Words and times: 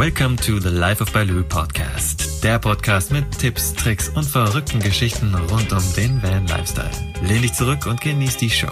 Welcome 0.00 0.38
to 0.38 0.58
the 0.58 0.70
Life 0.70 1.02
of 1.02 1.12
Baloo 1.12 1.44
Podcast. 1.44 2.42
Der 2.42 2.58
Podcast 2.58 3.12
mit 3.12 3.38
Tipps, 3.38 3.74
Tricks 3.74 4.08
und 4.08 4.24
verrückten 4.24 4.80
Geschichten 4.80 5.34
rund 5.34 5.70
um 5.74 5.82
den 5.94 6.22
Van 6.22 6.46
Lifestyle. 6.46 6.90
Lehn 7.22 7.42
dich 7.42 7.52
zurück 7.52 7.84
und 7.84 8.00
genieß 8.00 8.38
die 8.38 8.48
Show. 8.48 8.70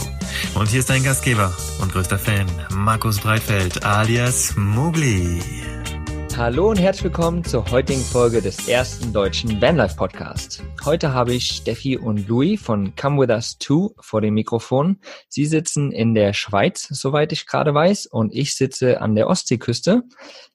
Und 0.54 0.71
hier 0.71 0.80
ist 0.80 0.88
dein 0.88 1.04
Gastgeber 1.04 1.54
und 1.83 1.93
größter 1.93 2.19
Fan, 2.19 2.46
Markus 2.71 3.20
Breitfeld 3.20 3.84
alias 3.84 4.55
Mowgli. 4.56 5.43
Hallo 6.38 6.70
und 6.70 6.79
herzlich 6.79 7.02
willkommen 7.02 7.42
zur 7.42 7.69
heutigen 7.73 8.01
Folge 8.01 8.41
des 8.41 8.69
ersten 8.69 9.12
deutschen 9.12 9.60
Vanlife 9.60 9.97
Podcasts. 9.97 10.62
Heute 10.84 11.12
habe 11.12 11.34
ich 11.34 11.48
Steffi 11.48 11.97
und 11.97 12.29
Louis 12.29 12.62
von 12.62 12.95
Come 12.95 13.20
With 13.20 13.30
Us 13.30 13.59
2 13.59 13.88
vor 14.01 14.20
dem 14.20 14.34
Mikrofon. 14.34 15.01
Sie 15.29 15.47
sitzen 15.47 15.91
in 15.91 16.15
der 16.15 16.34
Schweiz, 16.34 16.87
soweit 16.91 17.33
ich 17.33 17.47
gerade 17.47 17.74
weiß, 17.74 18.06
und 18.06 18.33
ich 18.33 18.55
sitze 18.55 19.01
an 19.01 19.16
der 19.16 19.27
Ostseeküste, 19.27 20.05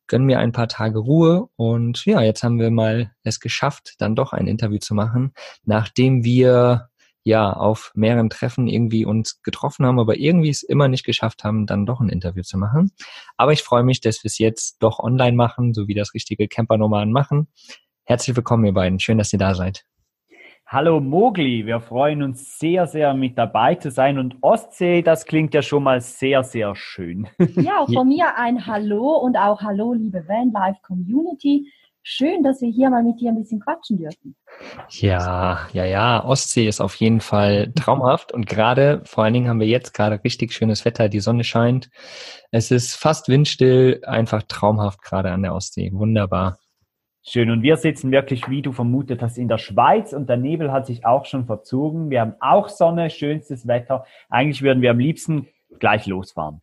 gönne 0.07 0.25
mir 0.25 0.39
ein 0.39 0.51
paar 0.51 0.67
Tage 0.67 0.99
Ruhe 0.99 1.49
und 1.55 2.05
ja, 2.05 2.21
jetzt 2.21 2.43
haben 2.43 2.59
wir 2.59 2.71
mal 2.71 3.11
es 3.23 3.39
geschafft, 3.39 3.95
dann 3.99 4.15
doch 4.15 4.33
ein 4.33 4.47
Interview 4.47 4.79
zu 4.79 4.93
machen, 4.93 5.33
nachdem 5.63 6.23
wir 6.23 6.89
ja 7.23 7.53
auf 7.53 7.91
mehreren 7.95 8.29
Treffen 8.29 8.67
irgendwie 8.67 9.05
uns 9.05 9.41
getroffen 9.41 9.85
haben, 9.85 9.99
aber 9.99 10.17
irgendwie 10.17 10.49
es 10.49 10.61
immer 10.61 10.87
nicht 10.87 11.05
geschafft 11.05 11.43
haben, 11.43 11.65
dann 11.65 11.85
doch 11.85 12.01
ein 12.01 12.09
Interview 12.09 12.43
zu 12.43 12.57
machen. 12.57 12.91
Aber 13.37 13.53
ich 13.53 13.63
freue 13.63 13.83
mich, 13.83 14.01
dass 14.01 14.23
wir 14.23 14.27
es 14.27 14.37
jetzt 14.37 14.83
doch 14.83 14.99
online 14.99 15.37
machen, 15.37 15.73
so 15.73 15.87
wie 15.87 15.93
das 15.93 16.13
richtige 16.13 16.47
Campernomaden 16.47 17.13
machen. 17.13 17.47
Herzlich 18.03 18.35
willkommen, 18.35 18.65
ihr 18.65 18.73
beiden. 18.73 18.99
Schön, 18.99 19.17
dass 19.17 19.31
ihr 19.31 19.39
da 19.39 19.55
seid. 19.55 19.85
Hallo 20.73 20.99
Mogli, 20.99 21.67
wir 21.67 21.79
freuen 21.81 22.23
uns 22.23 22.57
sehr, 22.57 22.87
sehr 22.87 23.13
mit 23.13 23.37
dabei 23.37 23.75
zu 23.75 23.91
sein 23.91 24.17
und 24.17 24.37
Ostsee, 24.41 25.03
das 25.03 25.27
klingt 25.27 25.53
ja 25.53 25.61
schon 25.61 25.83
mal 25.83 26.01
sehr, 26.01 26.43
sehr 26.43 26.75
schön. 26.75 27.27
Ja, 27.57 27.81
auch 27.81 27.89
von 27.93 28.07
mir 28.07 28.35
ein 28.37 28.65
Hallo 28.65 29.17
und 29.17 29.37
auch 29.37 29.61
Hallo, 29.61 29.93
liebe 29.93 30.27
Vanlife 30.27 30.79
Community. 30.81 31.71
Schön, 32.01 32.41
dass 32.41 32.59
wir 32.61 32.71
hier 32.71 32.89
mal 32.89 33.03
mit 33.03 33.21
dir 33.21 33.29
ein 33.29 33.37
bisschen 33.37 33.59
quatschen 33.59 33.99
dürfen. 33.99 34.35
Ja, 34.89 35.67
ja, 35.73 35.85
ja. 35.85 36.25
Ostsee 36.25 36.67
ist 36.67 36.81
auf 36.81 36.95
jeden 36.95 37.21
Fall 37.21 37.71
traumhaft 37.75 38.31
und 38.31 38.47
gerade, 38.47 39.03
vor 39.05 39.25
allen 39.25 39.35
Dingen 39.35 39.49
haben 39.49 39.59
wir 39.59 39.67
jetzt 39.67 39.93
gerade 39.93 40.23
richtig 40.23 40.53
schönes 40.53 40.85
Wetter, 40.85 41.07
die 41.07 41.19
Sonne 41.19 41.43
scheint. 41.43 41.91
Es 42.49 42.71
ist 42.71 42.95
fast 42.95 43.29
windstill, 43.29 44.01
einfach 44.07 44.41
traumhaft 44.41 45.03
gerade 45.03 45.29
an 45.33 45.43
der 45.43 45.53
Ostsee. 45.53 45.91
Wunderbar. 45.93 46.57
Schön. 47.25 47.49
Und 47.49 47.61
wir 47.61 47.77
sitzen 47.77 48.11
wirklich, 48.11 48.49
wie 48.49 48.61
du 48.61 48.73
vermutet 48.73 49.21
hast, 49.21 49.37
in 49.37 49.47
der 49.47 49.57
Schweiz 49.57 50.11
und 50.11 50.27
der 50.27 50.35
Nebel 50.35 50.73
hat 50.73 50.85
sich 50.85 51.05
auch 51.05 51.25
schon 51.25 51.45
verzogen. 51.45 52.09
Wir 52.09 52.19
haben 52.19 52.35
auch 52.41 52.67
Sonne, 52.67 53.09
schönstes 53.09 53.65
Wetter. 53.65 54.03
Eigentlich 54.29 54.61
würden 54.61 54.81
wir 54.81 54.91
am 54.91 54.99
liebsten 54.99 55.47
gleich 55.79 56.05
losfahren. 56.05 56.61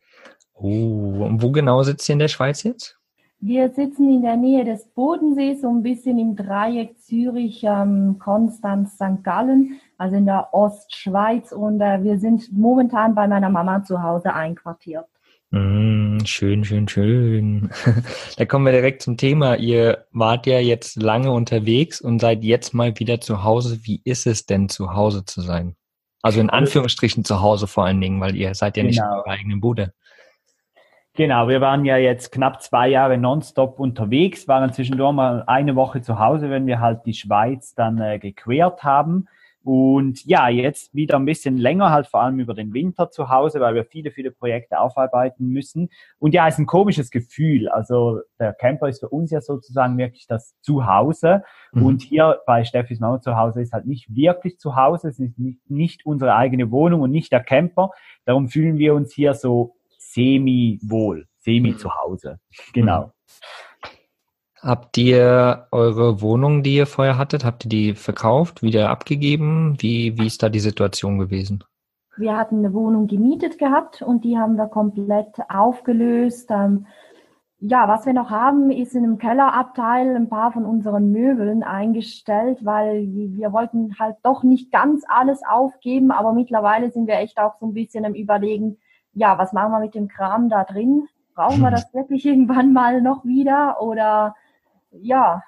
Oh, 0.53 1.25
und 1.25 1.41
wo 1.41 1.51
genau 1.51 1.81
sitzt 1.81 2.07
ihr 2.07 2.13
in 2.13 2.19
der 2.19 2.27
Schweiz 2.27 2.61
jetzt? 2.61 2.99
Wir 3.39 3.69
sitzen 3.69 4.13
in 4.13 4.21
der 4.21 4.37
Nähe 4.37 4.63
des 4.63 4.85
Bodensees, 4.89 5.61
so 5.61 5.69
ein 5.69 5.81
bisschen 5.81 6.19
im 6.19 6.35
Dreieck 6.35 6.99
Zürich, 6.99 7.63
ähm, 7.63 8.17
Konstanz, 8.19 8.93
St. 8.93 9.23
Gallen, 9.23 9.79
also 9.97 10.15
in 10.15 10.27
der 10.27 10.53
Ostschweiz. 10.53 11.51
Und 11.51 11.81
äh, 11.81 12.03
wir 12.03 12.19
sind 12.19 12.55
momentan 12.55 13.15
bei 13.15 13.27
meiner 13.27 13.49
Mama 13.49 13.83
zu 13.83 14.03
Hause 14.03 14.35
einquartiert. 14.35 15.07
Mm, 15.51 16.19
schön, 16.23 16.63
schön, 16.63 16.87
schön. 16.87 17.69
da 18.37 18.45
kommen 18.45 18.65
wir 18.65 18.71
direkt 18.71 19.01
zum 19.01 19.17
Thema. 19.17 19.55
Ihr 19.55 20.05
wart 20.11 20.47
ja 20.47 20.59
jetzt 20.59 21.01
lange 21.01 21.31
unterwegs 21.31 21.99
und 21.99 22.19
seid 22.19 22.43
jetzt 22.43 22.73
mal 22.73 22.97
wieder 22.97 23.19
zu 23.19 23.43
Hause. 23.43 23.79
Wie 23.83 24.01
ist 24.05 24.25
es 24.27 24.45
denn, 24.45 24.69
zu 24.69 24.93
Hause 24.93 25.25
zu 25.25 25.41
sein? 25.41 25.75
Also 26.21 26.39
in 26.39 26.49
Anführungsstrichen 26.49 27.25
zu 27.25 27.41
Hause 27.41 27.67
vor 27.67 27.85
allen 27.85 27.99
Dingen, 27.99 28.21
weil 28.21 28.35
ihr 28.35 28.55
seid 28.55 28.77
ja 28.77 28.83
nicht 28.83 28.99
genau. 28.99 29.11
in 29.11 29.17
eurer 29.19 29.31
eigenen 29.31 29.59
Bude. 29.59 29.93
Genau, 31.15 31.49
wir 31.49 31.59
waren 31.59 31.83
ja 31.83 31.97
jetzt 31.97 32.31
knapp 32.31 32.61
zwei 32.61 32.87
Jahre 32.87 33.17
nonstop 33.17 33.79
unterwegs, 33.79 34.47
waren 34.47 34.71
zwischendurch 34.71 35.13
mal 35.13 35.43
eine 35.45 35.75
Woche 35.75 36.01
zu 36.01 36.19
Hause, 36.19 36.49
wenn 36.49 36.67
wir 36.67 36.79
halt 36.79 37.05
die 37.05 37.13
Schweiz 37.13 37.75
dann 37.75 37.99
äh, 37.99 38.17
gequert 38.17 38.83
haben. 38.83 39.27
Und 39.63 40.25
ja, 40.25 40.49
jetzt 40.49 40.93
wieder 40.95 41.17
ein 41.17 41.25
bisschen 41.25 41.57
länger, 41.57 41.91
halt 41.91 42.07
vor 42.07 42.21
allem 42.21 42.39
über 42.39 42.55
den 42.55 42.73
Winter 42.73 43.11
zu 43.11 43.29
Hause, 43.29 43.59
weil 43.59 43.75
wir 43.75 43.85
viele, 43.85 44.09
viele 44.11 44.31
Projekte 44.31 44.79
aufarbeiten 44.79 45.47
müssen. 45.47 45.89
Und 46.17 46.33
ja, 46.33 46.47
ist 46.47 46.57
ein 46.57 46.65
komisches 46.65 47.11
Gefühl. 47.11 47.69
Also 47.69 48.21
der 48.39 48.53
Camper 48.53 48.89
ist 48.89 49.01
für 49.01 49.09
uns 49.09 49.29
ja 49.29 49.39
sozusagen 49.39 49.97
wirklich 49.99 50.25
das 50.25 50.55
Zuhause. 50.61 51.43
Mhm. 51.73 51.85
Und 51.85 52.01
hier 52.01 52.39
bei 52.47 52.63
Steffis 52.63 52.99
Mama 52.99 53.21
zu 53.21 53.37
Hause 53.37 53.61
ist 53.61 53.71
halt 53.71 53.85
nicht 53.85 54.15
wirklich 54.15 54.57
zu 54.57 54.75
Hause. 54.75 55.09
Es 55.09 55.19
ist 55.19 55.37
nicht, 55.37 55.69
nicht 55.69 56.05
unsere 56.07 56.35
eigene 56.35 56.71
Wohnung 56.71 57.01
und 57.01 57.11
nicht 57.11 57.31
der 57.31 57.43
Camper. 57.43 57.91
Darum 58.25 58.49
fühlen 58.49 58.79
wir 58.79 58.95
uns 58.95 59.13
hier 59.13 59.35
so 59.35 59.75
semi-wohl, 59.99 61.27
semi 61.37 61.71
mhm. 61.71 61.77
zu 61.77 61.95
Hause. 61.95 62.39
Genau. 62.73 63.05
Mhm. 63.05 63.11
Habt 64.61 64.95
ihr 64.99 65.65
eure 65.71 66.21
Wohnung, 66.21 66.61
die 66.61 66.75
ihr 66.75 66.85
vorher 66.85 67.17
hattet, 67.17 67.43
habt 67.43 67.65
ihr 67.65 67.69
die 67.69 67.93
verkauft, 67.95 68.61
wieder 68.61 68.91
abgegeben? 68.91 69.75
Wie, 69.79 70.19
wie 70.19 70.27
ist 70.27 70.43
da 70.43 70.49
die 70.49 70.59
Situation 70.59 71.17
gewesen? 71.17 71.63
Wir 72.15 72.37
hatten 72.37 72.59
eine 72.59 72.71
Wohnung 72.71 73.07
gemietet 73.07 73.57
gehabt 73.57 74.03
und 74.03 74.23
die 74.23 74.37
haben 74.37 74.57
wir 74.57 74.67
komplett 74.67 75.33
aufgelöst. 75.49 76.51
Ähm, 76.51 76.85
ja, 77.57 77.87
was 77.87 78.05
wir 78.05 78.13
noch 78.13 78.29
haben, 78.29 78.69
ist 78.69 78.93
in 78.93 79.03
einem 79.03 79.17
Kellerabteil 79.17 80.15
ein 80.15 80.29
paar 80.29 80.51
von 80.51 80.65
unseren 80.65 81.11
Möbeln 81.11 81.63
eingestellt, 81.63 82.63
weil 82.63 83.07
wir 83.11 83.53
wollten 83.53 83.97
halt 83.97 84.17
doch 84.21 84.43
nicht 84.43 84.71
ganz 84.71 85.03
alles 85.07 85.41
aufgeben, 85.49 86.11
aber 86.11 86.33
mittlerweile 86.33 86.91
sind 86.91 87.07
wir 87.07 87.15
echt 87.15 87.39
auch 87.39 87.55
so 87.59 87.65
ein 87.65 87.73
bisschen 87.73 88.05
am 88.05 88.13
Überlegen, 88.13 88.77
ja, 89.13 89.39
was 89.39 89.53
machen 89.53 89.71
wir 89.71 89.79
mit 89.79 89.95
dem 89.95 90.07
Kram 90.07 90.49
da 90.49 90.65
drin? 90.65 91.07
Brauchen 91.33 91.61
wir 91.61 91.71
das 91.71 91.91
wirklich 91.95 92.27
irgendwann 92.27 92.73
mal 92.73 93.01
noch 93.01 93.25
wieder 93.25 93.81
oder 93.81 94.35
ja, 94.91 95.43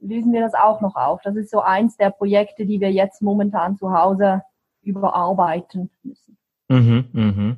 lösen 0.00 0.32
wir 0.32 0.40
das 0.40 0.54
auch 0.54 0.80
noch 0.80 0.96
auf? 0.96 1.20
Das 1.22 1.36
ist 1.36 1.50
so 1.50 1.60
eins 1.60 1.96
der 1.96 2.10
Projekte, 2.10 2.66
die 2.66 2.80
wir 2.80 2.90
jetzt 2.90 3.22
momentan 3.22 3.76
zu 3.76 3.92
Hause 3.92 4.42
überarbeiten 4.82 5.90
müssen. 6.02 6.38
Mhm, 6.68 7.08
mhm. 7.12 7.56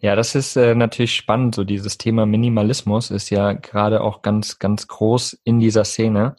Ja, 0.00 0.16
das 0.16 0.34
ist 0.34 0.56
äh, 0.56 0.74
natürlich 0.74 1.14
spannend. 1.14 1.54
So 1.54 1.64
dieses 1.64 1.98
Thema 1.98 2.26
Minimalismus 2.26 3.10
ist 3.10 3.30
ja 3.30 3.52
gerade 3.52 4.02
auch 4.02 4.22
ganz, 4.22 4.58
ganz 4.58 4.86
groß 4.86 5.40
in 5.44 5.60
dieser 5.60 5.84
Szene. 5.84 6.36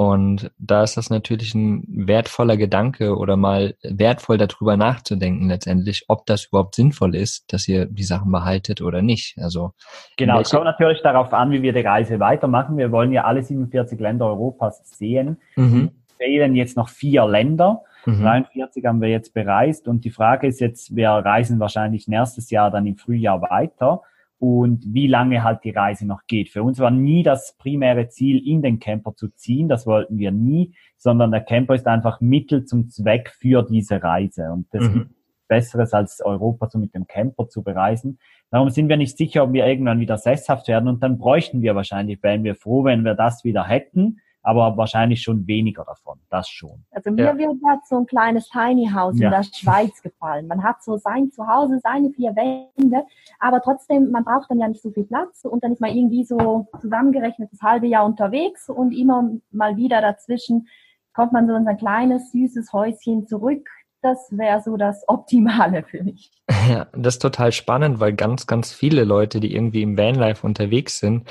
Und 0.00 0.50
da 0.56 0.82
ist 0.82 0.96
das 0.96 1.10
natürlich 1.10 1.54
ein 1.54 1.84
wertvoller 1.86 2.56
Gedanke 2.56 3.18
oder 3.18 3.36
mal 3.36 3.74
wertvoll 3.82 4.38
darüber 4.38 4.78
nachzudenken 4.78 5.50
letztendlich, 5.50 6.06
ob 6.08 6.24
das 6.24 6.46
überhaupt 6.46 6.74
sinnvoll 6.74 7.14
ist, 7.14 7.52
dass 7.52 7.68
ihr 7.68 7.84
die 7.84 8.04
Sachen 8.04 8.32
behaltet 8.32 8.80
oder 8.80 9.02
nicht. 9.02 9.36
Also 9.36 9.74
genau, 10.16 10.40
es 10.40 10.52
kommt 10.52 10.64
natürlich 10.64 11.02
darauf 11.02 11.34
an, 11.34 11.50
wie 11.50 11.60
wir 11.60 11.74
die 11.74 11.80
Reise 11.82 12.18
weitermachen. 12.18 12.78
Wir 12.78 12.90
wollen 12.92 13.12
ja 13.12 13.24
alle 13.24 13.42
47 13.42 14.00
Länder 14.00 14.24
Europas 14.24 14.80
sehen. 14.88 15.36
Mhm. 15.56 15.90
Fehlen 16.16 16.56
jetzt 16.56 16.78
noch 16.78 16.88
vier 16.88 17.26
Länder. 17.26 17.82
Mhm. 18.06 18.22
43 18.22 18.86
haben 18.86 19.02
wir 19.02 19.10
jetzt 19.10 19.34
bereist 19.34 19.86
und 19.86 20.06
die 20.06 20.10
Frage 20.10 20.46
ist 20.46 20.60
jetzt, 20.60 20.96
wir 20.96 21.10
reisen 21.10 21.60
wahrscheinlich 21.60 22.08
nächstes 22.08 22.48
Jahr 22.48 22.70
dann 22.70 22.86
im 22.86 22.96
Frühjahr 22.96 23.42
weiter 23.42 24.00
und 24.40 24.82
wie 24.94 25.06
lange 25.06 25.44
halt 25.44 25.64
die 25.64 25.70
Reise 25.70 26.06
noch 26.06 26.22
geht. 26.26 26.48
Für 26.48 26.62
uns 26.62 26.78
war 26.78 26.90
nie 26.90 27.22
das 27.22 27.56
primäre 27.58 28.08
Ziel, 28.08 28.44
in 28.44 28.62
den 28.62 28.80
Camper 28.80 29.14
zu 29.14 29.28
ziehen, 29.28 29.68
das 29.68 29.86
wollten 29.86 30.16
wir 30.18 30.32
nie, 30.32 30.74
sondern 30.96 31.30
der 31.30 31.42
Camper 31.42 31.74
ist 31.74 31.86
einfach 31.86 32.22
Mittel 32.22 32.64
zum 32.64 32.88
Zweck 32.88 33.30
für 33.38 33.62
diese 33.62 34.02
Reise. 34.02 34.50
Und 34.50 34.66
das 34.72 34.88
mhm. 34.88 34.92
gibt 34.94 35.10
Besseres 35.46 35.92
als 35.92 36.22
Europa 36.22 36.70
so 36.70 36.78
mit 36.78 36.94
dem 36.94 37.06
Camper 37.06 37.48
zu 37.48 37.62
bereisen. 37.62 38.18
Darum 38.50 38.70
sind 38.70 38.88
wir 38.88 38.96
nicht 38.96 39.18
sicher, 39.18 39.44
ob 39.44 39.52
wir 39.52 39.66
irgendwann 39.66 40.00
wieder 40.00 40.16
sesshaft 40.16 40.68
werden 40.68 40.88
und 40.88 41.02
dann 41.02 41.18
bräuchten 41.18 41.60
wir 41.60 41.74
wahrscheinlich, 41.74 42.22
wären 42.22 42.42
wir 42.42 42.54
froh, 42.54 42.84
wenn 42.84 43.04
wir 43.04 43.14
das 43.14 43.44
wieder 43.44 43.66
hätten 43.66 44.20
aber 44.42 44.76
wahrscheinlich 44.76 45.22
schon 45.22 45.46
weniger 45.46 45.84
davon, 45.84 46.18
das 46.30 46.48
schon. 46.48 46.84
Also 46.90 47.10
mir 47.10 47.24
ja. 47.24 47.38
wird 47.38 47.56
jetzt 47.72 47.88
so 47.88 47.98
ein 47.98 48.06
kleines 48.06 48.48
Tiny 48.48 48.88
House 48.92 49.18
ja. 49.18 49.26
in 49.26 49.30
der 49.32 49.42
Schweiz 49.42 50.00
gefallen. 50.02 50.46
Man 50.46 50.62
hat 50.62 50.82
so 50.82 50.96
sein 50.96 51.30
Zuhause, 51.30 51.78
seine 51.82 52.10
vier 52.10 52.34
Wände, 52.36 53.04
aber 53.38 53.60
trotzdem, 53.60 54.10
man 54.10 54.24
braucht 54.24 54.50
dann 54.50 54.58
ja 54.58 54.68
nicht 54.68 54.82
so 54.82 54.90
viel 54.90 55.04
Platz 55.04 55.44
und 55.44 55.62
dann 55.62 55.72
ist 55.72 55.80
man 55.80 55.94
irgendwie 55.94 56.24
so 56.24 56.68
zusammengerechnet 56.80 57.50
das 57.52 57.60
halbe 57.60 57.86
Jahr 57.86 58.04
unterwegs 58.04 58.68
und 58.68 58.92
immer 58.92 59.30
mal 59.50 59.76
wieder 59.76 60.00
dazwischen 60.00 60.66
kommt 61.12 61.32
man 61.32 61.46
so 61.46 61.54
in 61.54 61.64
sein 61.64 61.76
kleines, 61.76 62.32
süßes 62.32 62.72
Häuschen 62.72 63.26
zurück. 63.26 63.68
Das 64.02 64.28
wäre 64.30 64.62
so 64.62 64.78
das 64.78 65.04
Optimale 65.08 65.82
für 65.82 66.02
mich. 66.02 66.30
Ja, 66.68 66.86
das 66.92 67.16
ist 67.16 67.22
total 67.22 67.52
spannend, 67.52 68.00
weil 68.00 68.14
ganz, 68.14 68.46
ganz 68.46 68.72
viele 68.72 69.04
Leute, 69.04 69.40
die 69.40 69.54
irgendwie 69.54 69.82
im 69.82 69.98
Vanlife 69.98 70.46
unterwegs 70.46 70.98
sind, 70.98 71.28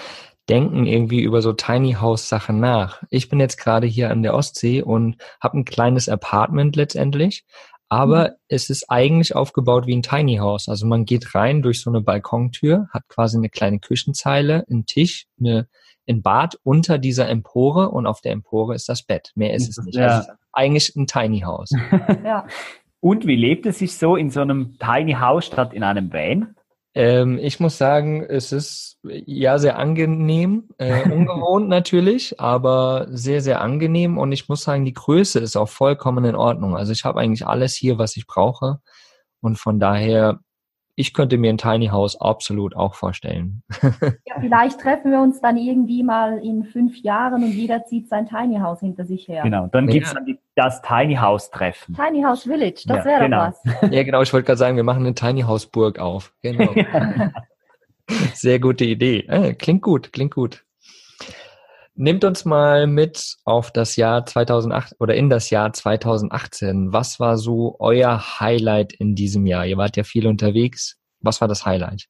denken 0.50 0.86
irgendwie 0.86 1.22
über 1.22 1.42
so 1.42 1.54
Tiny 1.54 1.94
House 1.94 2.28
Sachen 2.28 2.60
nach. 2.60 3.04
Ich 3.10 3.30
bin 3.30 3.40
jetzt 3.40 3.58
gerade 3.58 3.88
hier 3.88 4.10
an 4.10 4.24
der 4.24 4.34
Ostsee 4.34 4.82
und 4.82 5.18
habe 5.40 5.60
ein 5.60 5.66
kleines 5.66 6.10
Apartment 6.10 6.76
letztendlich, 6.76 7.46
aber 7.88 8.30
mhm. 8.30 8.34
es 8.48 8.70
ist 8.70 8.90
eigentlich 8.90 9.36
aufgebaut 9.36 9.88
wie 9.88 9.96
ein 9.96 10.04
Tiny 10.04 10.38
House. 10.38 10.70
Also 10.70 10.86
man 10.86 11.06
geht 11.06 11.36
rein 11.36 11.62
durch 11.62 11.82
so 11.82 11.90
eine 11.90 12.02
Balkontür, 12.02 12.88
hat 12.92 13.08
quasi 13.08 13.38
eine 13.38 13.50
kleine 13.50 13.80
Küchenzeile, 13.80 14.66
einen 14.70 14.86
Tisch, 14.86 15.28
eine, 15.40 15.68
ein 16.08 16.22
Bad 16.22 16.60
unter 16.64 16.98
dieser 16.98 17.30
Empore 17.30 17.90
und 17.90 18.08
auf 18.08 18.22
der 18.22 18.32
Empore 18.32 18.76
ist 18.76 18.90
das 18.90 19.04
Bett. 19.04 19.32
Mehr 19.36 19.54
ist 19.54 19.70
es 19.70 19.84
nicht. 19.84 19.96
Ja. 19.96 20.20
Also 20.20 20.32
eigentlich 20.52 20.96
ein 20.96 21.08
Tiny 21.08 21.42
House. 21.42 21.70
ja. 22.24 22.48
Und 23.02 23.26
wie 23.26 23.36
lebt 23.36 23.66
es 23.66 23.80
sich 23.80 23.96
so 23.96 24.16
in 24.16 24.30
so 24.30 24.42
einem 24.42 24.78
Tiny 24.80 25.14
House 25.14 25.46
statt 25.46 25.74
in 25.74 25.84
einem 25.84 26.12
Van? 26.12 26.56
Ähm, 26.96 27.38
ich 27.38 27.60
muss 27.60 27.78
sagen, 27.78 28.24
es 28.24 28.52
ist 28.52 28.98
ja 29.04 29.60
sehr 29.60 29.78
angenehm, 29.78 30.70
äh, 30.78 31.04
ungewohnt 31.12 31.70
natürlich, 31.70 32.40
aber 32.40 33.08
sehr, 33.12 33.42
sehr 33.42 33.62
angenehm. 33.62 34.18
Und 34.18 34.32
ich 34.32 34.50
muss 34.50 34.64
sagen, 34.64 34.86
die 34.86 34.94
Größe 34.94 35.40
ist 35.40 35.56
auch 35.56 35.70
vollkommen 35.70 36.26
in 36.26 36.36
Ordnung. 36.36 36.76
Also 36.76 36.92
ich 36.92 37.06
habe 37.06 37.20
eigentlich 37.20 37.46
alles 37.48 37.76
hier, 37.76 37.98
was 37.98 38.18
ich 38.18 38.28
brauche. 38.28 38.80
Und 39.42 39.58
von 39.58 39.80
daher 39.80 40.40
ich 41.00 41.14
könnte 41.14 41.38
mir 41.38 41.50
ein 41.50 41.58
Tiny 41.58 41.88
House 41.88 42.20
absolut 42.20 42.76
auch 42.76 42.94
vorstellen. 42.94 43.64
ja, 43.82 44.36
vielleicht 44.42 44.82
treffen 44.82 45.12
wir 45.12 45.22
uns 45.22 45.40
dann 45.40 45.56
irgendwie 45.56 46.04
mal 46.04 46.40
in 46.40 46.66
fünf 46.66 46.98
Jahren 46.98 47.42
und 47.42 47.54
jeder 47.54 47.86
zieht 47.86 48.10
sein 48.10 48.28
Tiny 48.28 48.60
House 48.60 48.82
hinter 48.82 49.06
sich 49.06 49.30
her. 49.30 49.44
Genau, 49.44 49.68
dann 49.68 49.88
gibt 49.88 50.08
es 50.08 50.14
ja. 50.14 50.20
dann 50.20 50.38
das 50.56 50.82
Tiny 50.82 51.16
House 51.16 51.52
Treffen. 51.52 51.96
Tiny 51.96 52.22
House 52.22 52.44
Village, 52.44 52.84
das 52.86 52.98
ja, 52.98 53.06
wäre 53.06 53.24
genau. 53.24 53.38
was. 53.38 53.64
Ja, 53.92 54.04
genau, 54.04 54.22
ich 54.22 54.34
wollte 54.34 54.48
gerade 54.48 54.58
sagen, 54.58 54.76
wir 54.76 54.84
machen 54.84 55.06
eine 55.06 55.16
Tiny 55.16 55.44
House 55.44 55.68
Burg 55.68 56.00
auf. 56.00 56.34
Genau. 56.42 56.76
Sehr 58.34 58.60
gute 58.60 58.84
Idee. 58.84 59.20
Äh, 59.20 59.54
klingt 59.54 59.82
gut, 59.82 60.12
klingt 60.12 60.36
gut. 60.36 60.66
Nimmt 62.02 62.24
uns 62.24 62.46
mal 62.46 62.88
mit 62.88 63.36
auf 63.44 63.72
das 63.72 63.98
Jahr 63.98 64.26
2008 64.26 64.96
oder 65.02 65.16
in 65.16 65.30
das 65.30 65.50
Jahr 65.50 65.74
2018. 65.74 66.94
Was 66.94 67.20
war 67.20 67.36
so 67.36 67.76
euer 67.80 68.40
Highlight 68.40 68.94
in 68.94 69.16
diesem 69.16 69.46
Jahr? 69.46 69.66
Ihr 69.66 69.76
wart 69.76 69.98
ja 69.98 70.06
viel 70.06 70.26
unterwegs. 70.26 70.98
Was 71.20 71.42
war 71.42 71.50
das 71.50 71.66
Highlight? 71.66 72.06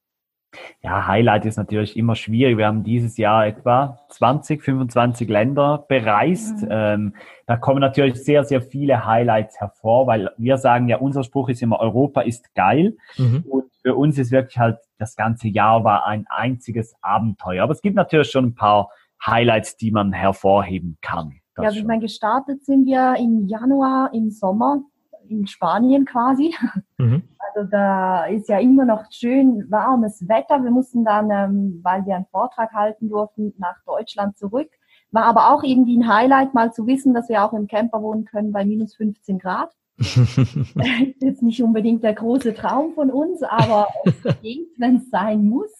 Ja, 0.80 1.08
Highlight 1.08 1.44
ist 1.44 1.56
natürlich 1.56 1.96
immer 1.96 2.14
schwierig. 2.14 2.56
Wir 2.56 2.68
haben 2.68 2.84
dieses 2.84 3.16
Jahr 3.16 3.48
etwa 3.48 3.98
20, 4.10 4.62
25 4.62 5.28
Länder 5.28 5.84
bereist. 5.88 6.62
Mhm. 6.62 6.68
Ähm, 6.70 7.14
da 7.46 7.56
kommen 7.56 7.80
natürlich 7.80 8.22
sehr, 8.22 8.44
sehr 8.44 8.62
viele 8.62 9.04
Highlights 9.04 9.58
hervor, 9.58 10.06
weil 10.06 10.30
wir 10.38 10.56
sagen 10.58 10.88
ja, 10.88 10.98
unser 10.98 11.24
Spruch 11.24 11.48
ist 11.48 11.62
immer, 11.62 11.80
Europa 11.80 12.20
ist 12.20 12.54
geil. 12.54 12.96
Mhm. 13.18 13.44
Und 13.48 13.64
für 13.82 13.96
uns 13.96 14.18
ist 14.18 14.30
wirklich 14.30 14.56
halt, 14.56 14.78
das 14.98 15.16
ganze 15.16 15.48
Jahr 15.48 15.82
war 15.82 16.06
ein 16.06 16.26
einziges 16.28 16.94
Abenteuer. 17.02 17.64
Aber 17.64 17.72
es 17.72 17.82
gibt 17.82 17.96
natürlich 17.96 18.30
schon 18.30 18.44
ein 18.44 18.54
paar 18.54 18.88
Highlights, 19.24 19.76
die 19.76 19.90
man 19.90 20.12
hervorheben 20.12 20.98
kann. 21.00 21.40
Das 21.54 21.74
ja, 21.74 21.80
wie 21.80 21.86
man 21.86 22.00
gestartet 22.00 22.64
sind 22.64 22.86
wir 22.86 23.16
im 23.18 23.46
Januar 23.46 24.10
im 24.14 24.30
Sommer 24.30 24.82
in 25.28 25.46
Spanien 25.46 26.04
quasi. 26.04 26.54
Mhm. 26.98 27.22
Also 27.38 27.68
da 27.70 28.24
ist 28.26 28.48
ja 28.48 28.58
immer 28.58 28.84
noch 28.84 29.04
schön 29.10 29.64
warmes 29.70 30.28
Wetter. 30.28 30.62
Wir 30.62 30.70
mussten 30.70 31.04
dann, 31.04 31.30
ähm, 31.30 31.80
weil 31.82 32.04
wir 32.04 32.16
einen 32.16 32.26
Vortrag 32.26 32.72
halten 32.72 33.08
durften, 33.08 33.54
nach 33.58 33.76
Deutschland 33.86 34.36
zurück. 34.36 34.70
War 35.12 35.24
aber 35.24 35.52
auch 35.52 35.62
irgendwie 35.62 35.96
ein 35.96 36.12
Highlight, 36.12 36.54
mal 36.54 36.72
zu 36.72 36.86
wissen, 36.86 37.14
dass 37.14 37.28
wir 37.28 37.44
auch 37.44 37.52
im 37.52 37.66
Camper 37.66 38.02
wohnen 38.02 38.24
können 38.24 38.52
bei 38.52 38.64
minus 38.64 38.94
15 38.96 39.38
Grad. 39.38 39.70
ist 39.98 41.42
nicht 41.42 41.62
unbedingt 41.62 42.02
der 42.02 42.14
große 42.14 42.54
Traum 42.54 42.94
von 42.94 43.10
uns, 43.10 43.42
aber 43.42 43.88
es 44.04 44.40
geht, 44.40 44.68
wenn 44.78 44.96
es 44.96 45.10
sein 45.10 45.44
muss. 45.44 45.72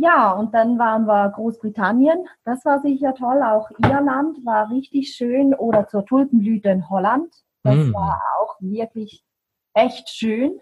Ja, 0.00 0.32
und 0.32 0.54
dann 0.54 0.78
waren 0.78 1.06
wir 1.06 1.30
Großbritannien. 1.30 2.26
Das 2.44 2.64
war 2.64 2.80
sicher 2.80 3.14
toll. 3.14 3.42
Auch 3.42 3.70
Irland 3.78 4.44
war 4.44 4.70
richtig 4.70 5.14
schön. 5.14 5.54
Oder 5.54 5.88
zur 5.88 6.04
Tulpenblüte 6.06 6.68
in 6.68 6.88
Holland. 6.88 7.34
Das 7.64 7.76
mm. 7.76 7.94
war 7.94 8.22
auch 8.40 8.56
wirklich 8.60 9.24
echt 9.74 10.08
schön. 10.08 10.60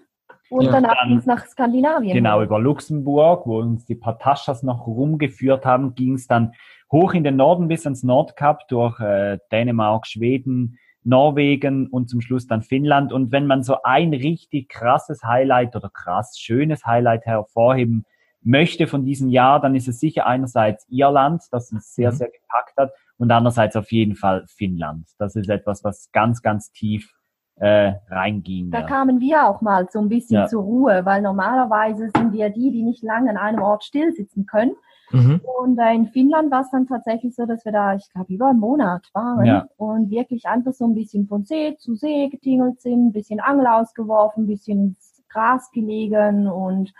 Und 0.49 0.67
ja, 0.67 0.73
danach 0.73 0.97
ging 1.07 1.19
es 1.19 1.27
nach 1.27 1.45
Skandinavien. 1.47 2.15
Genau, 2.15 2.43
über 2.43 2.59
Luxemburg, 2.59 3.47
wo 3.47 3.59
uns 3.59 3.85
die 3.85 3.95
Pataschas 3.95 4.63
noch 4.63 4.87
rumgeführt 4.87 5.67
haben, 5.67 5.95
ging 5.95 6.15
es 6.15 6.27
dann 6.27 6.53
hoch 6.91 7.15
in 7.15 7.25
den 7.25 7.37
Norden 7.37 7.69
bis 7.69 7.85
ans 7.85 8.05
Nordkap 8.05 8.69
durch 8.69 9.01
äh, 9.01 9.39
Dänemark, 9.51 10.07
Schweden, 10.07 10.79
Norwegen 11.03 11.89
und 11.89 12.09
zum 12.09 12.21
Schluss 12.21 12.47
dann 12.47 12.63
Finnland. 12.63 13.13
Und 13.13 13.33
wenn 13.33 13.47
man 13.47 13.63
so 13.63 13.83
ein 13.83 14.15
richtig 14.15 14.69
krasses 14.69 15.25
Highlight 15.25 15.77
oder 15.77 15.91
krass 15.91 16.39
schönes 16.39 16.87
Highlight 16.87 17.27
hervorheben 17.27 18.07
möchte 18.47 18.87
von 18.87 19.05
diesem 19.05 19.29
Jahr, 19.29 19.61
dann 19.61 19.75
ist 19.75 19.89
es 19.89 20.01
sicher 20.01 20.27
einerseits 20.27 20.87
Irland, 20.89 21.43
das 21.51 21.73
uns 21.73 21.95
sehr, 21.95 22.13
mhm. 22.13 22.17
sehr 22.17 22.29
gepackt 22.29 22.77
hat, 22.77 22.93
und 23.19 23.31
andererseits 23.31 23.77
auf 23.77 23.91
jeden 23.93 24.15
Fall 24.15 24.45
Finnland. 24.47 25.09
Das 25.19 25.37
ist 25.37 25.49
etwas, 25.49 25.83
was 25.85 26.11
ganz, 26.13 26.43
ganz 26.43 26.71
tief 26.71 27.13
äh, 27.57 27.95
reinging. 28.11 28.71
Da 28.71 28.81
ja. 28.81 28.87
kamen 28.87 29.21
wir 29.21 29.49
auch 29.49 29.63
mal 29.63 29.89
so 29.91 29.99
ein 29.99 30.09
bisschen 30.09 30.41
ja. 30.41 30.47
zur 30.47 30.63
Ruhe, 30.63 31.05
weil 31.05 31.23
normalerweise 31.23 32.11
sind 32.15 32.33
wir 32.33 32.51
die, 32.51 32.71
die 32.71 32.83
nicht 32.83 33.03
lange 33.03 33.31
an 33.31 33.39
einem 33.39 33.63
Ort 33.63 33.85
stillsitzen 33.85 34.47
können. 34.47 34.73
Mhm. 35.11 35.41
Und 35.61 35.79
äh, 35.79 35.95
in 35.95 36.09
Finnland 36.09 36.51
war 36.51 36.63
es 36.63 36.71
dann 36.71 36.87
tatsächlich 36.87 37.35
so, 37.35 37.47
dass 37.47 37.65
wir 37.65 37.73
da, 37.73 37.95
ich 37.95 38.11
glaube, 38.13 38.33
über 38.33 38.51
einen 38.51 38.61
Monat 38.61 39.09
waren 39.15 39.47
ja. 39.47 39.67
und 39.77 40.11
wirklich 40.11 40.47
einfach 40.47 40.73
so 40.73 40.85
ein 40.85 40.95
bisschen 40.95 41.27
von 41.27 41.45
See 41.45 41.77
zu 41.79 41.95
See 41.95 42.29
getingelt 42.29 42.81
sind, 42.81 43.07
ein 43.07 43.13
bisschen 43.13 43.41
Angel 43.41 43.67
ausgeworfen, 43.67 44.45
ein 44.45 44.49
bisschen 44.49 44.89
ins 44.89 45.23
Gras 45.29 45.71
gelegen 45.71 46.49
und 46.49 46.93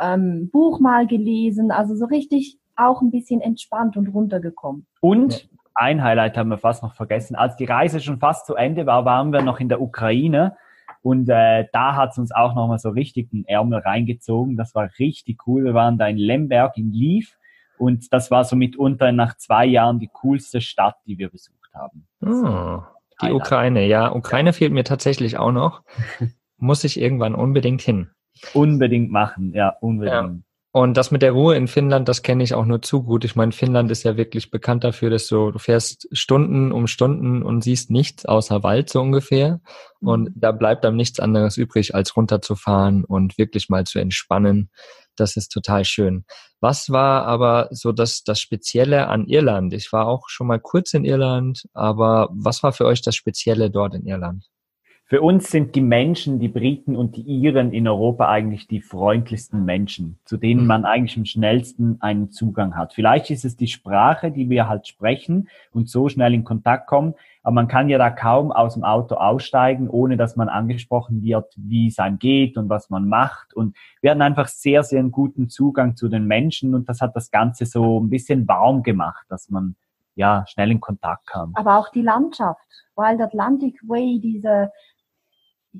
ähm, 0.00 0.50
Buch 0.50 0.80
mal 0.80 1.06
gelesen, 1.06 1.70
also 1.70 1.94
so 1.94 2.06
richtig 2.06 2.58
auch 2.76 3.02
ein 3.02 3.10
bisschen 3.10 3.40
entspannt 3.40 3.96
und 3.96 4.08
runtergekommen. 4.08 4.86
Und 5.00 5.48
ein 5.74 6.02
Highlight 6.02 6.36
haben 6.36 6.50
wir 6.50 6.58
fast 6.58 6.82
noch 6.82 6.94
vergessen. 6.94 7.36
Als 7.36 7.56
die 7.56 7.64
Reise 7.64 8.00
schon 8.00 8.18
fast 8.18 8.46
zu 8.46 8.54
Ende 8.54 8.86
war, 8.86 9.04
waren 9.04 9.32
wir 9.32 9.42
noch 9.42 9.60
in 9.60 9.68
der 9.68 9.80
Ukraine. 9.80 10.56
Und 11.02 11.28
äh, 11.28 11.66
da 11.72 11.94
hat 11.94 12.10
es 12.10 12.18
uns 12.18 12.32
auch 12.32 12.54
nochmal 12.54 12.78
so 12.78 12.90
richtig 12.90 13.30
den 13.30 13.44
Ärmel 13.44 13.78
reingezogen. 13.80 14.56
Das 14.56 14.74
war 14.74 14.90
richtig 14.98 15.46
cool. 15.46 15.64
Wir 15.64 15.74
waren 15.74 15.98
da 15.98 16.06
in 16.06 16.16
Lemberg, 16.16 16.76
in 16.76 16.92
Lviv. 16.92 17.36
Und 17.78 18.12
das 18.12 18.30
war 18.30 18.44
so 18.44 18.56
mitunter 18.56 19.12
nach 19.12 19.36
zwei 19.36 19.64
Jahren 19.66 20.00
die 20.00 20.10
coolste 20.12 20.60
Stadt, 20.60 20.96
die 21.06 21.18
wir 21.18 21.30
besucht 21.30 21.72
haben. 21.72 22.08
Oh, 22.22 22.82
die 23.22 23.26
Highlight. 23.26 23.40
Ukraine, 23.40 23.86
ja. 23.86 24.12
Ukraine 24.12 24.52
fehlt 24.52 24.72
mir 24.72 24.84
tatsächlich 24.84 25.38
auch 25.38 25.52
noch. 25.52 25.82
Muss 26.56 26.82
ich 26.82 27.00
irgendwann 27.00 27.36
unbedingt 27.36 27.82
hin. 27.82 28.10
Unbedingt 28.54 29.10
machen, 29.10 29.52
ja, 29.54 29.70
unbedingt. 29.80 30.14
Ja. 30.14 30.38
Und 30.70 30.98
das 30.98 31.10
mit 31.10 31.22
der 31.22 31.32
Ruhe 31.32 31.56
in 31.56 31.66
Finnland, 31.66 32.08
das 32.08 32.22
kenne 32.22 32.44
ich 32.44 32.52
auch 32.52 32.66
nur 32.66 32.82
zu 32.82 33.02
gut. 33.02 33.24
Ich 33.24 33.34
meine, 33.34 33.52
Finnland 33.52 33.90
ist 33.90 34.02
ja 34.02 34.18
wirklich 34.18 34.50
bekannt 34.50 34.84
dafür, 34.84 35.08
dass 35.08 35.26
du, 35.26 35.50
du 35.50 35.58
fährst 35.58 36.08
Stunden 36.12 36.72
um 36.72 36.86
Stunden 36.86 37.42
und 37.42 37.64
siehst 37.64 37.90
nichts 37.90 38.26
außer 38.26 38.62
Wald 38.62 38.90
so 38.90 39.00
ungefähr. 39.00 39.60
Und 40.00 40.24
mhm. 40.24 40.32
da 40.36 40.52
bleibt 40.52 40.84
dann 40.84 40.94
nichts 40.94 41.20
anderes 41.20 41.56
übrig, 41.56 41.94
als 41.94 42.16
runterzufahren 42.16 43.04
und 43.04 43.38
wirklich 43.38 43.70
mal 43.70 43.86
zu 43.86 43.98
entspannen. 43.98 44.70
Das 45.16 45.36
ist 45.36 45.48
total 45.48 45.84
schön. 45.84 46.24
Was 46.60 46.90
war 46.90 47.24
aber 47.26 47.68
so 47.70 47.92
das, 47.92 48.22
das 48.24 48.40
Spezielle 48.40 49.08
an 49.08 49.26
Irland? 49.26 49.72
Ich 49.72 49.92
war 49.92 50.06
auch 50.06 50.28
schon 50.28 50.46
mal 50.46 50.60
kurz 50.60 50.92
in 50.92 51.04
Irland, 51.04 51.64
aber 51.72 52.28
was 52.32 52.62
war 52.62 52.72
für 52.72 52.84
euch 52.84 53.00
das 53.00 53.16
Spezielle 53.16 53.70
dort 53.70 53.94
in 53.94 54.06
Irland? 54.06 54.46
Für 55.10 55.22
uns 55.22 55.50
sind 55.50 55.74
die 55.74 55.80
Menschen, 55.80 56.38
die 56.38 56.48
Briten 56.48 56.94
und 56.94 57.16
die 57.16 57.22
Iren 57.22 57.72
in 57.72 57.88
Europa 57.88 58.28
eigentlich 58.28 58.68
die 58.68 58.82
freundlichsten 58.82 59.64
Menschen, 59.64 60.18
zu 60.26 60.36
denen 60.36 60.60
mhm. 60.60 60.66
man 60.66 60.84
eigentlich 60.84 61.16
am 61.16 61.24
schnellsten 61.24 61.96
einen 62.02 62.30
Zugang 62.30 62.76
hat. 62.76 62.92
Vielleicht 62.92 63.30
ist 63.30 63.46
es 63.46 63.56
die 63.56 63.68
Sprache, 63.68 64.30
die 64.30 64.50
wir 64.50 64.68
halt 64.68 64.86
sprechen 64.86 65.48
und 65.72 65.88
so 65.88 66.10
schnell 66.10 66.34
in 66.34 66.44
Kontakt 66.44 66.86
kommen, 66.88 67.14
aber 67.42 67.54
man 67.54 67.68
kann 67.68 67.88
ja 67.88 67.96
da 67.96 68.10
kaum 68.10 68.52
aus 68.52 68.74
dem 68.74 68.84
Auto 68.84 69.14
aussteigen, 69.14 69.88
ohne 69.88 70.18
dass 70.18 70.36
man 70.36 70.50
angesprochen 70.50 71.22
wird, 71.22 71.54
wie 71.56 71.86
es 71.86 71.98
einem 71.98 72.18
geht 72.18 72.58
und 72.58 72.68
was 72.68 72.90
man 72.90 73.08
macht. 73.08 73.54
Und 73.54 73.74
wir 74.02 74.10
hatten 74.10 74.20
einfach 74.20 74.48
sehr, 74.48 74.82
sehr 74.82 74.98
einen 75.00 75.10
guten 75.10 75.48
Zugang 75.48 75.96
zu 75.96 76.10
den 76.10 76.26
Menschen 76.26 76.74
und 76.74 76.86
das 76.86 77.00
hat 77.00 77.16
das 77.16 77.30
Ganze 77.30 77.64
so 77.64 77.98
ein 77.98 78.10
bisschen 78.10 78.46
warm 78.46 78.82
gemacht, 78.82 79.24
dass 79.30 79.48
man 79.48 79.74
ja 80.16 80.44
schnell 80.48 80.70
in 80.70 80.80
Kontakt 80.80 81.26
kam. 81.28 81.52
Aber 81.54 81.78
auch 81.78 81.88
die 81.88 82.02
Landschaft, 82.02 82.60
Wild 82.94 83.22
Atlantic 83.22 83.80
Way, 83.88 84.20
diese 84.20 84.70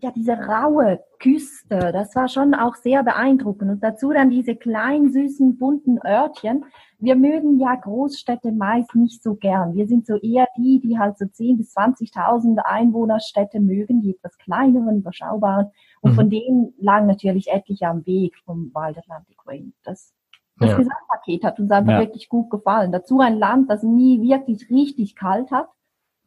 ja, 0.01 0.13
diese 0.13 0.33
raue 0.33 1.01
Küste, 1.19 1.91
das 1.93 2.15
war 2.15 2.29
schon 2.29 2.55
auch 2.55 2.77
sehr 2.77 3.03
beeindruckend. 3.03 3.71
Und 3.71 3.83
dazu 3.83 4.13
dann 4.13 4.31
diese 4.31 4.55
kleinen, 4.55 5.13
süßen, 5.13 5.59
bunten 5.59 5.99
Örtchen. 6.05 6.65
Wir 6.99 7.17
mögen 7.17 7.59
ja 7.59 7.75
Großstädte 7.75 8.53
meist 8.53 8.95
nicht 8.95 9.23
so 9.23 9.35
gern. 9.35 9.75
Wir 9.75 9.87
sind 9.87 10.07
so 10.07 10.17
eher 10.17 10.47
die, 10.57 10.81
die 10.81 10.99
halt 10.99 11.19
so 11.19 11.25
10.000 11.25 11.57
bis 11.57 11.77
20.000 11.77 12.59
Einwohnerstädte 12.59 13.61
mögen, 13.61 14.03
die 14.03 14.11
etwas 14.11 14.37
kleineren, 14.39 14.99
überschaubaren. 14.99 15.69
Und 16.01 16.13
mhm. 16.13 16.17
von 16.17 16.31
denen 16.31 16.75
lagen 16.79 17.07
natürlich 17.07 17.49
etliche 17.49 17.89
am 17.89 18.07
Weg 18.07 18.37
vom 18.45 18.71
Wild 18.75 18.99
Atlantic 18.99 19.45
Way. 19.47 19.73
Das, 19.85 20.13
das 20.59 20.71
ja. 20.71 20.77
Gesamtpaket 20.77 21.45
hat 21.45 21.59
uns 21.59 21.71
einfach 21.71 21.93
ja. 21.93 22.01
wirklich 22.01 22.29
gut 22.29 22.51
gefallen. 22.51 22.93
Dazu 22.93 23.21
ein 23.21 23.39
Land, 23.39 23.71
das 23.71 23.83
nie 23.83 24.21
wirklich 24.23 24.71
richtig 24.71 25.17
kalt 25.17 25.51
hat. 25.51 25.69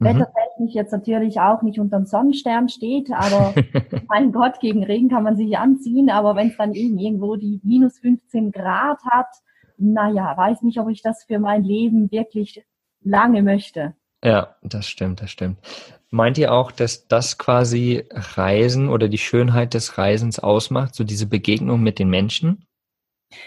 Wettertechnisch 0.02 0.74
jetzt 0.74 0.92
natürlich 0.92 1.40
auch 1.40 1.62
nicht 1.62 1.80
unterm 1.80 2.06
Sonnenstern 2.06 2.70
steht, 2.70 3.12
aber 3.12 3.54
mein 4.08 4.32
Gott, 4.32 4.60
gegen 4.60 4.84
Regen 4.84 5.10
kann 5.10 5.24
man 5.24 5.38
sich 5.38 5.58
anziehen, 5.58 6.10
aber 6.10 6.36
wenn 6.36 6.50
es 6.50 6.58
dann 6.58 6.74
eben 6.74 6.98
irgendwo 6.98 7.36
die 7.36 7.62
minus 7.64 8.00
15 8.00 8.52
Grad 8.52 9.00
hat, 9.10 9.28
naja, 9.78 10.36
weiß 10.36 10.62
nicht, 10.64 10.80
ob 10.80 10.90
ich 10.90 11.02
das 11.02 11.24
für 11.24 11.40
mein 11.40 11.64
Leben 11.64 12.12
wirklich 12.12 12.64
lange 13.04 13.42
möchte. 13.42 13.96
Ja, 14.24 14.56
das 14.62 14.88
stimmt, 14.88 15.22
das 15.22 15.32
stimmt. 15.32 15.58
Meint 16.12 16.38
ihr 16.38 16.54
auch, 16.54 16.72
dass 16.72 17.08
das 17.08 17.38
quasi 17.38 18.06
Reisen 18.12 18.90
oder 18.90 19.08
die 19.08 19.18
Schönheit 19.18 19.74
des 19.74 19.98
Reisens 19.98 20.40
ausmacht, 20.40 20.94
so 20.94 21.04
diese 21.04 21.26
Begegnung 21.26 21.82
mit 21.82 22.00
den 22.00 22.10
Menschen? 22.10 22.66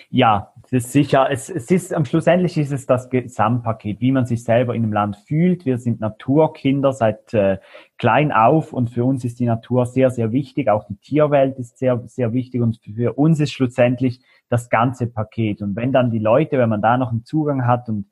Ja, 0.08 0.53
es 0.74 0.86
ist 0.86 0.92
sicher. 0.92 1.28
Es, 1.30 1.48
es 1.48 1.70
ist, 1.70 1.94
am 1.94 2.04
schlussendlich 2.04 2.58
ist 2.58 2.72
es 2.72 2.86
das 2.86 3.08
Gesamtpaket, 3.08 4.00
wie 4.00 4.12
man 4.12 4.26
sich 4.26 4.42
selber 4.42 4.74
in 4.74 4.82
einem 4.82 4.92
Land 4.92 5.16
fühlt. 5.16 5.64
Wir 5.64 5.78
sind 5.78 6.00
Naturkinder 6.00 6.92
seit 6.92 7.32
äh, 7.32 7.58
klein 7.98 8.32
auf 8.32 8.72
und 8.72 8.90
für 8.90 9.04
uns 9.04 9.24
ist 9.24 9.38
die 9.38 9.46
Natur 9.46 9.86
sehr, 9.86 10.10
sehr 10.10 10.32
wichtig. 10.32 10.68
Auch 10.68 10.84
die 10.86 10.96
Tierwelt 10.96 11.58
ist 11.58 11.78
sehr, 11.78 12.02
sehr 12.06 12.32
wichtig 12.32 12.60
und 12.60 12.80
für 12.82 13.12
uns 13.14 13.40
ist 13.40 13.52
schlussendlich 13.52 14.20
das 14.48 14.68
ganze 14.68 15.06
Paket. 15.06 15.62
Und 15.62 15.76
wenn 15.76 15.92
dann 15.92 16.10
die 16.10 16.18
Leute, 16.18 16.58
wenn 16.58 16.68
man 16.68 16.82
da 16.82 16.96
noch 16.96 17.10
einen 17.10 17.24
Zugang 17.24 17.66
hat 17.66 17.88
und 17.88 18.06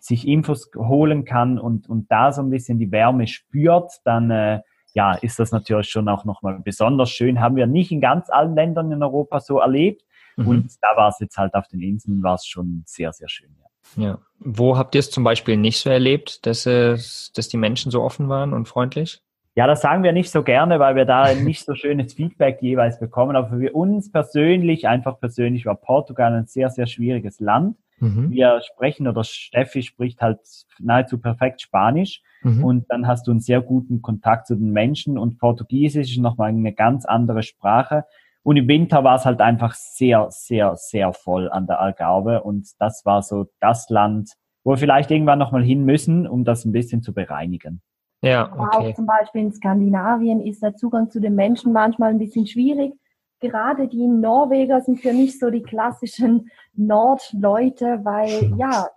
sich 0.00 0.26
Infos 0.26 0.70
holen 0.76 1.24
kann 1.24 1.58
und, 1.58 1.88
und 1.88 2.10
da 2.10 2.32
so 2.32 2.42
ein 2.42 2.50
bisschen 2.50 2.78
die 2.78 2.90
Wärme 2.90 3.26
spürt, 3.26 3.92
dann 4.04 4.30
äh, 4.30 4.60
ja, 4.94 5.12
ist 5.14 5.38
das 5.38 5.52
natürlich 5.52 5.88
schon 5.88 6.08
auch 6.08 6.24
nochmal 6.24 6.58
besonders 6.64 7.10
schön. 7.10 7.40
Haben 7.40 7.56
wir 7.56 7.66
nicht 7.66 7.92
in 7.92 8.00
ganz 8.00 8.30
allen 8.30 8.54
Ländern 8.54 8.90
in 8.90 9.02
Europa 9.02 9.40
so 9.40 9.58
erlebt. 9.58 10.02
Mhm. 10.38 10.48
Und 10.48 10.72
da 10.80 10.96
war 10.96 11.08
es 11.08 11.18
jetzt 11.20 11.36
halt 11.36 11.54
auf 11.54 11.66
den 11.68 11.80
Inseln, 11.80 12.22
war 12.22 12.34
es 12.34 12.46
schon 12.46 12.82
sehr, 12.86 13.12
sehr 13.12 13.28
schön. 13.28 13.50
Ja. 13.96 14.02
ja. 14.02 14.18
Wo 14.38 14.78
habt 14.78 14.94
ihr 14.94 15.00
es 15.00 15.10
zum 15.10 15.24
Beispiel 15.24 15.56
nicht 15.56 15.80
so 15.80 15.90
erlebt, 15.90 16.46
dass, 16.46 16.64
es, 16.66 17.32
dass 17.34 17.48
die 17.48 17.56
Menschen 17.56 17.90
so 17.90 18.02
offen 18.02 18.28
waren 18.28 18.52
und 18.52 18.68
freundlich? 18.68 19.20
Ja, 19.56 19.66
das 19.66 19.80
sagen 19.80 20.04
wir 20.04 20.12
nicht 20.12 20.30
so 20.30 20.44
gerne, 20.44 20.78
weil 20.78 20.94
wir 20.94 21.04
da 21.04 21.34
nicht 21.34 21.64
so 21.64 21.74
schönes 21.74 22.14
Feedback 22.14 22.62
jeweils 22.62 23.00
bekommen. 23.00 23.34
Aber 23.34 23.48
für 23.58 23.72
uns 23.72 24.12
persönlich, 24.12 24.86
einfach 24.86 25.18
persönlich, 25.18 25.66
war 25.66 25.74
Portugal 25.74 26.32
ein 26.32 26.46
sehr, 26.46 26.70
sehr 26.70 26.86
schwieriges 26.86 27.40
Land. 27.40 27.76
Mhm. 27.98 28.30
Wir 28.30 28.60
sprechen 28.60 29.08
oder 29.08 29.24
Steffi 29.24 29.82
spricht 29.82 30.20
halt 30.20 30.38
nahezu 30.78 31.18
perfekt 31.18 31.60
Spanisch. 31.60 32.22
Mhm. 32.42 32.64
Und 32.64 32.86
dann 32.90 33.08
hast 33.08 33.26
du 33.26 33.32
einen 33.32 33.40
sehr 33.40 33.60
guten 33.60 34.00
Kontakt 34.00 34.46
zu 34.46 34.54
den 34.54 34.70
Menschen. 34.70 35.18
Und 35.18 35.38
Portugiesisch 35.38 36.12
ist 36.12 36.20
nochmal 36.20 36.50
eine 36.50 36.72
ganz 36.72 37.04
andere 37.04 37.42
Sprache. 37.42 38.04
Und 38.42 38.56
im 38.56 38.68
Winter 38.68 39.04
war 39.04 39.16
es 39.16 39.24
halt 39.24 39.40
einfach 39.40 39.74
sehr, 39.74 40.28
sehr, 40.30 40.76
sehr 40.76 41.12
voll 41.12 41.50
an 41.50 41.66
der 41.66 41.80
Algarve. 41.80 42.42
Und 42.42 42.68
das 42.78 43.04
war 43.04 43.22
so 43.22 43.46
das 43.60 43.88
Land, 43.90 44.32
wo 44.64 44.72
wir 44.72 44.78
vielleicht 44.78 45.10
irgendwann 45.10 45.38
nochmal 45.38 45.62
hin 45.62 45.84
müssen, 45.84 46.26
um 46.26 46.44
das 46.44 46.64
ein 46.64 46.72
bisschen 46.72 47.02
zu 47.02 47.12
bereinigen. 47.12 47.82
Ja, 48.22 48.52
okay. 48.56 48.90
Auch 48.90 48.94
zum 48.94 49.06
Beispiel 49.06 49.42
in 49.42 49.52
Skandinavien 49.52 50.40
ist 50.40 50.62
der 50.62 50.74
Zugang 50.74 51.10
zu 51.10 51.20
den 51.20 51.34
Menschen 51.34 51.72
manchmal 51.72 52.10
ein 52.10 52.18
bisschen 52.18 52.46
schwierig. 52.46 52.92
Gerade 53.40 53.86
die 53.86 54.06
Norweger 54.06 54.80
sind 54.80 55.00
für 55.00 55.12
mich 55.12 55.38
so 55.38 55.50
die 55.50 55.62
klassischen 55.62 56.50
Nordleute, 56.74 58.00
weil 58.02 58.52
ja, 58.56 58.88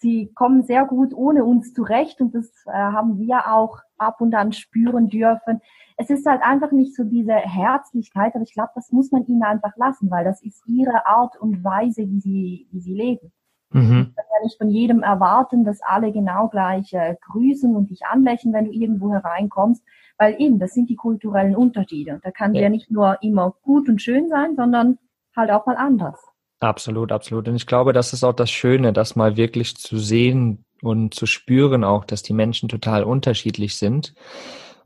sie 0.00 0.32
kommen 0.34 0.62
sehr 0.62 0.86
gut 0.86 1.12
ohne 1.14 1.44
uns 1.44 1.72
zurecht 1.72 2.20
und 2.20 2.34
das 2.34 2.50
äh, 2.66 2.72
haben 2.72 3.18
wir 3.18 3.52
auch 3.52 3.80
ab 3.98 4.20
und 4.20 4.34
an 4.34 4.52
spüren 4.52 5.08
dürfen. 5.08 5.60
Es 5.96 6.08
ist 6.08 6.26
halt 6.26 6.42
einfach 6.42 6.72
nicht 6.72 6.96
so 6.96 7.04
diese 7.04 7.34
Herzlichkeit, 7.34 8.34
aber 8.34 8.42
ich 8.42 8.54
glaube, 8.54 8.70
das 8.74 8.90
muss 8.92 9.10
man 9.10 9.26
ihnen 9.26 9.42
einfach 9.42 9.76
lassen, 9.76 10.10
weil 10.10 10.24
das 10.24 10.42
ist 10.42 10.66
ihre 10.66 11.06
Art 11.06 11.36
und 11.38 11.62
Weise, 11.62 12.08
wie 12.08 12.20
sie, 12.20 12.68
wie 12.70 12.80
sie 12.80 12.94
leben. 12.94 13.32
Mhm. 13.72 14.08
Ich 14.08 14.16
kann 14.16 14.24
ja 14.32 14.44
nicht 14.44 14.58
von 14.58 14.70
jedem 14.70 15.02
erwarten, 15.02 15.64
dass 15.64 15.82
alle 15.82 16.12
genau 16.12 16.48
gleich 16.48 16.92
äh, 16.92 17.16
grüßen 17.30 17.76
und 17.76 17.90
dich 17.90 18.04
anlächeln, 18.06 18.54
wenn 18.54 18.64
du 18.64 18.72
irgendwo 18.72 19.12
hereinkommst, 19.12 19.84
weil 20.18 20.40
eben, 20.40 20.58
das 20.58 20.72
sind 20.72 20.88
die 20.88 20.96
kulturellen 20.96 21.54
Unterschiede. 21.54 22.20
Da 22.22 22.30
kann 22.30 22.54
ja. 22.54 22.62
ja 22.62 22.68
nicht 22.70 22.90
nur 22.90 23.22
immer 23.22 23.54
gut 23.62 23.88
und 23.88 24.02
schön 24.02 24.28
sein, 24.28 24.56
sondern 24.56 24.98
halt 25.36 25.50
auch 25.50 25.66
mal 25.66 25.76
anders. 25.76 26.20
Absolut, 26.60 27.10
absolut. 27.10 27.48
Und 27.48 27.56
ich 27.56 27.66
glaube, 27.66 27.92
das 27.92 28.12
ist 28.12 28.22
auch 28.22 28.34
das 28.34 28.50
Schöne, 28.50 28.92
das 28.92 29.16
mal 29.16 29.36
wirklich 29.36 29.76
zu 29.76 29.98
sehen 29.98 30.64
und 30.82 31.14
zu 31.14 31.26
spüren 31.26 31.84
auch, 31.84 32.04
dass 32.04 32.22
die 32.22 32.34
Menschen 32.34 32.68
total 32.68 33.02
unterschiedlich 33.04 33.76
sind. 33.76 34.14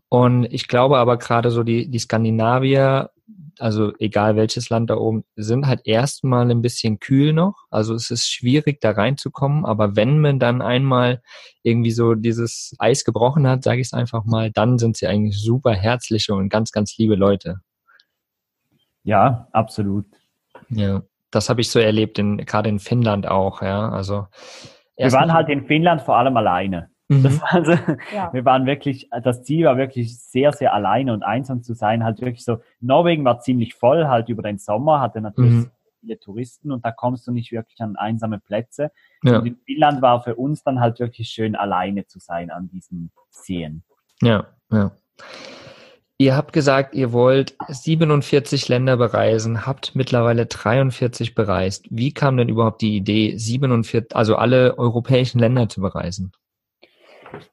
Und 0.09 0.45
ich 0.45 0.69
glaube 0.69 0.99
aber 0.99 1.19
gerade 1.19 1.51
so 1.51 1.65
die, 1.65 1.91
die 1.91 1.99
Skandinavier 1.99 3.11
also 3.59 3.93
egal 3.99 4.37
welches 4.37 4.71
Land 4.71 4.91
da 4.91 4.97
oben, 4.97 5.25
sind 5.37 5.67
halt 5.67 5.83
erstmal 5.85 6.51
ein 6.51 6.63
bisschen 6.63 7.01
kühl 7.01 7.33
noch. 7.33 7.55
Also 7.71 7.95
es 7.95 8.11
ist 8.11 8.29
schwierig, 8.29 8.81
da 8.81 8.93
reinzukommen. 8.93 9.65
Aber 9.65 9.97
wenn 9.97 10.21
man 10.21 10.39
dann 10.39 10.63
einmal 10.63 11.23
irgendwie 11.63 11.91
so 11.91 12.15
dieses 12.15 12.75
Eis 12.79 13.05
gebrochen 13.05 13.47
hat, 13.47 13.63
sage 13.63 13.81
ich 13.81 13.89
es 13.89 13.93
einfach 13.93 14.25
mal, 14.25 14.51
dann 14.51 14.79
sind 14.79 14.97
sie 14.97 15.07
eigentlich 15.07 15.39
super 15.41 15.73
herzliche 15.75 16.35
und 16.35 16.49
ganz, 16.49 16.73
ganz 16.73 16.97
liebe 16.99 17.15
Leute. 17.15 17.61
Ja, 19.05 19.49
absolut. 19.53 20.07
Ja, 20.71 21.03
das 21.35 21.49
habe 21.49 21.61
ich 21.61 21.71
so 21.71 21.79
erlebt, 21.79 22.19
in, 22.19 22.39
gerade 22.39 22.69
in 22.69 22.79
Finnland 22.79 23.27
auch, 23.27 23.63
ja. 23.63 23.89
Also 23.89 24.27
wir 24.97 25.13
waren 25.13 25.33
halt 25.33 25.49
in 25.49 25.67
Finnland 25.67 26.03
vor 26.03 26.17
allem 26.17 26.37
alleine. 26.37 26.91
Mhm. 27.09 27.41
Also, 27.43 27.73
ja. 28.15 28.33
Wir 28.33 28.45
waren 28.45 28.67
wirklich, 28.67 29.09
das 29.23 29.43
Ziel 29.43 29.67
war 29.67 29.77
wirklich 29.77 30.19
sehr, 30.19 30.53
sehr 30.53 30.73
alleine 30.73 31.13
und 31.13 31.23
einsam 31.23 31.63
zu 31.63 31.75
sein. 31.75 32.05
Halt 32.05 32.21
wirklich 32.21 32.45
so, 32.45 32.59
Norwegen 32.81 33.25
war 33.25 33.41
ziemlich 33.41 33.75
voll, 33.75 34.07
halt 34.07 34.29
über 34.29 34.43
den 34.43 34.59
Sommer, 34.59 35.01
hatte 35.01 35.21
natürlich 35.21 35.53
mhm. 35.53 35.71
viele 36.01 36.19
Touristen 36.19 36.73
und 36.73 36.85
da 36.85 36.93
kommst 36.93 37.27
du 37.27 37.33
nicht 37.33 37.53
wirklich 37.53 37.81
an 37.81 37.97
einsame 37.97 38.39
Plätze. 38.39 38.91
Ja. 39.23 39.39
Und 39.39 39.47
in 39.47 39.57
Finnland 39.67 40.01
war 40.01 40.23
für 40.23 40.37
uns 40.37 40.63
dann 40.63 40.81
halt 40.81 40.99
wirklich 40.99 41.29
schön, 41.29 41.57
alleine 41.57 42.07
zu 42.07 42.19
sein 42.19 42.51
an 42.51 42.69
diesen 42.69 43.11
Seen. 43.31 43.83
Ja, 44.23 44.47
ja. 44.71 44.93
Ihr 46.25 46.39
habt 46.39 46.55
gesagt, 46.55 46.95
ihr 46.95 47.13
wollt 47.13 47.55
47 47.69 48.71
Länder 48.71 48.97
bereisen, 48.97 49.67
habt 49.67 49.95
mittlerweile 49.95 50.47
43 50.47 51.35
bereist. 51.35 51.85
Wie 51.91 52.15
kam 52.15 52.39
denn 52.39 52.49
überhaupt 52.49 52.81
die 52.81 52.97
Idee, 52.97 53.37
47, 53.37 54.17
also 54.17 54.37
alle 54.37 54.79
europäischen 54.79 55.39
Länder 55.39 55.69
zu 55.69 55.83
bereisen? 55.83 56.33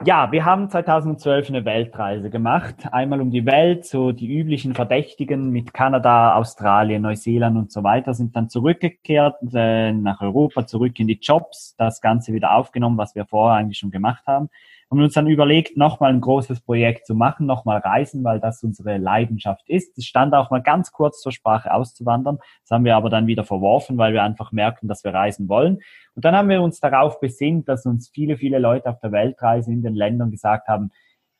Ja, 0.06 0.32
wir 0.32 0.46
haben 0.46 0.70
2012 0.70 1.50
eine 1.50 1.66
Weltreise 1.66 2.30
gemacht. 2.30 2.76
Einmal 2.94 3.20
um 3.20 3.30
die 3.30 3.46
Welt, 3.46 3.86
so 3.86 4.14
die 4.14 4.34
üblichen 4.34 4.74
Verdächtigen 4.74 5.50
mit 5.50 5.74
Kanada, 5.74 6.36
Australien, 6.36 7.02
Neuseeland 7.02 7.58
und 7.58 7.74
so 7.74 7.84
weiter 7.84 8.14
sind 8.14 8.38
dann 8.38 8.48
zurückgekehrt 8.48 9.36
äh, 9.54 9.92
nach 9.92 10.22
Europa, 10.22 10.66
zurück 10.66 10.98
in 10.98 11.08
die 11.08 11.20
Jobs, 11.22 11.76
das 11.78 12.00
Ganze 12.00 12.32
wieder 12.32 12.56
aufgenommen, 12.56 12.98
was 12.98 13.16
wir 13.16 13.26
vorher 13.26 13.58
eigentlich 13.58 13.80
schon 13.80 13.92
gemacht 13.92 14.26
haben 14.28 14.48
haben 14.92 15.02
uns 15.02 15.14
dann 15.14 15.28
überlegt, 15.28 15.78
nochmal 15.78 16.12
ein 16.12 16.20
großes 16.20 16.62
Projekt 16.62 17.08
zu 17.08 17.16
machen, 17.16 17.46
nochmal 17.46 17.80
reisen, 17.80 18.26
weil 18.26 18.42
das 18.42 18.62
unsere 18.62 18.98
Leidenschaft 18.98 19.70
ist. 19.70 19.98
Es 19.98 20.06
stand 20.06 20.36
auch 20.36 20.52
mal 20.52 20.62
ganz 20.62 20.92
kurz 20.92 21.22
zur 21.22 21.32
Sprache 21.32 21.74
auszuwandern. 21.74 22.40
Das 22.64 22.72
haben 22.72 22.84
wir 22.84 22.98
aber 22.98 23.10
dann 23.10 23.26
wieder 23.26 23.46
verworfen, 23.46 23.98
weil 23.98 24.12
wir 24.12 24.22
einfach 24.22 24.52
merken, 24.52 24.90
dass 24.90 25.06
wir 25.06 25.14
reisen 25.14 25.48
wollen. 25.48 25.80
Und 26.14 26.26
dann 26.26 26.36
haben 26.36 26.50
wir 26.50 26.62
uns 26.62 26.82
darauf 26.82 27.22
besinnt, 27.22 27.70
dass 27.70 27.86
uns 27.86 28.10
viele, 28.10 28.36
viele 28.36 28.60
Leute 28.60 28.90
auf 28.90 29.00
der 29.00 29.14
Weltreise 29.14 29.72
in 29.72 29.82
den 29.82 29.96
Ländern 29.96 30.30
gesagt 30.30 30.68
haben, 30.68 30.92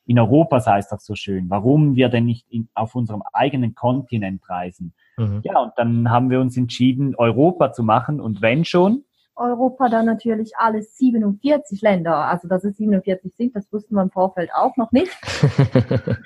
in 0.06 0.18
Europa 0.18 0.60
sei 0.60 0.78
es 0.78 0.88
doch 0.88 1.00
so 1.00 1.14
schön. 1.14 1.50
Warum 1.50 1.94
wir 1.94 2.08
denn 2.08 2.24
nicht 2.24 2.48
in, 2.50 2.68
auf 2.74 2.94
unserem 2.94 3.22
eigenen 3.34 3.74
Kontinent 3.74 4.48
reisen? 4.48 4.94
Mhm. 5.18 5.42
Ja, 5.44 5.60
und 5.60 5.72
dann 5.76 6.10
haben 6.10 6.30
wir 6.30 6.40
uns 6.40 6.56
entschieden, 6.56 7.14
Europa 7.14 7.72
zu 7.72 7.82
machen. 7.82 8.18
Und 8.18 8.40
wenn 8.40 8.64
schon, 8.64 9.04
Europa 9.42 9.88
dann 9.88 10.06
natürlich 10.06 10.52
alle 10.56 10.82
47 10.82 11.82
Länder. 11.82 12.16
Also 12.16 12.48
dass 12.48 12.64
es 12.64 12.76
47 12.76 13.34
sind, 13.36 13.56
das 13.56 13.72
wussten 13.72 13.94
wir 13.94 14.02
im 14.02 14.10
Vorfeld 14.10 14.50
auch 14.54 14.76
noch 14.76 14.92
nicht. 14.92 15.12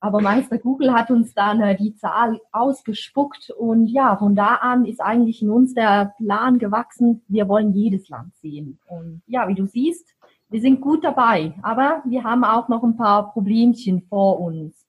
Aber 0.00 0.20
Meister 0.20 0.58
Google 0.58 0.92
hat 0.92 1.10
uns 1.10 1.34
dann 1.34 1.60
äh, 1.60 1.76
die 1.76 1.96
Zahl 1.96 2.40
ausgespuckt 2.52 3.50
und 3.50 3.88
ja, 3.88 4.16
von 4.16 4.36
da 4.36 4.56
an 4.56 4.84
ist 4.84 5.00
eigentlich 5.00 5.42
in 5.42 5.50
uns 5.50 5.74
der 5.74 6.14
Plan 6.18 6.58
gewachsen, 6.58 7.22
wir 7.26 7.48
wollen 7.48 7.72
jedes 7.72 8.08
Land 8.08 8.36
sehen. 8.36 8.78
Und 8.86 9.22
ja, 9.26 9.48
wie 9.48 9.56
du 9.56 9.66
siehst, 9.66 10.14
wir 10.50 10.60
sind 10.60 10.80
gut 10.80 11.02
dabei, 11.02 11.52
aber 11.62 12.02
wir 12.06 12.22
haben 12.22 12.44
auch 12.44 12.68
noch 12.68 12.84
ein 12.84 12.96
paar 12.96 13.32
Problemchen 13.32 14.02
vor 14.08 14.38
uns. 14.40 14.86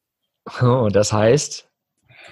Oh, 0.62 0.90
das 0.92 1.12
heißt? 1.12 1.68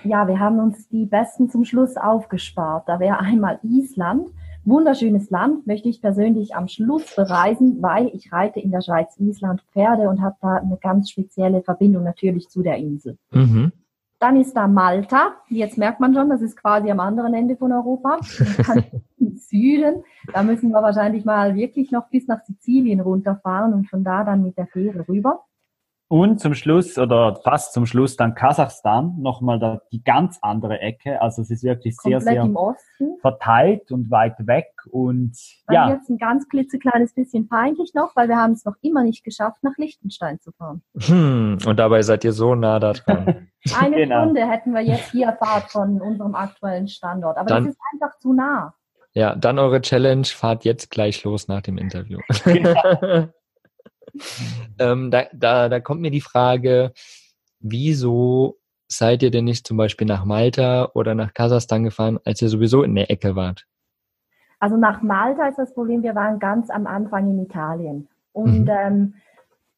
Ja, 0.04 0.28
wir 0.28 0.40
haben 0.40 0.60
uns 0.60 0.88
die 0.90 1.06
besten 1.06 1.50
zum 1.50 1.66
Schluss 1.66 1.98
aufgespart. 1.98 2.88
Da 2.88 3.00
wäre 3.00 3.20
einmal 3.20 3.60
Island 3.64 4.30
wunderschönes 4.68 5.30
Land, 5.30 5.66
möchte 5.66 5.90
ich 5.90 6.02
persönlich 6.02 6.56
am 6.56 6.68
Schluss 6.68 7.16
bereisen, 7.16 7.82
weil 7.82 8.08
ich 8.14 8.32
reite 8.32 8.60
in 8.60 8.72
der 8.72 8.82
Schweiz 8.82 9.18
Island 9.18 9.64
Pferde 9.72 10.10
und 10.10 10.22
habe 10.22 10.36
da 10.42 10.56
eine 10.56 10.78
ganz 10.78 11.10
spezielle 11.10 11.64
Verbindung 11.64 12.04
natürlich 12.04 12.50
zu 12.50 12.62
der 12.62 12.78
Insel. 12.78 13.18
Mhm. 13.32 13.72
Dann 14.20 14.36
ist 14.40 14.54
da 14.54 14.68
Malta. 14.68 15.36
Jetzt 15.48 15.78
merkt 15.78 16.00
man 16.00 16.14
schon, 16.14 16.30
das 16.30 16.42
ist 16.42 16.58
quasi 16.58 16.90
am 16.90 17.00
anderen 17.00 17.34
Ende 17.34 17.56
von 17.56 17.72
Europa. 17.72 18.20
Im 19.20 19.38
Süden. 19.38 20.04
Da 20.34 20.44
müssen 20.44 20.72
wir 20.72 20.82
wahrscheinlich 20.82 21.24
mal 21.24 21.56
wirklich 21.56 21.92
noch 21.92 22.10
bis 22.10 22.28
nach 22.28 22.44
Sizilien 22.44 23.00
runterfahren 23.00 23.74
und 23.74 23.88
von 23.90 24.04
da 24.04 24.24
dann 24.24 24.44
mit 24.44 24.58
der 24.58 24.68
Fähre 24.68 25.08
rüber. 25.08 25.44
Und 26.10 26.40
zum 26.40 26.54
Schluss 26.54 26.98
oder 26.98 27.36
fast 27.44 27.74
zum 27.74 27.86
Schluss 27.86 28.16
dann 28.16 28.34
Kasachstan, 28.34 29.16
nochmal 29.20 29.60
da 29.60 29.82
die 29.92 30.02
ganz 30.02 30.40
andere 30.42 30.80
Ecke. 30.80 31.22
Also 31.22 31.42
es 31.42 31.50
ist 31.50 31.64
wirklich 31.64 31.98
sehr, 31.98 32.20
Komplett 32.20 32.78
sehr 32.98 33.18
verteilt 33.20 33.92
und 33.92 34.10
weit 34.10 34.36
weg. 34.48 34.68
Und 34.90 35.36
dann 35.68 35.76
ja. 35.76 35.90
jetzt 35.90 36.10
ein 36.10 36.18
ganz 36.18 36.48
klitzekleines 36.48 37.14
bisschen 37.14 37.50
peinlich 37.50 37.94
noch, 37.94 38.16
weil 38.16 38.30
wir 38.30 38.38
haben 38.38 38.54
es 38.54 38.64
noch 38.64 38.76
immer 38.82 39.04
nicht 39.04 39.26
geschafft, 39.26 39.62
nach 39.64 39.78
Liechtenstein 39.78 40.40
zu 40.40 40.54
fahren. 40.54 40.82
Hm, 40.98 41.58
und 41.66 41.78
dabei 41.78 42.02
seid 42.02 42.24
ihr 42.24 42.32
so 42.32 42.56
nah 42.56 42.80
da 42.80 42.94
dran. 42.94 43.50
Eine 43.78 43.98
genau. 43.98 44.24
Stunde 44.24 44.48
hätten 44.48 44.74
wir 44.74 44.82
jetzt 44.82 45.12
hier 45.12 45.36
Fahrt 45.40 45.72
von 45.72 46.00
unserem 46.00 46.36
aktuellen 46.36 46.88
Standort. 46.88 47.38
Aber 47.38 47.50
dann, 47.50 47.66
das 47.66 47.74
ist 47.74 47.82
einfach 47.92 48.18
zu 48.20 48.32
nah. 48.32 48.74
Ja, 49.14 49.36
dann 49.36 49.60
eure 49.60 49.82
Challenge, 49.82 50.26
fahrt 50.26 50.64
jetzt 50.64 50.90
gleich 50.90 51.24
los 51.26 51.50
nach 51.50 51.62
dem 51.62 51.78
Interview. 51.78 52.20
Genau. 52.46 53.28
ähm, 54.80 55.12
da, 55.12 55.26
da, 55.34 55.70
da 55.70 55.80
kommt 55.80 56.02
mir 56.02 56.12
die 56.12 56.22
Frage, 56.22 56.94
wieso 57.60 58.58
seid 58.88 59.24
ihr 59.24 59.32
denn 59.32 59.46
nicht 59.46 59.68
zum 59.68 59.78
Beispiel 59.78 60.08
nach 60.08 60.26
Malta 60.26 60.90
oder 60.94 61.16
nach 61.16 61.34
Kasachstan 61.34 61.84
gefahren, 61.84 62.20
als 62.24 62.42
ihr 62.42 62.50
sowieso 62.50 62.84
in 62.84 62.96
der 62.96 63.12
Ecke 63.12 63.36
wart? 63.36 63.66
Also 64.60 64.78
nach 64.78 65.02
Malta 65.02 65.48
ist 65.48 65.58
das 65.58 65.74
Problem, 65.74 66.04
wir 66.04 66.16
waren 66.16 66.40
ganz 66.40 66.70
am 66.70 66.88
Anfang 66.88 67.30
in 67.30 67.44
Italien. 67.44 68.08
Und 68.32 68.64
mhm. 68.64 68.70
ähm, 68.70 69.14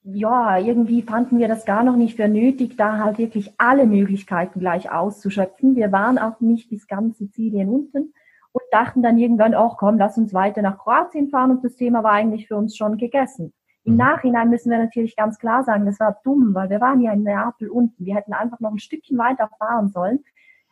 ja, 0.03 0.57
irgendwie 0.57 1.01
fanden 1.01 1.39
wir 1.39 1.47
das 1.47 1.65
gar 1.65 1.83
noch 1.83 1.95
nicht 1.95 2.15
für 2.15 2.27
nötig, 2.27 2.77
da 2.77 2.97
halt 2.97 3.17
wirklich 3.17 3.53
alle 3.57 3.85
Möglichkeiten 3.85 4.59
gleich 4.59 4.91
auszuschöpfen. 4.91 5.75
Wir 5.75 5.91
waren 5.91 6.17
auch 6.17 6.39
nicht 6.39 6.69
bis 6.69 6.87
ganz 6.87 7.17
Sizilien 7.17 7.69
unten. 7.69 8.13
und 8.51 8.63
dachten 8.71 9.03
dann 9.03 9.17
irgendwann, 9.17 9.53
auch 9.53 9.77
komm, 9.77 9.97
lass 9.97 10.17
uns 10.17 10.33
weiter 10.33 10.61
nach 10.61 10.77
Kroatien 10.77 11.29
fahren 11.29 11.51
und 11.51 11.63
das 11.63 11.75
Thema 11.75 12.03
war 12.03 12.13
eigentlich 12.13 12.47
für 12.47 12.55
uns 12.55 12.75
schon 12.75 12.97
gegessen. 12.97 13.53
Im 13.83 13.93
mhm. 13.93 13.99
Nachhinein 13.99 14.49
müssen 14.49 14.71
wir 14.71 14.77
natürlich 14.77 15.15
ganz 15.15 15.37
klar 15.39 15.63
sagen, 15.63 15.85
das 15.85 15.99
war 15.99 16.19
dumm, 16.23 16.53
weil 16.53 16.69
wir 16.69 16.81
waren 16.81 17.01
ja 17.01 17.13
in 17.13 17.23
Neapel 17.23 17.69
unten. 17.69 18.05
Wir 18.05 18.15
hätten 18.15 18.33
einfach 18.33 18.59
noch 18.59 18.71
ein 18.71 18.79
Stückchen 18.79 19.17
weiter 19.17 19.49
fahren 19.57 19.89
sollen. 19.89 20.19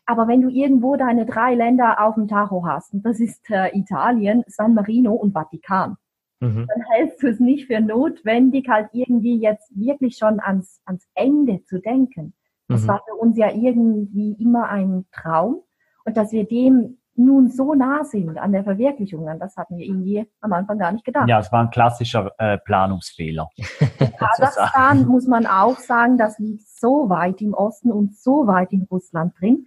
Aber 0.06 0.28
wenn 0.28 0.42
du 0.42 0.50
irgendwo 0.50 0.96
deine 0.96 1.26
drei 1.26 1.54
Länder 1.54 2.02
auf 2.02 2.16
dem 2.16 2.28
Tacho 2.28 2.66
hast, 2.66 2.94
und 2.94 3.06
das 3.06 3.20
ist 3.20 3.50
äh, 3.50 3.78
Italien, 3.78 4.44
San 4.48 4.74
Marino 4.74 5.14
und 5.14 5.34
Vatikan, 5.34 5.98
mhm. 6.40 6.66
dann 6.68 6.86
hältst 6.92 7.22
du 7.22 7.28
es 7.28 7.40
nicht 7.40 7.68
für 7.68 7.82
notwendig, 7.82 8.70
halt 8.70 8.90
irgendwie 8.94 9.38
jetzt 9.38 9.70
wirklich 9.78 10.18
schon 10.18 10.40
ans, 10.40 10.82
ans 10.86 11.06
Ende 11.14 11.64
zu 11.66 11.80
denken. 11.80 12.34
Das 12.70 12.84
mhm. 12.84 12.88
war 12.88 13.04
für 13.06 13.16
uns 13.16 13.38
ja 13.38 13.52
irgendwie 13.52 14.34
immer 14.40 14.70
ein 14.70 15.06
Traum. 15.12 15.64
Und 16.06 16.16
dass 16.16 16.32
wir 16.32 16.46
dem 16.46 17.00
nun 17.18 17.50
so 17.50 17.74
nah 17.74 18.04
sind 18.04 18.38
an 18.38 18.52
der 18.52 18.64
Verwirklichung, 18.64 19.28
an 19.28 19.40
das 19.40 19.58
hatten 19.58 19.78
wir 19.78 19.86
irgendwie 19.86 20.30
am 20.42 20.54
Anfang 20.54 20.78
gar 20.78 20.92
nicht 20.92 21.06
gedacht. 21.06 21.28
Ja, 21.28 21.40
es 21.40 21.52
war 21.52 21.62
ein 21.62 21.70
klassischer 21.70 22.32
äh, 22.38 22.58
Planungsfehler. 22.60 23.50
Kasachstan 24.18 25.08
muss 25.08 25.28
man 25.28 25.46
auch 25.46 25.78
sagen, 25.78 26.18
das 26.18 26.38
liegt 26.40 26.68
so 26.68 27.10
weit 27.10 27.42
im 27.42 27.54
Osten 27.54 27.92
und 27.92 28.16
so 28.16 28.48
weit 28.48 28.72
in 28.72 28.88
Russland 28.90 29.34
drin. 29.40 29.66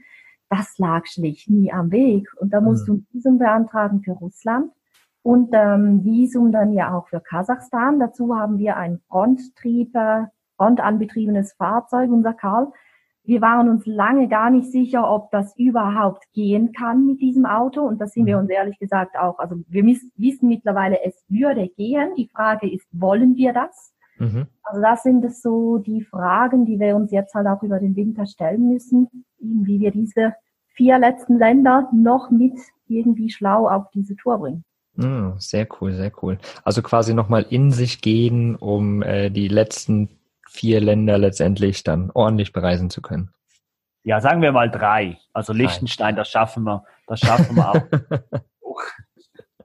Das 0.48 0.78
lag 0.78 1.06
schlicht 1.06 1.50
nie 1.50 1.72
am 1.72 1.90
Weg. 1.90 2.28
Und 2.38 2.52
da 2.52 2.60
musst 2.60 2.88
mhm. 2.88 2.92
du 2.92 2.98
ein 2.98 3.06
Visum 3.12 3.38
beantragen 3.38 4.02
für 4.02 4.12
Russland 4.12 4.72
und 5.22 5.50
ähm, 5.52 6.04
Visum 6.04 6.52
dann 6.52 6.72
ja 6.72 6.96
auch 6.96 7.08
für 7.08 7.20
Kasachstan. 7.20 8.00
Dazu 8.00 8.34
haben 8.36 8.58
wir 8.58 8.76
ein 8.76 9.00
Fronttrieb, 9.08 9.92
frontanbetriebenes 10.56 11.54
Fahrzeug, 11.54 12.10
unser 12.10 12.34
Karl, 12.34 12.72
wir 13.30 13.40
waren 13.40 13.68
uns 13.68 13.86
lange 13.86 14.26
gar 14.26 14.50
nicht 14.50 14.72
sicher, 14.72 15.08
ob 15.08 15.30
das 15.30 15.56
überhaupt 15.56 16.24
gehen 16.32 16.72
kann 16.72 17.06
mit 17.06 17.20
diesem 17.20 17.46
Auto. 17.46 17.82
Und 17.82 18.00
das 18.00 18.10
sind 18.10 18.26
wir 18.26 18.34
mhm. 18.34 18.42
uns 18.42 18.50
ehrlich 18.50 18.76
gesagt 18.80 19.16
auch. 19.16 19.38
Also 19.38 19.54
wir 19.68 19.84
wissen 19.84 20.48
mittlerweile, 20.48 20.98
es 21.04 21.24
würde 21.28 21.68
gehen. 21.68 22.12
Die 22.16 22.26
Frage 22.26 22.68
ist, 22.68 22.88
wollen 22.90 23.36
wir 23.36 23.52
das? 23.52 23.94
Mhm. 24.18 24.48
Also 24.64 24.82
das 24.82 25.04
sind 25.04 25.24
es 25.24 25.42
so 25.42 25.78
die 25.78 26.02
Fragen, 26.02 26.66
die 26.66 26.80
wir 26.80 26.96
uns 26.96 27.12
jetzt 27.12 27.32
halt 27.34 27.46
auch 27.46 27.62
über 27.62 27.78
den 27.78 27.94
Winter 27.94 28.26
stellen 28.26 28.68
müssen, 28.68 29.06
wie 29.38 29.78
wir 29.78 29.92
diese 29.92 30.34
vier 30.74 30.98
letzten 30.98 31.38
Länder 31.38 31.88
noch 31.94 32.32
mit 32.32 32.58
irgendwie 32.88 33.30
schlau 33.30 33.68
auf 33.68 33.90
diese 33.94 34.16
Tour 34.16 34.38
bringen. 34.38 34.64
Mm, 34.96 35.38
sehr 35.38 35.68
cool, 35.80 35.92
sehr 35.92 36.10
cool. 36.20 36.36
Also 36.64 36.82
quasi 36.82 37.14
nochmal 37.14 37.46
in 37.48 37.70
sich 37.70 38.00
gehen, 38.00 38.56
um 38.56 39.02
äh, 39.02 39.30
die 39.30 39.46
letzten 39.46 40.08
vier 40.50 40.80
Länder 40.80 41.16
letztendlich 41.16 41.84
dann 41.84 42.10
ordentlich 42.10 42.52
bereisen 42.52 42.90
zu 42.90 43.00
können? 43.00 43.30
Ja, 44.02 44.20
sagen 44.20 44.42
wir 44.42 44.52
mal 44.52 44.70
drei. 44.70 45.18
Also 45.32 45.52
Liechtenstein, 45.52 46.16
das 46.16 46.28
schaffen 46.30 46.64
wir, 46.64 46.84
das 47.06 47.20
schaffen 47.20 47.54
wir 47.54 47.70
auch. 47.70 48.40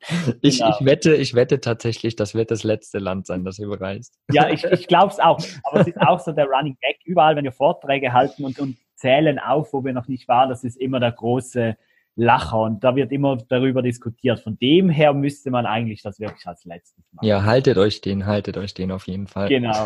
ich, 0.42 0.60
genau. 0.60 0.78
ich, 0.78 0.86
wette, 0.86 1.16
ich 1.16 1.34
wette 1.34 1.60
tatsächlich, 1.62 2.16
das 2.16 2.36
wird 2.36 2.52
das 2.52 2.64
letzte 2.64 3.00
Land 3.00 3.26
sein, 3.28 3.44
das 3.44 3.58
ihr 3.58 3.68
bereist. 3.68 4.20
Ja, 4.32 4.50
ich, 4.50 4.64
ich 4.72 4.88
glaube 4.88 5.12
es 5.12 5.20
auch. 5.20 5.40
Aber 5.64 5.82
es 5.82 5.88
ist 5.88 6.00
auch 6.02 6.20
so 6.20 6.32
der 6.32 6.46
Running 6.46 6.78
Gag. 6.82 6.98
Überall, 7.06 7.36
wenn 7.36 7.46
wir 7.46 7.52
Vorträge 7.52 8.14
halten 8.14 8.44
und, 8.44 8.60
und 8.60 8.78
zählen 8.96 9.40
auf, 9.40 9.74
wo 9.74 9.84
wir 9.84 9.94
noch 9.94 10.08
nicht 10.08 10.28
waren, 10.28 10.50
das 10.50 10.64
ist 10.64 10.78
immer 10.78 11.00
der 11.00 11.14
große 11.14 11.78
Lacher 12.16 12.62
und 12.62 12.84
da 12.84 12.96
wird 12.96 13.12
immer 13.12 13.38
darüber 13.50 13.82
diskutiert. 13.82 14.40
Von 14.40 14.58
dem 14.58 14.90
her 14.90 15.14
müsste 15.14 15.52
man 15.52 15.66
eigentlich 15.66 16.02
das 16.02 16.20
wirklich 16.20 16.48
als 16.48 16.64
letztes 16.64 17.04
machen. 17.12 17.26
Ja, 17.26 17.44
haltet 17.44 17.78
euch 17.78 18.00
den, 18.02 18.26
haltet 18.26 18.58
euch 18.58 18.74
den 18.74 18.92
auf 18.92 19.08
jeden 19.08 19.28
Fall. 19.28 19.50
Genau. 19.50 19.86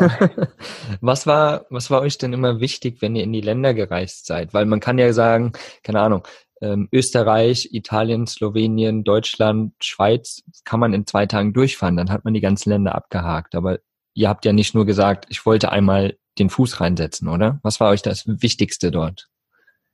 was 1.00 1.26
war, 1.26 1.66
was 1.70 1.90
war 1.90 2.02
euch 2.02 2.18
denn 2.18 2.32
immer 2.32 2.60
wichtig, 2.60 3.02
wenn 3.02 3.16
ihr 3.16 3.24
in 3.24 3.32
die 3.32 3.40
Länder 3.40 3.74
gereist 3.74 4.26
seid? 4.26 4.54
Weil 4.54 4.66
man 4.66 4.80
kann 4.80 4.98
ja 4.98 5.12
sagen, 5.12 5.52
keine 5.82 6.00
Ahnung, 6.00 6.22
ähm, 6.60 6.88
Österreich, 6.92 7.70
Italien, 7.72 8.26
Slowenien, 8.26 9.02
Deutschland, 9.02 9.72
Schweiz 9.80 10.42
kann 10.64 10.78
man 10.78 10.92
in 10.92 11.06
zwei 11.06 11.26
Tagen 11.26 11.52
durchfahren, 11.52 11.96
dann 11.96 12.10
hat 12.10 12.24
man 12.24 12.34
die 12.34 12.40
ganzen 12.40 12.70
Länder 12.70 12.94
abgehakt. 12.94 13.54
Aber 13.54 13.78
ihr 14.14 14.28
habt 14.28 14.44
ja 14.44 14.52
nicht 14.52 14.74
nur 14.74 14.86
gesagt, 14.86 15.26
ich 15.30 15.44
wollte 15.46 15.72
einmal 15.72 16.16
den 16.38 16.50
Fuß 16.50 16.80
reinsetzen, 16.80 17.28
oder? 17.28 17.58
Was 17.62 17.80
war 17.80 17.90
euch 17.90 18.02
das 18.02 18.24
Wichtigste 18.26 18.90
dort? 18.90 19.29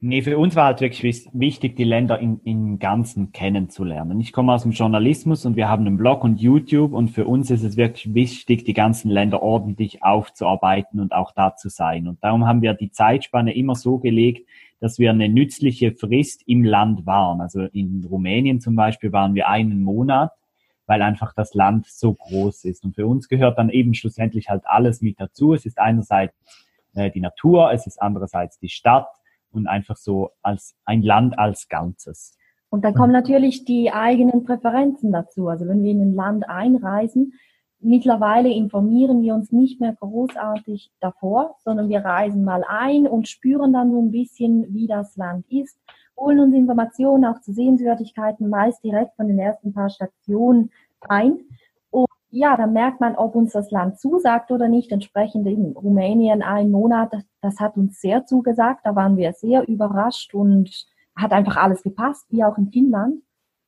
Nee, 0.08 0.22
für 0.22 0.38
uns 0.38 0.54
war 0.54 0.66
halt 0.66 0.80
wirklich 0.80 1.02
wichtig, 1.32 1.74
die 1.74 1.82
Länder 1.82 2.20
in, 2.20 2.38
im 2.44 2.78
Ganzen 2.78 3.32
kennenzulernen. 3.32 4.20
Ich 4.20 4.32
komme 4.32 4.52
aus 4.52 4.62
dem 4.62 4.70
Journalismus 4.70 5.44
und 5.44 5.56
wir 5.56 5.68
haben 5.68 5.84
einen 5.84 5.96
Blog 5.96 6.22
und 6.22 6.40
YouTube 6.40 6.92
und 6.92 7.08
für 7.08 7.26
uns 7.26 7.50
ist 7.50 7.64
es 7.64 7.76
wirklich 7.76 8.14
wichtig, 8.14 8.62
die 8.62 8.72
ganzen 8.72 9.10
Länder 9.10 9.42
ordentlich 9.42 10.04
aufzuarbeiten 10.04 11.00
und 11.00 11.12
auch 11.12 11.32
da 11.32 11.56
zu 11.56 11.68
sein. 11.68 12.06
Und 12.06 12.22
darum 12.22 12.46
haben 12.46 12.62
wir 12.62 12.74
die 12.74 12.92
Zeitspanne 12.92 13.56
immer 13.56 13.74
so 13.74 13.98
gelegt, 13.98 14.48
dass 14.78 15.00
wir 15.00 15.10
eine 15.10 15.28
nützliche 15.28 15.90
Frist 15.90 16.44
im 16.46 16.62
Land 16.62 17.04
waren. 17.04 17.40
Also 17.40 17.62
in 17.62 18.06
Rumänien 18.08 18.60
zum 18.60 18.76
Beispiel 18.76 19.10
waren 19.10 19.34
wir 19.34 19.48
einen 19.48 19.82
Monat, 19.82 20.30
weil 20.86 21.02
einfach 21.02 21.34
das 21.34 21.52
Land 21.54 21.86
so 21.88 22.14
groß 22.14 22.64
ist. 22.66 22.84
Und 22.84 22.94
für 22.94 23.08
uns 23.08 23.26
gehört 23.26 23.58
dann 23.58 23.70
eben 23.70 23.92
schlussendlich 23.92 24.50
halt 24.50 24.62
alles 24.66 25.02
mit 25.02 25.18
dazu. 25.18 25.52
Es 25.52 25.66
ist 25.66 25.80
einerseits 25.80 26.36
äh, 26.94 27.10
die 27.10 27.20
Natur, 27.20 27.72
es 27.72 27.88
ist 27.88 28.00
andererseits 28.00 28.60
die 28.60 28.68
Stadt, 28.68 29.08
und 29.56 29.66
einfach 29.66 29.96
so 29.96 30.30
als 30.42 30.76
ein 30.84 31.02
Land 31.02 31.38
als 31.38 31.68
Ganzes. 31.68 32.36
Und 32.68 32.84
dann 32.84 32.94
kommen 32.94 33.12
natürlich 33.12 33.64
die 33.64 33.90
eigenen 33.92 34.44
Präferenzen 34.44 35.12
dazu. 35.12 35.48
Also 35.48 35.66
wenn 35.66 35.82
wir 35.82 35.92
in 35.92 36.02
ein 36.02 36.14
Land 36.14 36.48
einreisen, 36.48 37.32
mittlerweile 37.80 38.50
informieren 38.50 39.22
wir 39.22 39.34
uns 39.34 39.52
nicht 39.52 39.80
mehr 39.80 39.94
großartig 39.94 40.90
davor, 41.00 41.56
sondern 41.64 41.88
wir 41.88 42.00
reisen 42.00 42.44
mal 42.44 42.64
ein 42.68 43.06
und 43.06 43.28
spüren 43.28 43.72
dann 43.72 43.92
so 43.92 44.00
ein 44.00 44.10
bisschen, 44.10 44.74
wie 44.74 44.86
das 44.86 45.16
Land 45.16 45.46
ist, 45.50 45.78
holen 46.16 46.40
uns 46.40 46.54
Informationen 46.54 47.24
auch 47.24 47.40
zu 47.40 47.52
Sehenswürdigkeiten 47.52 48.48
meist 48.48 48.82
direkt 48.82 49.14
von 49.16 49.28
den 49.28 49.38
ersten 49.38 49.72
paar 49.72 49.90
Stationen 49.90 50.70
ein 51.00 51.40
ja, 52.30 52.56
dann 52.56 52.72
merkt 52.72 53.00
man, 53.00 53.14
ob 53.16 53.34
uns 53.34 53.52
das 53.52 53.70
Land 53.70 53.98
zusagt 53.98 54.50
oder 54.50 54.68
nicht. 54.68 54.92
Entsprechend 54.92 55.46
in 55.46 55.72
Rumänien 55.72 56.42
ein 56.42 56.70
Monat, 56.70 57.12
das, 57.12 57.24
das 57.40 57.60
hat 57.60 57.76
uns 57.76 58.00
sehr 58.00 58.26
zugesagt. 58.26 58.80
Da 58.84 58.96
waren 58.96 59.16
wir 59.16 59.32
sehr 59.32 59.66
überrascht 59.68 60.34
und 60.34 60.86
hat 61.16 61.32
einfach 61.32 61.56
alles 61.56 61.82
gepasst, 61.82 62.26
wie 62.30 62.44
auch 62.44 62.58
in 62.58 62.70
Finnland. 62.70 63.22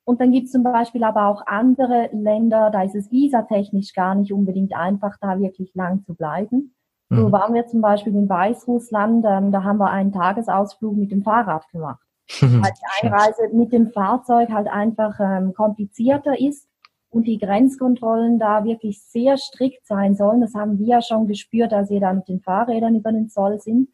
Und 0.05 0.21
dann 0.21 0.33
gibt 0.33 0.47
es 0.47 0.53
zum 0.53 0.63
Beispiel 0.63 1.05
aber 1.05 1.27
auch 1.27 1.47
andere 1.47 2.09
Länder, 2.13 2.71
da 2.71 2.83
ist 2.83 2.95
es 2.95 3.11
visatechnisch 3.11 3.93
gar 3.93 4.15
nicht 4.15 4.33
unbedingt 4.33 4.75
einfach, 4.75 5.17
da 5.21 5.39
wirklich 5.39 5.75
lang 5.75 6.03
zu 6.05 6.15
bleiben. 6.15 6.75
Mhm. 7.11 7.17
So 7.17 7.33
waren 7.33 7.55
wir 7.55 7.67
zum 7.67 7.81
Beispiel 7.81 8.15
in 8.15 8.29
Weißrussland, 8.29 9.25
ähm, 9.29 9.53
da 9.53 9.65
haben 9.65 9.79
wir 9.79 9.91
einen 9.91 10.13
Tagesausflug 10.13 10.97
mit 10.97 11.11
dem 11.11 11.23
Fahrrad 11.23 11.69
gemacht. 11.71 12.03
weil 12.41 12.73
die 12.73 13.07
Einreise 13.07 13.49
mit 13.55 13.73
dem 13.73 13.91
Fahrzeug 13.91 14.51
halt 14.51 14.69
einfach 14.69 15.19
ähm, 15.19 15.55
komplizierter 15.55 16.39
ist 16.39 16.68
und 17.11 17.27
die 17.27 17.39
Grenzkontrollen 17.39 18.39
da 18.39 18.65
wirklich 18.65 19.03
sehr 19.03 19.37
strikt 19.39 19.87
sein 19.87 20.15
sollen. 20.15 20.41
Das 20.41 20.55
haben 20.55 20.79
wir 20.79 20.87
ja 20.87 21.03
schon 21.03 21.27
gespürt, 21.27 21.73
als 21.73 21.91
wir 21.91 22.01
da 22.01 22.13
mit 22.13 22.29
den 22.29 22.41
Fahrrädern 22.41 22.97
über 22.97 23.13
den 23.13 23.29
Zoll 23.29 23.61
sind. 23.61 23.89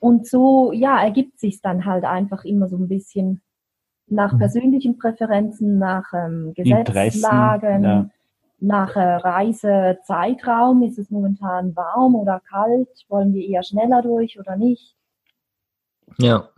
Und 0.00 0.26
so, 0.26 0.72
ja, 0.72 1.02
ergibt 1.02 1.38
sich 1.38 1.60
dann 1.60 1.84
halt 1.84 2.04
einfach 2.04 2.44
immer 2.44 2.68
so 2.68 2.76
ein 2.76 2.88
bisschen 2.88 3.40
nach 4.06 4.32
mhm. 4.32 4.38
persönlichen 4.38 4.98
Präferenzen, 4.98 5.78
nach 5.78 6.12
ähm, 6.12 6.52
Gesetzlagen, 6.54 7.84
ja. 7.84 8.10
nach 8.60 8.96
äh, 8.96 9.16
Reisezeitraum. 9.16 10.82
Ist 10.82 10.98
es 10.98 11.10
momentan 11.10 11.76
warm 11.76 12.14
oder 12.14 12.40
kalt? 12.48 12.88
Wollen 13.08 13.34
wir 13.34 13.46
eher 13.46 13.62
schneller 13.62 14.02
durch 14.02 14.38
oder 14.38 14.56
nicht? 14.56 14.97
Ja, 16.18 16.48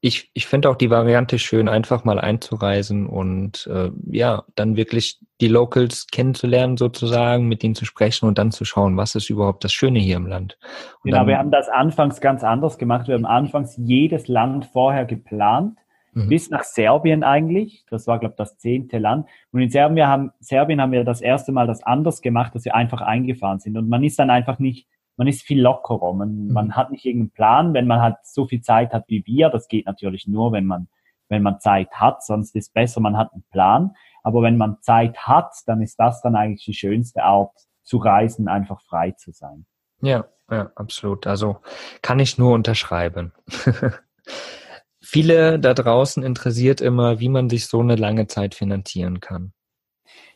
ich, 0.00 0.30
ich 0.34 0.46
finde 0.46 0.70
auch 0.70 0.76
die 0.76 0.90
Variante 0.90 1.38
schön, 1.38 1.68
einfach 1.68 2.04
mal 2.04 2.18
einzureisen 2.18 3.06
und 3.06 3.68
äh, 3.72 3.90
ja, 4.10 4.44
dann 4.54 4.76
wirklich 4.76 5.20
die 5.40 5.48
Locals 5.48 6.06
kennenzulernen 6.06 6.76
sozusagen, 6.76 7.48
mit 7.48 7.64
ihnen 7.64 7.74
zu 7.74 7.84
sprechen 7.84 8.26
und 8.26 8.38
dann 8.38 8.50
zu 8.50 8.64
schauen, 8.64 8.96
was 8.96 9.14
ist 9.14 9.30
überhaupt 9.30 9.64
das 9.64 9.72
Schöne 9.72 9.98
hier 9.98 10.16
im 10.16 10.26
Land. 10.26 10.58
Und 11.02 11.10
genau, 11.10 11.26
wir 11.26 11.38
haben 11.38 11.50
das 11.50 11.68
anfangs 11.68 12.20
ganz 12.20 12.44
anders 12.44 12.78
gemacht. 12.78 13.08
Wir 13.08 13.14
haben 13.14 13.26
anfangs 13.26 13.76
jedes 13.76 14.28
Land 14.28 14.66
vorher 14.66 15.04
geplant, 15.04 15.78
mhm. 16.12 16.28
bis 16.28 16.50
nach 16.50 16.64
Serbien 16.64 17.22
eigentlich. 17.22 17.84
Das 17.90 18.06
war, 18.06 18.18
glaube 18.18 18.34
ich, 18.34 18.38
das 18.38 18.58
zehnte 18.58 18.98
Land. 18.98 19.26
Und 19.52 19.62
in 19.62 19.70
Serbien 19.70 20.06
haben, 20.06 20.32
Serbien 20.40 20.80
haben 20.80 20.92
wir 20.92 21.04
das 21.04 21.20
erste 21.20 21.52
Mal 21.52 21.66
das 21.66 21.82
anders 21.82 22.20
gemacht, 22.20 22.54
dass 22.54 22.64
wir 22.64 22.74
einfach 22.74 23.00
eingefahren 23.00 23.60
sind. 23.60 23.76
Und 23.76 23.88
man 23.88 24.04
ist 24.04 24.18
dann 24.18 24.30
einfach 24.30 24.58
nicht 24.58 24.86
man 25.20 25.28
ist 25.28 25.42
viel 25.42 25.60
lockerer. 25.60 26.14
Man, 26.14 26.46
mhm. 26.46 26.52
man 26.54 26.74
hat 26.76 26.90
nicht 26.90 27.04
irgendeinen 27.04 27.32
Plan, 27.32 27.74
wenn 27.74 27.86
man 27.86 28.00
halt 28.00 28.16
so 28.22 28.46
viel 28.46 28.62
Zeit 28.62 28.94
hat 28.94 29.04
wie 29.08 29.22
wir. 29.26 29.50
Das 29.50 29.68
geht 29.68 29.84
natürlich 29.84 30.26
nur, 30.26 30.50
wenn 30.52 30.64
man, 30.64 30.88
wenn 31.28 31.42
man 31.42 31.60
Zeit 31.60 31.90
hat, 31.92 32.24
sonst 32.24 32.56
ist 32.56 32.72
besser, 32.72 33.02
man 33.02 33.18
hat 33.18 33.30
einen 33.34 33.44
Plan. 33.52 33.92
Aber 34.22 34.40
wenn 34.40 34.56
man 34.56 34.78
Zeit 34.80 35.18
hat, 35.18 35.52
dann 35.66 35.82
ist 35.82 36.00
das 36.00 36.22
dann 36.22 36.36
eigentlich 36.36 36.64
die 36.64 36.72
schönste 36.72 37.22
Art 37.22 37.52
zu 37.82 37.98
reisen, 37.98 38.48
einfach 38.48 38.80
frei 38.80 39.10
zu 39.10 39.30
sein. 39.32 39.66
Ja, 40.00 40.24
ja, 40.50 40.72
absolut. 40.74 41.26
Also 41.26 41.58
kann 42.00 42.18
ich 42.18 42.38
nur 42.38 42.54
unterschreiben. 42.54 43.34
Viele 45.02 45.58
da 45.58 45.74
draußen 45.74 46.22
interessiert 46.22 46.80
immer, 46.80 47.20
wie 47.20 47.28
man 47.28 47.50
sich 47.50 47.66
so 47.66 47.80
eine 47.80 47.96
lange 47.96 48.26
Zeit 48.26 48.54
finanzieren 48.54 49.20
kann. 49.20 49.52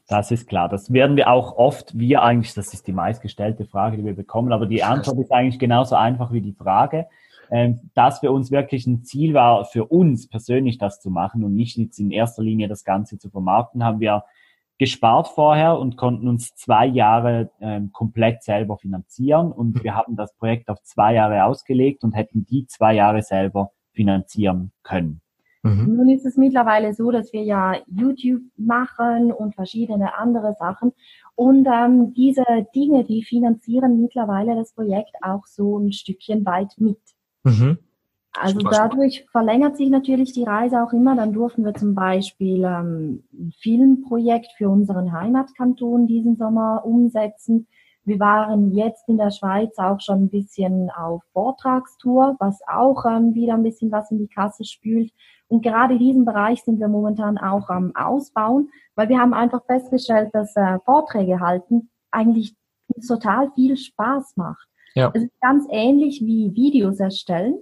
Das 0.06 0.30
ist 0.30 0.48
klar. 0.48 0.68
Das 0.68 0.92
werden 0.92 1.16
wir 1.16 1.30
auch 1.30 1.56
oft, 1.56 1.98
wir 1.98 2.22
eigentlich, 2.22 2.52
das 2.54 2.74
ist 2.74 2.86
die 2.86 2.92
meistgestellte 2.92 3.64
Frage, 3.64 3.96
die 3.96 4.04
wir 4.04 4.14
bekommen, 4.14 4.52
aber 4.52 4.66
die 4.66 4.82
Antwort 4.82 5.18
ist 5.18 5.32
eigentlich 5.32 5.58
genauso 5.58 5.96
einfach 5.96 6.32
wie 6.32 6.42
die 6.42 6.52
Frage. 6.52 7.06
ähm, 7.50 7.90
das 7.94 8.20
für 8.20 8.32
uns 8.32 8.50
wirklich 8.50 8.86
ein 8.86 9.04
Ziel 9.04 9.34
war, 9.34 9.64
für 9.64 9.86
uns 9.86 10.28
persönlich 10.28 10.78
das 10.78 11.00
zu 11.00 11.10
machen 11.10 11.44
und 11.44 11.54
nicht 11.54 11.76
jetzt 11.78 11.98
in 11.98 12.10
erster 12.10 12.42
Linie 12.42 12.68
das 12.68 12.84
Ganze 12.84 13.18
zu 13.18 13.30
vermarkten, 13.30 13.84
haben 13.84 14.00
wir 14.00 14.24
gespart 14.78 15.28
vorher 15.28 15.78
und 15.78 15.96
konnten 15.96 16.26
uns 16.28 16.54
zwei 16.54 16.86
Jahre 16.86 17.50
ähm, 17.60 17.92
komplett 17.92 18.42
selber 18.42 18.76
finanzieren 18.76 19.52
und 19.52 19.84
wir 19.84 19.94
haben 19.94 20.16
das 20.16 20.34
Projekt 20.34 20.68
auf 20.68 20.82
zwei 20.82 21.14
Jahre 21.14 21.44
ausgelegt 21.44 22.02
und 22.02 22.12
hätten 22.12 22.44
die 22.44 22.66
zwei 22.66 22.94
Jahre 22.94 23.22
selber 23.22 23.70
finanzieren 23.92 24.72
können. 24.82 25.20
Mhm. 25.64 25.96
Nun 25.96 26.10
ist 26.10 26.26
es 26.26 26.36
mittlerweile 26.36 26.92
so, 26.92 27.10
dass 27.10 27.32
wir 27.32 27.42
ja 27.42 27.76
YouTube 27.86 28.42
machen 28.58 29.32
und 29.32 29.54
verschiedene 29.54 30.16
andere 30.16 30.54
Sachen. 30.58 30.92
Und 31.34 31.66
ähm, 31.66 32.12
diese 32.12 32.44
Dinge, 32.74 33.04
die 33.04 33.24
finanzieren 33.24 34.00
mittlerweile 34.00 34.54
das 34.56 34.72
Projekt 34.72 35.16
auch 35.22 35.46
so 35.46 35.78
ein 35.78 35.92
Stückchen 35.92 36.44
weit 36.44 36.74
mit. 36.76 37.00
Mhm. 37.44 37.78
Also 38.38 38.58
dadurch 38.58 39.24
verlängert 39.30 39.76
sich 39.76 39.88
natürlich 39.88 40.32
die 40.32 40.44
Reise 40.44 40.82
auch 40.82 40.92
immer. 40.92 41.16
Dann 41.16 41.32
durften 41.32 41.64
wir 41.64 41.72
zum 41.72 41.94
Beispiel 41.94 42.64
ähm, 42.64 43.22
ein 43.32 43.52
Filmprojekt 43.60 44.52
für 44.58 44.68
unseren 44.68 45.12
Heimatkanton 45.12 46.06
diesen 46.06 46.36
Sommer 46.36 46.82
umsetzen. 46.84 47.68
Wir 48.04 48.20
waren 48.20 48.72
jetzt 48.72 49.08
in 49.08 49.16
der 49.16 49.30
Schweiz 49.30 49.78
auch 49.78 50.00
schon 50.00 50.24
ein 50.24 50.28
bisschen 50.30 50.90
auf 50.90 51.22
Vortragstour, 51.32 52.36
was 52.38 52.60
auch 52.68 53.04
ähm, 53.06 53.34
wieder 53.34 53.54
ein 53.54 53.62
bisschen 53.62 53.90
was 53.90 54.10
in 54.10 54.18
die 54.18 54.28
Kasse 54.28 54.64
spült. 54.64 55.12
Und 55.48 55.62
gerade 55.62 55.98
diesen 55.98 56.24
Bereich 56.24 56.62
sind 56.62 56.80
wir 56.80 56.88
momentan 56.88 57.38
auch 57.38 57.68
am 57.68 57.94
Ausbauen, 57.96 58.70
weil 58.94 59.08
wir 59.08 59.18
haben 59.18 59.34
einfach 59.34 59.64
festgestellt, 59.64 60.30
dass 60.32 60.54
äh, 60.56 60.78
Vorträge 60.84 61.40
halten 61.40 61.90
eigentlich 62.10 62.54
total 63.06 63.50
viel 63.54 63.76
Spaß 63.76 64.36
macht. 64.36 64.68
Ja. 64.94 65.10
Es 65.14 65.24
ist 65.24 65.40
ganz 65.40 65.66
ähnlich 65.70 66.20
wie 66.20 66.54
Videos 66.54 67.00
erstellen 67.00 67.58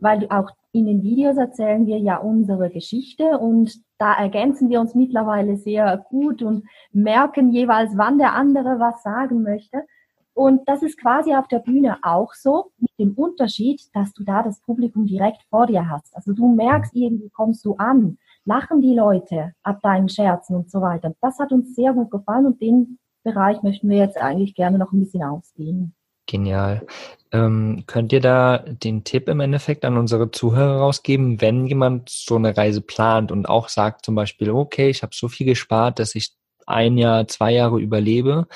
weil 0.00 0.26
auch 0.30 0.50
in 0.72 0.86
den 0.86 1.02
Videos 1.02 1.36
erzählen 1.36 1.86
wir 1.86 1.98
ja 1.98 2.16
unsere 2.16 2.70
Geschichte 2.70 3.38
und 3.38 3.80
da 3.98 4.14
ergänzen 4.14 4.70
wir 4.70 4.80
uns 4.80 4.94
mittlerweile 4.94 5.56
sehr 5.56 5.98
gut 6.08 6.42
und 6.42 6.64
merken 6.92 7.50
jeweils, 7.50 7.92
wann 7.96 8.18
der 8.18 8.34
andere 8.34 8.78
was 8.78 9.02
sagen 9.02 9.42
möchte. 9.42 9.84
Und 10.32 10.68
das 10.68 10.82
ist 10.82 10.98
quasi 10.98 11.34
auf 11.34 11.48
der 11.48 11.58
Bühne 11.58 11.98
auch 12.02 12.32
so, 12.34 12.70
mit 12.78 12.90
dem 12.98 13.12
Unterschied, 13.14 13.82
dass 13.94 14.12
du 14.14 14.24
da 14.24 14.42
das 14.42 14.60
Publikum 14.60 15.06
direkt 15.06 15.42
vor 15.50 15.66
dir 15.66 15.90
hast. 15.90 16.16
Also 16.16 16.32
du 16.32 16.54
merkst, 16.54 16.94
irgendwie 16.94 17.30
kommst 17.30 17.64
du 17.64 17.74
an, 17.74 18.16
lachen 18.44 18.80
die 18.80 18.94
Leute 18.94 19.52
ab 19.62 19.80
deinen 19.82 20.08
Scherzen 20.08 20.56
und 20.56 20.70
so 20.70 20.80
weiter. 20.80 21.14
Das 21.20 21.38
hat 21.38 21.52
uns 21.52 21.74
sehr 21.74 21.92
gut 21.92 22.10
gefallen 22.10 22.46
und 22.46 22.60
den 22.60 22.98
Bereich 23.22 23.62
möchten 23.62 23.88
wir 23.90 23.98
jetzt 23.98 24.20
eigentlich 24.20 24.54
gerne 24.54 24.78
noch 24.78 24.92
ein 24.92 25.00
bisschen 25.00 25.24
ausdehnen. 25.24 25.94
Genial. 26.30 26.86
Ähm, 27.32 27.82
könnt 27.86 28.12
ihr 28.12 28.20
da 28.20 28.58
den 28.58 29.02
Tipp 29.02 29.28
im 29.28 29.40
Endeffekt 29.40 29.84
an 29.84 29.96
unsere 29.96 30.30
Zuhörer 30.30 30.78
rausgeben, 30.78 31.40
wenn 31.40 31.66
jemand 31.66 32.08
so 32.08 32.36
eine 32.36 32.56
Reise 32.56 32.80
plant 32.80 33.32
und 33.32 33.48
auch 33.48 33.68
sagt 33.68 34.04
zum 34.04 34.14
Beispiel, 34.14 34.50
okay, 34.50 34.90
ich 34.90 35.02
habe 35.02 35.14
so 35.14 35.26
viel 35.26 35.46
gespart, 35.46 35.98
dass 35.98 36.14
ich 36.14 36.30
ein 36.66 36.98
Jahr, 36.98 37.26
zwei 37.26 37.52
Jahre 37.52 37.80
überlebe, 37.80 38.46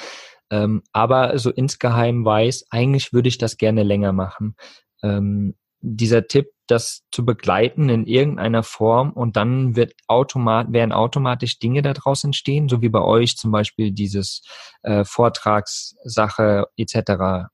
ähm, 0.50 0.82
aber 0.92 1.36
so 1.38 1.50
insgeheim 1.50 2.24
weiß, 2.24 2.66
eigentlich 2.70 3.12
würde 3.12 3.28
ich 3.28 3.38
das 3.38 3.56
gerne 3.56 3.82
länger 3.82 4.12
machen. 4.12 4.54
Ähm, 5.02 5.56
dieser 5.80 6.28
Tipp, 6.28 6.50
das 6.68 7.02
zu 7.10 7.24
begleiten 7.24 7.88
in 7.88 8.06
irgendeiner 8.06 8.62
Form 8.62 9.12
und 9.12 9.36
dann 9.36 9.74
wird 9.76 9.94
automat 10.06 10.72
werden 10.72 10.92
automatisch 10.92 11.58
Dinge 11.58 11.82
daraus 11.82 12.22
entstehen, 12.24 12.68
so 12.68 12.82
wie 12.82 12.88
bei 12.88 13.02
euch 13.02 13.36
zum 13.36 13.50
Beispiel 13.50 13.90
dieses 13.90 14.42
äh, 14.82 15.04
Vortragssache 15.04 16.66
etc 16.76 17.50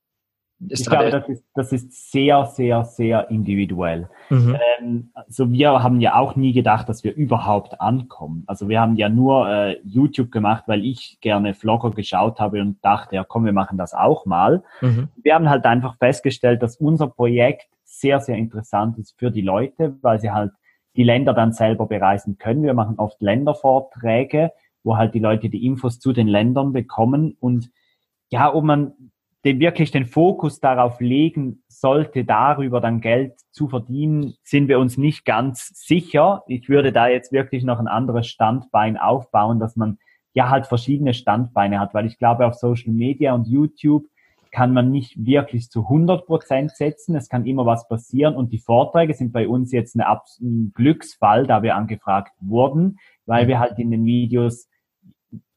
ich 0.69 0.85
glaube, 0.85 1.09
das 1.09 1.27
ist, 1.27 1.43
das 1.55 1.71
ist 1.71 2.11
sehr, 2.11 2.45
sehr, 2.45 2.83
sehr 2.83 3.29
individuell. 3.29 4.09
Mhm. 4.29 4.57
Ähm, 4.79 5.11
also 5.13 5.51
wir 5.51 5.83
haben 5.83 5.99
ja 5.99 6.15
auch 6.15 6.35
nie 6.35 6.53
gedacht, 6.53 6.87
dass 6.87 7.03
wir 7.03 7.15
überhaupt 7.15 7.81
ankommen. 7.81 8.43
Also 8.47 8.69
wir 8.69 8.79
haben 8.79 8.95
ja 8.95 9.09
nur 9.09 9.49
äh, 9.49 9.79
YouTube 9.83 10.31
gemacht, 10.31 10.65
weil 10.67 10.85
ich 10.85 11.17
gerne 11.21 11.53
Vlogger 11.53 11.91
geschaut 11.91 12.39
habe 12.39 12.61
und 12.61 12.83
dachte, 12.83 13.15
ja 13.15 13.23
komm, 13.23 13.45
wir 13.45 13.53
machen 13.53 13.77
das 13.77 13.93
auch 13.93 14.25
mal. 14.25 14.63
Mhm. 14.81 15.09
Wir 15.21 15.35
haben 15.35 15.49
halt 15.49 15.65
einfach 15.65 15.97
festgestellt, 15.97 16.61
dass 16.61 16.77
unser 16.77 17.07
Projekt 17.07 17.67
sehr, 17.83 18.19
sehr 18.19 18.35
interessant 18.35 18.97
ist 18.97 19.17
für 19.17 19.31
die 19.31 19.41
Leute, 19.41 19.97
weil 20.01 20.19
sie 20.19 20.31
halt 20.31 20.51
die 20.95 21.03
Länder 21.03 21.33
dann 21.33 21.53
selber 21.53 21.87
bereisen 21.87 22.37
können. 22.37 22.63
Wir 22.63 22.73
machen 22.73 22.99
oft 22.99 23.21
Ländervorträge, 23.21 24.51
wo 24.83 24.97
halt 24.97 25.13
die 25.13 25.19
Leute 25.19 25.49
die 25.49 25.65
Infos 25.65 25.99
zu 25.99 26.13
den 26.13 26.27
Ländern 26.27 26.73
bekommen 26.73 27.35
und 27.39 27.71
ja, 28.29 28.53
ob 28.53 28.63
man 28.63 29.10
den 29.43 29.59
wirklich 29.59 29.91
den 29.91 30.05
Fokus 30.05 30.59
darauf 30.59 30.99
legen 30.99 31.63
sollte, 31.67 32.23
darüber 32.23 32.79
dann 32.79 33.01
Geld 33.01 33.33
zu 33.51 33.67
verdienen, 33.67 34.35
sind 34.43 34.67
wir 34.67 34.79
uns 34.79 34.97
nicht 34.97 35.25
ganz 35.25 35.71
sicher. 35.73 36.43
Ich 36.47 36.69
würde 36.69 36.91
da 36.91 37.07
jetzt 37.07 37.31
wirklich 37.31 37.63
noch 37.63 37.79
ein 37.79 37.87
anderes 37.87 38.27
Standbein 38.27 38.97
aufbauen, 38.97 39.59
dass 39.59 39.75
man 39.75 39.97
ja 40.33 40.49
halt 40.49 40.67
verschiedene 40.67 41.13
Standbeine 41.13 41.79
hat, 41.79 41.93
weil 41.93 42.05
ich 42.05 42.17
glaube, 42.17 42.45
auf 42.45 42.53
Social 42.53 42.93
Media 42.93 43.33
und 43.33 43.47
YouTube 43.47 44.05
kann 44.51 44.73
man 44.73 44.91
nicht 44.91 45.25
wirklich 45.25 45.69
zu 45.69 45.83
100 45.83 46.25
Prozent 46.25 46.71
setzen. 46.71 47.15
Es 47.15 47.29
kann 47.29 47.45
immer 47.45 47.65
was 47.65 47.87
passieren 47.87 48.35
und 48.35 48.51
die 48.51 48.59
Vorträge 48.59 49.13
sind 49.13 49.31
bei 49.31 49.47
uns 49.47 49.71
jetzt 49.71 49.95
ein 49.95 50.71
Glücksfall, 50.75 51.47
da 51.47 51.63
wir 51.63 51.75
angefragt 51.75 52.33
wurden, 52.41 52.99
weil 53.25 53.47
wir 53.47 53.59
halt 53.59 53.79
in 53.79 53.91
den 53.91 54.05
Videos, 54.05 54.67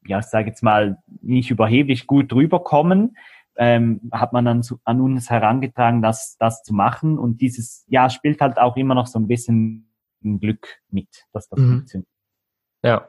ja, 0.07 0.21
ich 0.21 0.27
sage 0.27 0.49
jetzt 0.49 0.63
mal, 0.63 0.99
nicht 1.21 1.51
überheblich 1.51 2.07
gut 2.07 2.31
drüber 2.31 2.61
kommen 2.63 3.17
ähm, 3.57 4.01
hat 4.13 4.33
man 4.33 4.45
dann 4.45 4.63
zu, 4.63 4.79
an 4.85 5.01
uns 5.01 5.31
herangetragen, 5.31 6.03
das, 6.03 6.37
das 6.39 6.63
zu 6.63 6.75
machen. 6.75 7.19
Und 7.19 7.41
dieses 7.41 7.85
ja 7.89 8.11
spielt 8.11 8.41
halt 8.41 8.59
auch 8.59 8.77
immer 8.77 8.95
noch 8.95 9.07
so 9.07 9.19
ein 9.19 9.27
bisschen 9.27 9.91
Glück 10.23 10.67
mit, 10.91 11.27
dass 11.33 11.49
das 11.49 11.59
mhm. 11.59 11.73
funktioniert. 11.73 12.09
Ja. 12.83 13.09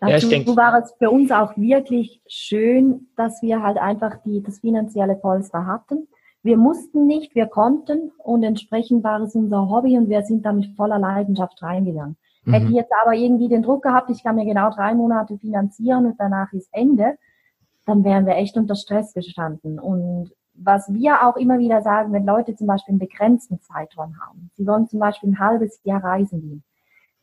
Dazu 0.00 0.10
ja, 0.10 0.16
ich 0.16 0.28
denke, 0.28 0.56
war 0.56 0.82
es 0.82 0.92
für 0.98 1.10
uns 1.10 1.30
auch 1.30 1.56
wirklich 1.56 2.20
schön, 2.26 3.08
dass 3.16 3.42
wir 3.42 3.62
halt 3.62 3.78
einfach 3.78 4.16
die, 4.24 4.42
das 4.42 4.58
finanzielle 4.58 5.14
Polster 5.14 5.66
hatten. 5.66 6.08
Wir 6.42 6.56
mussten 6.56 7.06
nicht, 7.06 7.34
wir 7.34 7.46
konnten 7.46 8.10
und 8.18 8.42
entsprechend 8.42 9.04
war 9.04 9.20
es 9.20 9.34
unser 9.34 9.68
Hobby 9.68 9.96
und 9.96 10.08
wir 10.08 10.22
sind 10.22 10.44
da 10.44 10.52
mit 10.52 10.74
voller 10.76 10.98
Leidenschaft 10.98 11.62
reingegangen. 11.62 12.16
Mhm. 12.44 12.52
Hätte 12.52 12.66
ich 12.66 12.74
jetzt 12.74 12.92
aber 13.02 13.14
irgendwie 13.14 13.48
den 13.48 13.62
Druck 13.62 13.82
gehabt, 13.82 14.10
ich 14.10 14.22
kann 14.22 14.36
mir 14.36 14.44
genau 14.44 14.70
drei 14.70 14.94
Monate 14.94 15.38
finanzieren 15.38 16.06
und 16.06 16.16
danach 16.18 16.52
ist 16.52 16.68
Ende, 16.72 17.16
dann 17.88 18.04
wären 18.04 18.26
wir 18.26 18.36
echt 18.36 18.56
unter 18.56 18.74
Stress 18.74 19.14
gestanden. 19.14 19.78
Und 19.78 20.32
was 20.54 20.92
wir 20.92 21.26
auch 21.26 21.36
immer 21.36 21.58
wieder 21.58 21.82
sagen, 21.82 22.12
wenn 22.12 22.26
Leute 22.26 22.54
zum 22.54 22.66
Beispiel 22.66 22.92
einen 22.92 22.98
begrenzten 22.98 23.60
Zeitraum 23.60 24.20
haben, 24.20 24.50
sie 24.56 24.66
wollen 24.66 24.88
zum 24.88 25.00
Beispiel 25.00 25.30
ein 25.30 25.38
halbes 25.38 25.80
Jahr 25.84 26.02
reisen 26.02 26.40
gehen, 26.40 26.64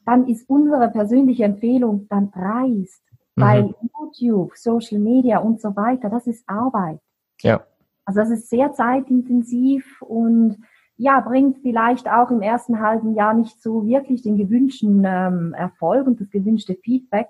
dann 0.06 0.28
ist 0.28 0.49
unsere 0.49 0.89
persönliche 0.89 1.43
Empfehlung, 1.43 2.08
dann 2.10 2.32
reist. 2.34 3.04
Mhm. 3.36 3.41
Weil 3.41 3.75
YouTube, 3.99 4.56
Social 4.56 4.99
Media 4.99 5.39
und 5.39 5.62
so 5.62 5.75
weiter, 5.75 6.10
das 6.10 6.28
ist 6.28 6.47
Arbeit. 6.47 6.99
Ja. 7.41 7.63
Also 8.06 8.19
das 8.19 8.30
ist 8.30 8.49
sehr 8.49 8.73
zeitintensiv 8.73 10.01
und 10.01 10.58
ja, 10.97 11.19
bringt 11.19 11.58
vielleicht 11.58 12.10
auch 12.10 12.32
im 12.32 12.41
ersten 12.41 12.80
halben 12.80 13.15
Jahr 13.15 13.34
nicht 13.34 13.62
so 13.62 13.86
wirklich 13.86 14.21
den 14.21 14.38
gewünschten 14.38 15.04
ähm, 15.06 15.54
Erfolg 15.54 16.08
und 16.08 16.21
das 16.21 16.30
gewünschte 16.30 16.75
Feedback. 16.75 17.28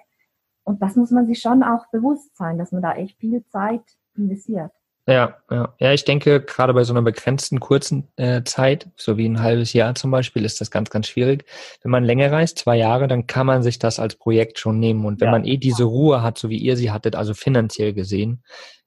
Und 0.66 0.82
das 0.82 0.96
muss 0.96 1.12
man 1.12 1.28
sich 1.28 1.40
schon 1.40 1.64
auch 1.64 1.88
bewusst 1.92 2.36
sein, 2.36 2.58
dass 2.58 2.72
man 2.72 2.82
da 2.82 2.94
echt 2.94 3.18
viel 3.20 3.46
Zeit 3.46 3.84
investiert. 4.18 4.72
Ja, 5.08 5.38
ja, 5.52 5.76
ja, 5.80 5.94
ich 5.94 6.04
denke, 6.04 6.42
gerade 6.42 6.74
bei 6.74 6.84
so 6.84 6.92
einer 6.92 7.04
begrenzten 7.04 7.60
kurzen 7.60 8.08
äh, 8.16 8.42
Zeit, 8.44 8.90
so 8.96 9.18
wie 9.18 9.30
ein 9.30 9.40
halbes 9.40 9.74
Jahr 9.74 9.94
zum 9.94 10.10
Beispiel, 10.10 10.44
ist 10.44 10.60
das 10.60 10.72
ganz, 10.72 10.90
ganz 10.90 11.08
schwierig. 11.08 11.46
Wenn 11.84 11.92
man 11.92 12.04
länger 12.04 12.32
reist, 12.32 12.58
zwei 12.58 12.76
Jahre, 12.78 13.08
dann 13.08 13.28
kann 13.28 13.46
man 13.46 13.62
sich 13.62 13.78
das 13.78 14.00
als 14.00 14.16
Projekt 14.16 14.58
schon 14.58 14.80
nehmen. 14.80 15.06
Und 15.06 15.22
wenn 15.22 15.28
ja. 15.28 15.32
man 15.32 15.46
eh 15.46 15.58
diese 15.58 15.84
Ruhe 15.84 16.24
hat, 16.24 16.40
so 16.40 16.50
wie 16.50 16.58
ihr 16.58 16.76
sie 16.76 16.90
hattet, 16.90 17.16
also 17.16 17.36
finanziell 17.36 17.94
gesehen, 17.94 18.44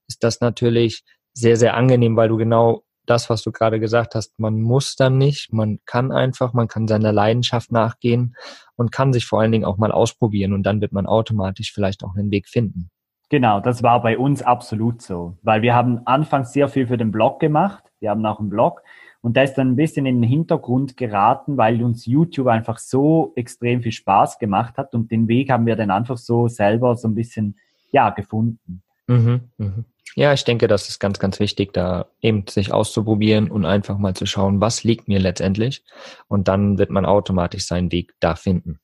ist 0.09 0.21
das 0.21 0.41
natürlich 0.41 1.05
sehr, 1.33 1.55
sehr 1.55 1.75
angenehm, 1.75 2.17
weil 2.17 2.27
du 2.27 2.35
genau 2.35 2.83
das, 3.09 3.29
was 3.29 3.41
du 3.41 3.51
gerade 3.51 3.79
gesagt 3.79 4.15
hast, 4.15 4.39
man 4.39 4.61
muss 4.61 4.95
dann 4.95 5.17
nicht, 5.17 5.51
man 5.51 5.79
kann 5.85 6.11
einfach, 6.11 6.53
man 6.53 6.67
kann 6.67 6.87
seiner 6.87 7.11
Leidenschaft 7.11 7.71
nachgehen 7.71 8.35
und 8.75 8.91
kann 8.91 9.13
sich 9.13 9.25
vor 9.25 9.41
allen 9.41 9.51
Dingen 9.51 9.65
auch 9.65 9.77
mal 9.77 9.91
ausprobieren 9.91 10.53
und 10.53 10.63
dann 10.63 10.81
wird 10.81 10.91
man 10.91 11.05
automatisch 11.05 11.73
vielleicht 11.73 12.03
auch 12.03 12.15
einen 12.15 12.31
Weg 12.31 12.47
finden. 12.47 12.89
Genau, 13.29 13.59
das 13.59 13.83
war 13.83 14.01
bei 14.01 14.17
uns 14.17 14.41
absolut 14.41 15.01
so, 15.01 15.37
weil 15.43 15.61
wir 15.61 15.75
haben 15.75 16.01
anfangs 16.05 16.51
sehr 16.51 16.67
viel 16.67 16.87
für 16.87 16.97
den 16.97 17.11
Blog 17.11 17.39
gemacht. 17.39 17.83
Wir 17.99 18.09
haben 18.09 18.25
auch 18.25 18.39
einen 18.39 18.49
Blog 18.49 18.81
und 19.21 19.35
der 19.35 19.43
ist 19.43 19.55
dann 19.55 19.71
ein 19.71 19.75
bisschen 19.75 20.05
in 20.05 20.21
den 20.21 20.29
Hintergrund 20.29 20.97
geraten, 20.97 21.57
weil 21.57 21.83
uns 21.83 22.05
YouTube 22.05 22.47
einfach 22.47 22.79
so 22.79 23.33
extrem 23.35 23.81
viel 23.81 23.91
Spaß 23.91 24.39
gemacht 24.39 24.77
hat 24.77 24.95
und 24.95 25.11
den 25.11 25.27
Weg 25.27 25.51
haben 25.51 25.65
wir 25.65 25.75
dann 25.75 25.91
einfach 25.91 26.17
so 26.17 26.47
selber 26.47 26.95
so 26.95 27.07
ein 27.07 27.15
bisschen, 27.15 27.57
ja, 27.91 28.09
gefunden. 28.11 28.81
Mhm, 29.09 29.49
mh. 29.57 29.83
Ja, 30.15 30.33
ich 30.33 30.43
denke, 30.43 30.67
das 30.67 30.89
ist 30.89 30.99
ganz, 30.99 31.19
ganz 31.19 31.39
wichtig, 31.39 31.73
da 31.73 32.07
eben 32.21 32.45
sich 32.47 32.73
auszuprobieren 32.73 33.49
und 33.49 33.65
einfach 33.65 33.97
mal 33.97 34.13
zu 34.13 34.25
schauen, 34.25 34.61
was 34.61 34.83
liegt 34.83 35.07
mir 35.07 35.19
letztendlich. 35.19 35.83
Und 36.27 36.47
dann 36.47 36.77
wird 36.77 36.89
man 36.89 37.05
automatisch 37.05 37.65
seinen 37.65 37.91
Weg 37.91 38.13
da 38.19 38.35
finden. 38.35 38.79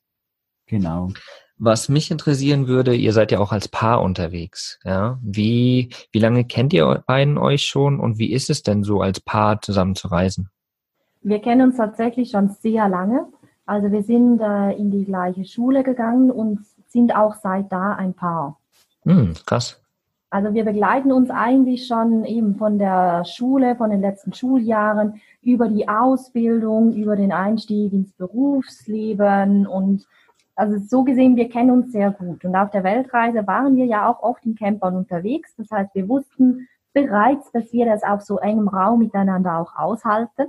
Genau. 0.66 1.12
Was 1.58 1.90
mich 1.90 2.12
interessieren 2.12 2.68
würde, 2.68 2.96
ihr 2.96 3.14
seid 3.14 3.32
ja 3.32 3.40
auch 3.40 3.52
als 3.52 3.68
Paar 3.68 4.02
unterwegs, 4.02 4.80
ja. 4.84 5.20
Wie, 5.22 5.90
wie 6.12 6.20
lange 6.20 6.44
kennt 6.44 6.74
ihr 6.74 7.04
beiden 7.08 7.38
euch 7.38 7.66
schon 7.66 8.00
und 8.00 8.18
wie 8.18 8.32
ist 8.32 8.50
es 8.50 8.64
denn 8.64 8.84
so, 8.84 9.02
als 9.02 9.20
Paar 9.20 9.62
zusammen 9.62 9.96
zu 9.96 10.08
reisen? 10.08 10.50
Wir 11.22 11.40
kennen 11.40 11.70
uns 11.70 11.78
tatsächlich 11.78 12.32
schon 12.32 12.50
sehr 12.50 12.90
lange. 12.90 13.28
Also 13.66 13.92
wir 13.92 14.04
sind 14.04 14.42
äh, 14.42 14.72
in 14.72 14.92
die 14.92 15.06
gleiche 15.06 15.46
Schule 15.46 15.84
gegangen 15.84 16.30
und 16.30 16.60
sind 16.88 17.16
auch 17.16 17.36
seit 17.42 17.72
da 17.72 17.94
ein 17.94 18.14
Paar. 18.14 18.60
Hm, 19.04 19.34
krass. 19.46 19.85
Also 20.30 20.54
wir 20.54 20.66
begleiten 20.66 21.12
uns 21.12 21.30
eigentlich 21.30 21.88
schon 21.88 22.26
eben 22.26 22.56
von 22.56 22.78
der 22.78 23.24
Schule, 23.26 23.76
von 23.76 23.90
den 23.90 24.02
letzten 24.02 24.34
Schuljahren 24.34 25.22
über 25.42 25.70
die 25.70 25.88
Ausbildung, 25.88 26.94
über 26.94 27.16
den 27.16 27.32
Einstieg 27.32 27.94
ins 27.94 28.12
Berufsleben 28.14 29.68
und 29.68 30.06
also 30.56 30.78
so 30.78 31.04
gesehen, 31.04 31.36
wir 31.36 31.50
kennen 31.50 31.72
uns 31.72 31.92
sehr 31.92 32.12
gut. 32.12 32.46
Und 32.46 32.56
auf 32.56 32.72
der 32.72 32.84
Weltreise 32.84 33.46
waren 33.46 33.76
wir 33.76 33.86
ja 33.86 34.10
auch 34.10 34.24
oft 34.24 34.46
in 34.46 34.56
Campern 34.56 34.96
unterwegs. 34.96 35.54
Das 35.58 35.70
heißt, 35.70 35.94
wir 35.94 36.08
wussten 36.08 36.68
bereits, 36.94 37.52
dass 37.52 37.72
wir 37.74 37.86
das 37.86 38.04
auf 38.04 38.22
so 38.22 38.40
engem 38.40 38.70
Raum 38.70 39.00
miteinander 39.00 39.60
auch 39.60 39.76
aushalten. 39.76 40.48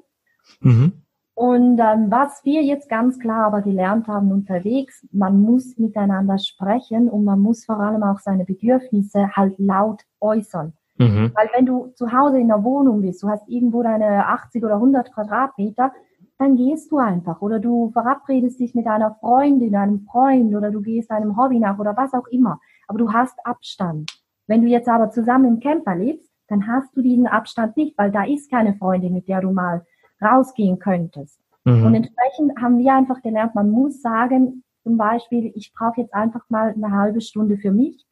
Mhm. 0.61 1.03
Und 1.37 1.79
ähm, 1.81 2.11
was 2.11 2.43
wir 2.47 2.63
jetzt 2.63 2.89
ganz 2.89 3.19
klar 3.19 3.45
aber 3.45 3.61
gelernt 3.61 4.09
haben 4.09 4.33
unterwegs, 4.33 5.07
man 5.13 5.39
muss 5.39 5.77
miteinander 5.77 6.39
sprechen 6.39 7.11
und 7.11 7.25
man 7.25 7.41
muss 7.41 7.67
vor 7.67 7.79
allem 7.79 8.03
auch 8.03 8.21
seine 8.21 8.47
Bedürfnisse 8.47 9.29
halt 9.37 9.55
laut 9.59 10.01
äußern. 10.19 10.73
Mhm. 10.97 11.33
Weil 11.35 11.51
wenn 11.55 11.67
du 11.67 11.89
zu 11.95 12.11
Hause 12.11 12.41
in 12.41 12.51
einer 12.51 12.65
Wohnung 12.65 13.03
bist, 13.03 13.23
du 13.23 13.29
hast 13.29 13.47
irgendwo 13.51 13.83
deine 13.83 14.27
80 14.29 14.65
oder 14.65 14.77
100 14.77 15.13
Quadratmeter, 15.13 15.93
dann 16.39 16.57
gehst 16.57 16.91
du 16.91 16.97
einfach 16.97 17.43
oder 17.43 17.61
du 17.61 17.91
verabredest 17.91 18.59
dich 18.59 18.75
mit 18.75 18.87
einer 18.87 19.15
Freundin, 19.21 19.77
einem 19.77 20.07
Freund 20.11 20.55
oder 20.55 20.71
du 20.71 20.81
gehst 20.81 21.11
einem 21.11 21.37
Hobby 21.37 21.59
nach 21.59 21.79
oder 21.79 21.95
was 21.99 22.15
auch 22.15 22.27
immer. 22.29 22.61
Aber 22.89 22.97
du 22.97 23.13
hast 23.13 23.39
Abstand. 23.45 24.11
Wenn 24.47 24.63
du 24.63 24.69
jetzt 24.69 24.89
aber 24.89 25.11
zusammen 25.11 25.45
im 25.45 25.61
Camper 25.61 25.97
lebst, 25.97 26.31
dann 26.49 26.67
hast 26.67 26.97
du 26.97 27.03
diesen 27.03 27.27
Abstand 27.27 27.77
nicht, 27.77 27.99
weil 27.99 28.11
da 28.11 28.25
ist 28.25 28.51
keine 28.51 28.75
Freundin, 28.75 29.13
mit 29.13 29.29
der 29.29 29.43
du 29.43 29.51
mal 29.51 29.85
rausgehen 30.23 30.79
könntest. 30.79 31.41
Mhm. 31.65 31.87
Und 31.87 31.95
entsprechend 31.95 32.61
haben 32.61 32.79
wir 32.79 32.95
einfach 32.95 33.23
gelernt, 33.23 33.55
man 33.55 33.71
muss 33.71 34.01
sagen, 34.01 34.63
zum 34.83 34.97
Beispiel, 34.97 35.53
ich 35.55 35.73
brauche 35.73 36.01
jetzt 36.01 36.15
einfach 36.15 36.49
mal 36.49 36.73
eine 36.73 36.93
halbe 36.93 37.21
Stunde 37.21 37.59
für 37.59 37.73
mich. 37.73 38.07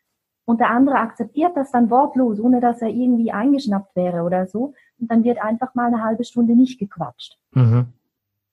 Und 0.44 0.60
der 0.60 0.70
andere 0.70 0.96
akzeptiert 0.96 1.56
das 1.56 1.70
dann 1.70 1.88
wortlos, 1.88 2.38
ohne 2.38 2.60
dass 2.60 2.82
er 2.82 2.88
irgendwie 2.88 3.32
eingeschnappt 3.32 3.96
wäre 3.96 4.22
oder 4.22 4.46
so. 4.46 4.74
Und 4.98 5.10
dann 5.10 5.24
wird 5.24 5.42
einfach 5.42 5.74
mal 5.74 5.86
eine 5.86 6.02
halbe 6.02 6.24
Stunde 6.24 6.54
nicht 6.54 6.78
gequatscht. 6.78 7.38
Mhm. 7.52 7.86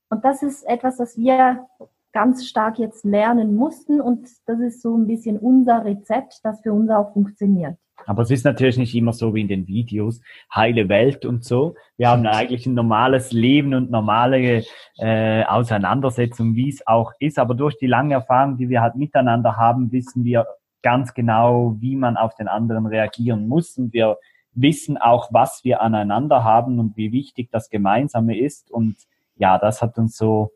Und 0.10 0.24
das 0.24 0.44
ist 0.44 0.64
etwas, 0.68 0.98
das 0.98 1.18
wir 1.18 1.68
ganz 2.14 2.46
stark 2.46 2.78
jetzt 2.78 3.04
lernen 3.04 3.56
mussten. 3.56 4.00
Und 4.00 4.30
das 4.46 4.60
ist 4.60 4.82
so 4.82 4.96
ein 4.96 5.08
bisschen 5.08 5.38
unser 5.40 5.84
Rezept, 5.84 6.42
das 6.44 6.62
für 6.62 6.74
uns 6.74 6.90
auch 6.90 7.14
funktioniert. 7.14 7.78
Aber 8.06 8.24
es 8.24 8.32
ist 8.32 8.46
natürlich 8.46 8.78
nicht 8.78 8.96
immer 8.96 9.14
so 9.14 9.34
wie 9.34 9.42
in 9.42 9.48
den 9.48 9.68
Videos, 9.68 10.22
heile 10.54 10.90
Welt 10.90 11.26
und 11.26 11.44
so. 11.44 11.76
Wir 11.98 12.10
haben 12.10 12.26
eigentlich 12.26 12.66
ein 12.66 12.74
normales 12.74 13.32
Leben 13.32 13.74
und 13.74 13.92
normale 13.92 14.64
äh, 14.98 15.44
Auseinandersetzung, 15.44 16.56
wie 16.56 16.70
es 16.70 16.86
auch 16.88 17.14
ist. 17.20 17.40
Aber 17.40 17.54
durch 17.54 17.78
die 17.78 17.88
lange 17.88 18.16
Erfahrung, 18.16 18.58
die 18.58 18.70
wir 18.70 18.82
halt 18.82 18.96
miteinander 18.96 19.58
haben, 19.58 19.92
wissen 19.92 20.24
wir 20.24 20.48
ganz 20.82 21.14
genau, 21.14 21.76
wie 21.80 21.96
man 21.96 22.18
auf 22.18 22.36
den 22.36 22.48
anderen 22.48 22.86
reagieren 22.86 23.48
muss. 23.48 23.78
Und 23.78 23.94
wir 23.94 24.18
wissen 24.54 24.98
auch, 24.98 25.32
was 25.32 25.64
wir 25.64 25.82
aneinander 25.82 26.44
haben 26.44 26.80
und 26.80 26.98
wie 26.98 27.12
wichtig 27.12 27.50
das 27.52 27.70
Gemeinsame 27.70 28.38
ist. 28.38 28.72
Und 28.72 28.96
ja, 29.36 29.58
das 29.58 29.82
hat 29.82 29.98
uns 29.98 30.18
so 30.18 30.52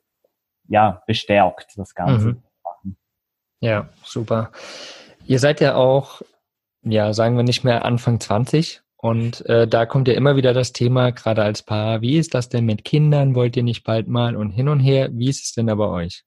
ja 0.67 1.01
bestärkt, 1.08 1.73
das 1.77 1.93
Ganze. 1.93 2.27
Mhm. 2.84 2.95
Ja, 3.60 3.89
super. 4.03 4.51
Ihr 5.25 5.39
seid 5.39 5.60
ja 5.62 5.75
auch 5.75 6.21
ja, 6.86 7.13
sagen 7.13 7.36
wir 7.36 7.43
nicht 7.43 7.63
mehr 7.63 7.86
Anfang 7.86 8.19
20. 8.19 8.82
Und 8.98 9.45
äh, 9.48 9.67
da 9.67 9.86
kommt 9.86 10.08
ja 10.08 10.13
immer 10.15 10.36
wieder 10.36 10.54
das 10.54 10.74
Thema, 10.74 11.12
gerade 11.12 11.43
als 11.43 11.62
Paar, 11.62 12.02
wie 12.02 12.17
ist 12.17 12.34
das 12.34 12.50
denn 12.50 12.65
mit 12.65 12.86
Kindern? 12.86 13.36
Wollt 13.36 13.56
ihr 13.56 13.63
nicht 13.63 13.84
bald 13.84 14.08
mal 14.08 14.36
und 14.36 14.52
hin 14.52 14.69
und 14.69 14.80
her? 14.80 15.10
Wie 15.12 15.30
ist 15.30 15.43
es 15.43 15.54
denn 15.54 15.67
da 15.67 15.76
bei 15.76 15.86
euch? 15.86 16.24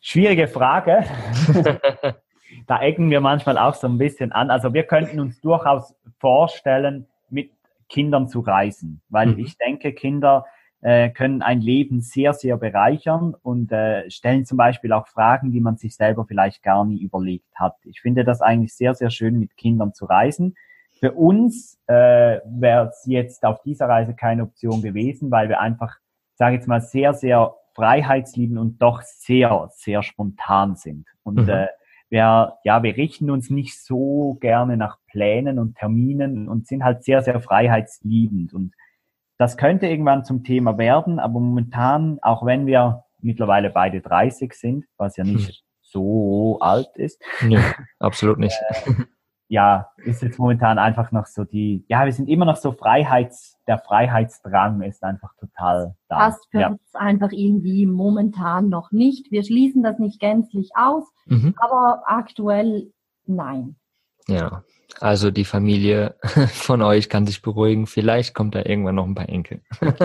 Schwierige 0.00 0.46
Frage. 0.46 1.04
da 2.66 2.80
ecken 2.82 3.10
wir 3.10 3.20
manchmal 3.20 3.58
auch 3.58 3.74
so 3.74 3.88
ein 3.88 3.98
bisschen 3.98 4.32
an. 4.32 4.50
Also 4.50 4.72
wir 4.74 4.84
könnten 4.84 5.20
uns 5.20 5.40
durchaus 5.40 5.94
vorstellen, 6.18 7.06
mit 7.30 7.50
Kindern 7.88 8.28
zu 8.28 8.40
reisen, 8.40 9.02
weil 9.08 9.28
mhm. 9.28 9.38
ich 9.38 9.56
denke, 9.58 9.92
Kinder 9.92 10.46
äh, 10.82 11.10
können 11.10 11.42
ein 11.42 11.60
Leben 11.60 12.00
sehr, 12.00 12.34
sehr 12.34 12.56
bereichern 12.56 13.34
und 13.40 13.70
äh, 13.72 14.10
stellen 14.10 14.44
zum 14.44 14.58
Beispiel 14.58 14.92
auch 14.92 15.06
Fragen, 15.06 15.52
die 15.52 15.60
man 15.60 15.76
sich 15.76 15.94
selber 15.94 16.26
vielleicht 16.26 16.62
gar 16.62 16.84
nie 16.84 17.00
überlegt 17.00 17.54
hat. 17.54 17.76
Ich 17.84 18.00
finde 18.00 18.24
das 18.24 18.42
eigentlich 18.42 18.74
sehr, 18.74 18.94
sehr 18.94 19.10
schön, 19.10 19.38
mit 19.38 19.56
Kindern 19.56 19.94
zu 19.94 20.06
reisen. 20.06 20.56
Für 20.98 21.12
uns 21.12 21.78
äh, 21.86 22.40
wäre 22.44 22.88
es 22.88 23.04
jetzt 23.06 23.44
auf 23.44 23.62
dieser 23.62 23.88
Reise 23.88 24.14
keine 24.14 24.42
Option 24.42 24.82
gewesen, 24.82 25.30
weil 25.30 25.48
wir 25.48 25.60
einfach, 25.60 25.96
sage 26.34 26.56
jetzt 26.56 26.68
mal, 26.68 26.80
sehr, 26.80 27.14
sehr 27.14 27.54
freiheitsliebend 27.74 28.58
und 28.58 28.82
doch 28.82 29.02
sehr, 29.02 29.68
sehr 29.72 30.02
spontan 30.02 30.74
sind. 30.74 31.06
Und 31.22 31.42
mhm. 31.42 31.48
äh, 31.48 31.66
wir, 32.08 32.58
ja, 32.64 32.82
wir 32.82 32.96
richten 32.96 33.30
uns 33.30 33.50
nicht 33.50 33.80
so 33.80 34.36
gerne 34.40 34.76
nach 34.76 34.98
Plänen 35.06 35.58
und 35.58 35.76
Terminen 35.76 36.48
und 36.48 36.66
sind 36.66 36.84
halt 36.84 37.04
sehr, 37.04 37.22
sehr 37.22 37.40
freiheitsliebend. 37.40 38.52
Und 38.52 38.74
das 39.42 39.56
könnte 39.56 39.88
irgendwann 39.88 40.24
zum 40.24 40.44
Thema 40.44 40.78
werden, 40.78 41.18
aber 41.18 41.40
momentan, 41.40 42.20
auch 42.22 42.46
wenn 42.46 42.64
wir 42.64 43.02
mittlerweile 43.20 43.70
beide 43.70 44.00
30 44.00 44.52
sind, 44.52 44.84
was 44.96 45.16
ja 45.16 45.24
nicht 45.24 45.48
hm. 45.48 45.54
so 45.80 46.58
alt 46.60 46.96
ist. 46.96 47.20
Nee, 47.42 47.58
absolut 47.98 48.38
nicht. 48.38 48.56
Äh, 48.86 49.04
ja, 49.48 49.90
ist 49.98 50.22
jetzt 50.22 50.38
momentan 50.38 50.78
einfach 50.78 51.12
noch 51.12 51.26
so 51.26 51.44
die, 51.44 51.84
ja, 51.88 52.06
wir 52.06 52.12
sind 52.12 52.26
immer 52.26 52.46
noch 52.46 52.56
so 52.56 52.72
Freiheits, 52.72 53.58
der 53.66 53.78
Freiheitsdrang 53.78 54.80
ist 54.80 55.02
einfach 55.02 55.34
total 55.38 55.94
da. 56.08 56.16
Passt 56.16 56.48
für 56.50 56.60
ja. 56.60 56.68
uns 56.68 56.94
einfach 56.94 57.32
irgendwie 57.32 57.84
momentan 57.84 58.70
noch 58.70 58.92
nicht. 58.92 59.30
Wir 59.30 59.42
schließen 59.44 59.82
das 59.82 59.98
nicht 59.98 60.20
gänzlich 60.20 60.70
aus, 60.74 61.04
mhm. 61.26 61.54
aber 61.58 62.04
aktuell 62.06 62.92
nein. 63.26 63.76
Ja, 64.28 64.62
also 65.00 65.30
die 65.30 65.44
Familie 65.44 66.14
von 66.52 66.82
euch 66.82 67.08
kann 67.08 67.26
sich 67.26 67.42
beruhigen. 67.42 67.86
Vielleicht 67.86 68.34
kommt 68.34 68.54
da 68.54 68.60
irgendwann 68.64 68.94
noch 68.94 69.06
ein 69.06 69.14
paar 69.14 69.28
Enkel. 69.28 69.60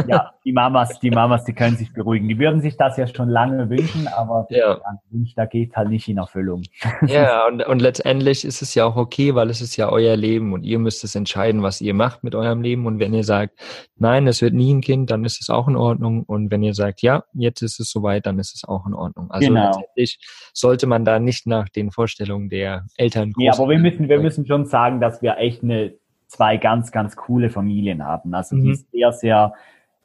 Ja, 0.08 0.34
die 0.47 0.53
Mamas, 0.53 0.97
die 1.01 1.12
Mamas, 1.12 1.43
die 1.43 1.51
können 1.51 1.75
sich 1.75 1.91
beruhigen. 1.91 2.29
Die 2.29 2.39
würden 2.39 2.62
sich 2.62 2.77
das 2.77 2.95
ja 2.95 3.05
schon 3.05 3.27
lange 3.27 3.69
wünschen, 3.69 4.07
aber 4.07 4.47
ja. 4.49 4.79
Wunsch, 5.12 5.36
da 5.36 5.45
geht 5.45 5.75
halt 5.75 5.89
nicht 5.89 6.07
in 6.07 6.17
Erfüllung. 6.17 6.63
Ja, 7.07 7.45
und, 7.47 7.65
und 7.65 7.81
letztendlich 7.81 8.45
ist 8.45 8.62
es 8.62 8.73
ja 8.73 8.86
auch 8.86 8.95
okay, 8.95 9.36
weil 9.36 9.49
es 9.49 9.60
ist 9.62 9.75
ja 9.75 9.89
euer 9.89 10.15
Leben 10.15 10.53
und 10.53 10.63
ihr 10.63 10.79
müsst 10.79 11.03
es 11.03 11.15
entscheiden, 11.15 11.63
was 11.63 11.81
ihr 11.81 11.93
macht 11.93 12.23
mit 12.23 12.33
eurem 12.33 12.62
Leben. 12.62 12.86
Und 12.86 12.99
wenn 12.99 13.13
ihr 13.13 13.25
sagt, 13.25 13.60
nein, 13.97 14.25
es 14.25 14.41
wird 14.41 14.53
nie 14.53 14.73
ein 14.73 14.79
Kind, 14.79 15.12
dann 15.12 15.25
ist 15.25 15.41
es 15.41 15.49
auch 15.49 15.67
in 15.67 15.75
Ordnung. 15.75 16.23
Und 16.23 16.49
wenn 16.49 16.63
ihr 16.63 16.73
sagt, 16.73 17.01
ja, 17.01 17.25
jetzt 17.33 17.62
ist 17.62 17.81
es 17.81 17.91
soweit, 17.91 18.25
dann 18.25 18.39
ist 18.39 18.55
es 18.55 18.63
auch 18.63 18.88
in 18.88 18.93
Ordnung. 18.93 19.29
Also 19.29 19.49
genau. 19.49 19.65
letztendlich 19.65 20.19
sollte 20.53 20.88
man 20.88 21.03
da 21.03 21.19
nicht 21.19 21.45
nach 21.45 21.67
den 21.67 21.91
Vorstellungen 21.91 22.47
der 22.47 22.86
Eltern. 22.95 23.33
Ja, 23.38 23.51
aber 23.53 23.67
wir 23.67 23.79
müssen, 23.79 24.07
wir 24.07 24.19
müssen 24.19 24.47
schon 24.47 24.65
sagen, 24.65 25.01
dass 25.01 25.21
wir 25.21 25.38
echt 25.39 25.62
eine, 25.62 25.95
zwei 26.27 26.55
ganz, 26.55 26.93
ganz 26.93 27.17
coole 27.17 27.49
Familien 27.49 28.05
haben. 28.05 28.33
Also 28.33 28.55
mhm. 28.55 28.63
die 28.63 28.75
sehr, 28.75 29.12
sehr, 29.12 29.53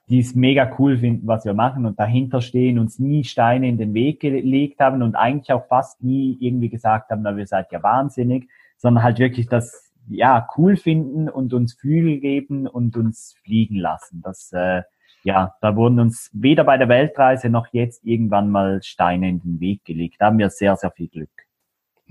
die 0.09 0.21
es 0.21 0.35
mega 0.35 0.71
cool 0.79 0.99
finden, 0.99 1.27
was 1.27 1.45
wir 1.45 1.55
machen 1.55 1.87
und 1.87 1.99
dahinter 1.99 2.41
stehen, 2.41 2.79
uns 2.79 2.99
nie 2.99 3.25
Steine 3.25 3.69
in 3.69 3.79
den 3.79 3.95
Weg 3.95 4.21
gelegt 4.21 4.81
haben 4.81 5.03
und 5.03 5.15
eigentlich 5.15 5.53
auch 5.53 5.67
fast 5.67 6.03
nie 6.03 6.37
irgendwie 6.41 6.69
gesagt 6.69 7.11
haben, 7.11 7.23
na, 7.23 7.37
wir 7.37 7.47
seid 7.47 7.71
ja 7.73 7.83
wahnsinnig, 7.83 8.49
sondern 8.77 9.05
halt 9.05 9.19
wirklich 9.19 9.49
das, 9.49 9.93
ja, 10.09 10.49
cool 10.57 10.77
finden 10.77 11.29
und 11.29 11.55
uns 11.55 11.75
Flügel 11.75 12.19
geben 12.19 12.67
und 12.67 12.97
uns 12.97 13.37
fliegen 13.45 13.77
lassen. 13.77 14.21
Das, 14.23 14.53
äh, 14.53 14.83
ja, 15.23 15.55
da 15.61 15.77
wurden 15.77 16.01
uns 16.01 16.31
weder 16.33 16.65
bei 16.65 16.77
der 16.77 16.89
Weltreise 16.89 17.49
noch 17.49 17.69
jetzt 17.73 18.05
irgendwann 18.05 18.51
mal 18.51 18.83
Steine 18.83 19.29
in 19.29 19.41
den 19.41 19.61
Weg 19.61 19.85
gelegt. 19.85 20.17
Da 20.19 20.27
haben 20.27 20.39
wir 20.39 20.51
sehr, 20.51 20.77
sehr 20.77 20.91
viel 20.91 21.09
Glück. 21.09 21.31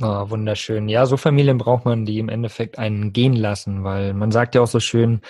Oh, 0.01 0.29
wunderschön. 0.29 0.89
Ja, 0.89 1.05
so 1.05 1.15
Familien 1.17 1.57
braucht 1.57 1.85
man, 1.85 2.05
die 2.05 2.19
im 2.19 2.29
Endeffekt 2.29 2.79
einen 2.79 3.13
gehen 3.13 3.33
lassen, 3.33 3.83
weil 3.83 4.13
man 4.13 4.31
sagt 4.31 4.55
ja 4.55 4.61
auch 4.61 4.67
so 4.67 4.79
schön, 4.79 5.21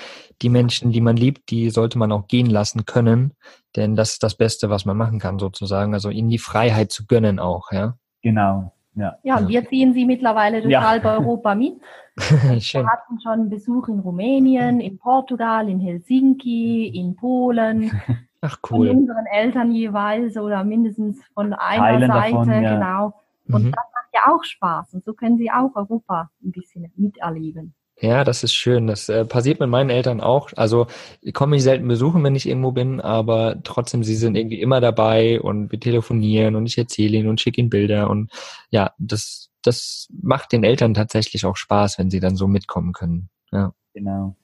die 0.42 0.50
Menschen, 0.50 0.92
die 0.92 1.02
man 1.02 1.18
liebt, 1.18 1.50
die 1.50 1.70
sollte 1.70 1.98
man 1.98 2.12
auch 2.12 2.28
gehen 2.28 2.48
lassen 2.48 2.86
können, 2.86 3.34
denn 3.76 3.96
das 3.96 4.14
ist 4.14 4.24
das 4.24 4.36
Beste, 4.36 4.70
was 4.70 4.86
man 4.86 4.98
machen 4.98 5.20
kann, 5.20 5.40
sozusagen. 5.40 5.94
Also 5.94 6.10
ihnen 6.10 6.30
die 6.30 6.38
Freiheit 6.38 6.92
zu 6.92 7.06
gönnen 7.06 7.40
auch, 7.40 7.72
ja. 7.72 7.96
Genau. 8.22 8.72
Ja, 8.94 9.16
ja, 9.24 9.48
wir 9.48 9.66
ziehen 9.68 9.94
sie 9.94 10.06
mittlerweile 10.06 10.62
durch 10.62 10.72
ja. 10.72 10.88
halb 10.88 11.06
Europa 11.06 11.56
mit. 11.56 11.82
wir 12.16 12.88
hatten 12.88 13.20
schon 13.22 13.50
Besuch 13.50 13.88
in 13.88 14.00
Rumänien, 14.00 14.80
in 14.80 14.98
Portugal, 14.98 15.70
in 15.70 15.80
Helsinki, 15.80 16.88
in 16.88 17.16
Polen. 17.16 18.02
Ach 18.42 18.58
cool. 18.70 18.88
Von 18.88 18.98
unseren 18.98 19.26
Eltern 19.28 19.72
jeweils 19.72 20.36
oder 20.36 20.64
mindestens 20.64 21.22
von 21.34 21.54
einer 21.54 21.84
Teilen 21.84 22.12
Seite, 22.12 22.34
davon, 22.34 22.64
ja. 22.64 22.74
genau. 22.74 23.14
Und 23.54 23.66
mhm. 23.66 23.72
das 23.72 23.84
ja 24.14 24.34
auch 24.34 24.44
Spaß 24.44 24.94
und 24.94 25.06
so 25.06 25.14
können 25.14 25.38
sie 25.38 25.52
auch 25.52 25.76
Europa 25.76 26.30
ein 26.44 26.52
bisschen 26.52 26.92
miterleben. 26.96 27.74
Ja, 28.00 28.24
das 28.24 28.44
ist 28.44 28.56
schön. 28.56 28.88
Das 28.88 29.10
äh, 29.10 29.26
passiert 29.26 29.60
mit 29.60 29.70
meinen 29.70 29.92
Eltern 29.92 30.22
auch. 30.22 30.50
Also 30.56 30.88
ich 31.22 31.34
komme 31.36 31.52
mich 31.52 31.64
selten 31.64 31.88
besuchen, 31.88 32.24
wenn 32.24 32.36
ich 32.36 32.48
irgendwo 32.48 32.72
bin, 32.72 33.00
aber 33.00 33.62
trotzdem, 33.64 34.04
sie 34.04 34.16
sind 34.16 34.36
irgendwie 34.36 34.60
immer 34.60 34.82
dabei 34.82 35.40
und 35.40 35.72
wir 35.72 35.80
telefonieren 35.80 36.56
und 36.56 36.66
ich 36.66 36.78
erzähle 36.78 37.18
ihnen 37.18 37.30
und 37.30 37.40
schicke 37.40 37.62
ihnen 37.62 37.70
Bilder 37.70 38.10
und 38.10 38.32
ja, 38.72 38.92
das, 38.98 39.52
das 39.62 40.08
macht 40.20 40.52
den 40.52 40.64
Eltern 40.64 40.96
tatsächlich 40.96 41.46
auch 41.46 41.56
Spaß, 41.56 42.00
wenn 42.00 42.10
sie 42.10 42.20
dann 42.20 42.36
so 42.36 42.48
mitkommen 42.48 42.94
können. 42.94 43.30
Ja. 43.52 43.74
Genau. 43.94 44.36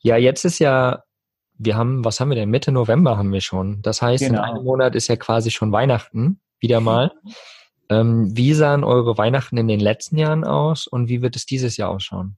Ja, 0.00 0.16
jetzt 0.16 0.44
ist 0.44 0.58
ja 0.58 1.02
wir 1.62 1.76
haben, 1.76 2.04
was 2.04 2.20
haben 2.20 2.30
wir 2.30 2.36
denn? 2.36 2.48
Mitte 2.48 2.72
November 2.72 3.18
haben 3.18 3.32
wir 3.32 3.42
schon. 3.42 3.82
Das 3.82 4.00
heißt, 4.00 4.24
genau. 4.24 4.38
in 4.38 4.44
einem 4.44 4.64
Monat 4.64 4.94
ist 4.94 5.08
ja 5.08 5.16
quasi 5.16 5.50
schon 5.50 5.72
Weihnachten, 5.72 6.40
wieder 6.58 6.80
mal. 6.80 7.12
Ähm, 7.90 8.36
wie 8.36 8.54
sahen 8.54 8.84
eure 8.84 9.18
Weihnachten 9.18 9.56
in 9.56 9.68
den 9.68 9.80
letzten 9.80 10.16
Jahren 10.16 10.44
aus 10.44 10.86
und 10.86 11.08
wie 11.08 11.22
wird 11.22 11.36
es 11.36 11.44
dieses 11.44 11.76
Jahr 11.76 11.90
ausschauen? 11.90 12.36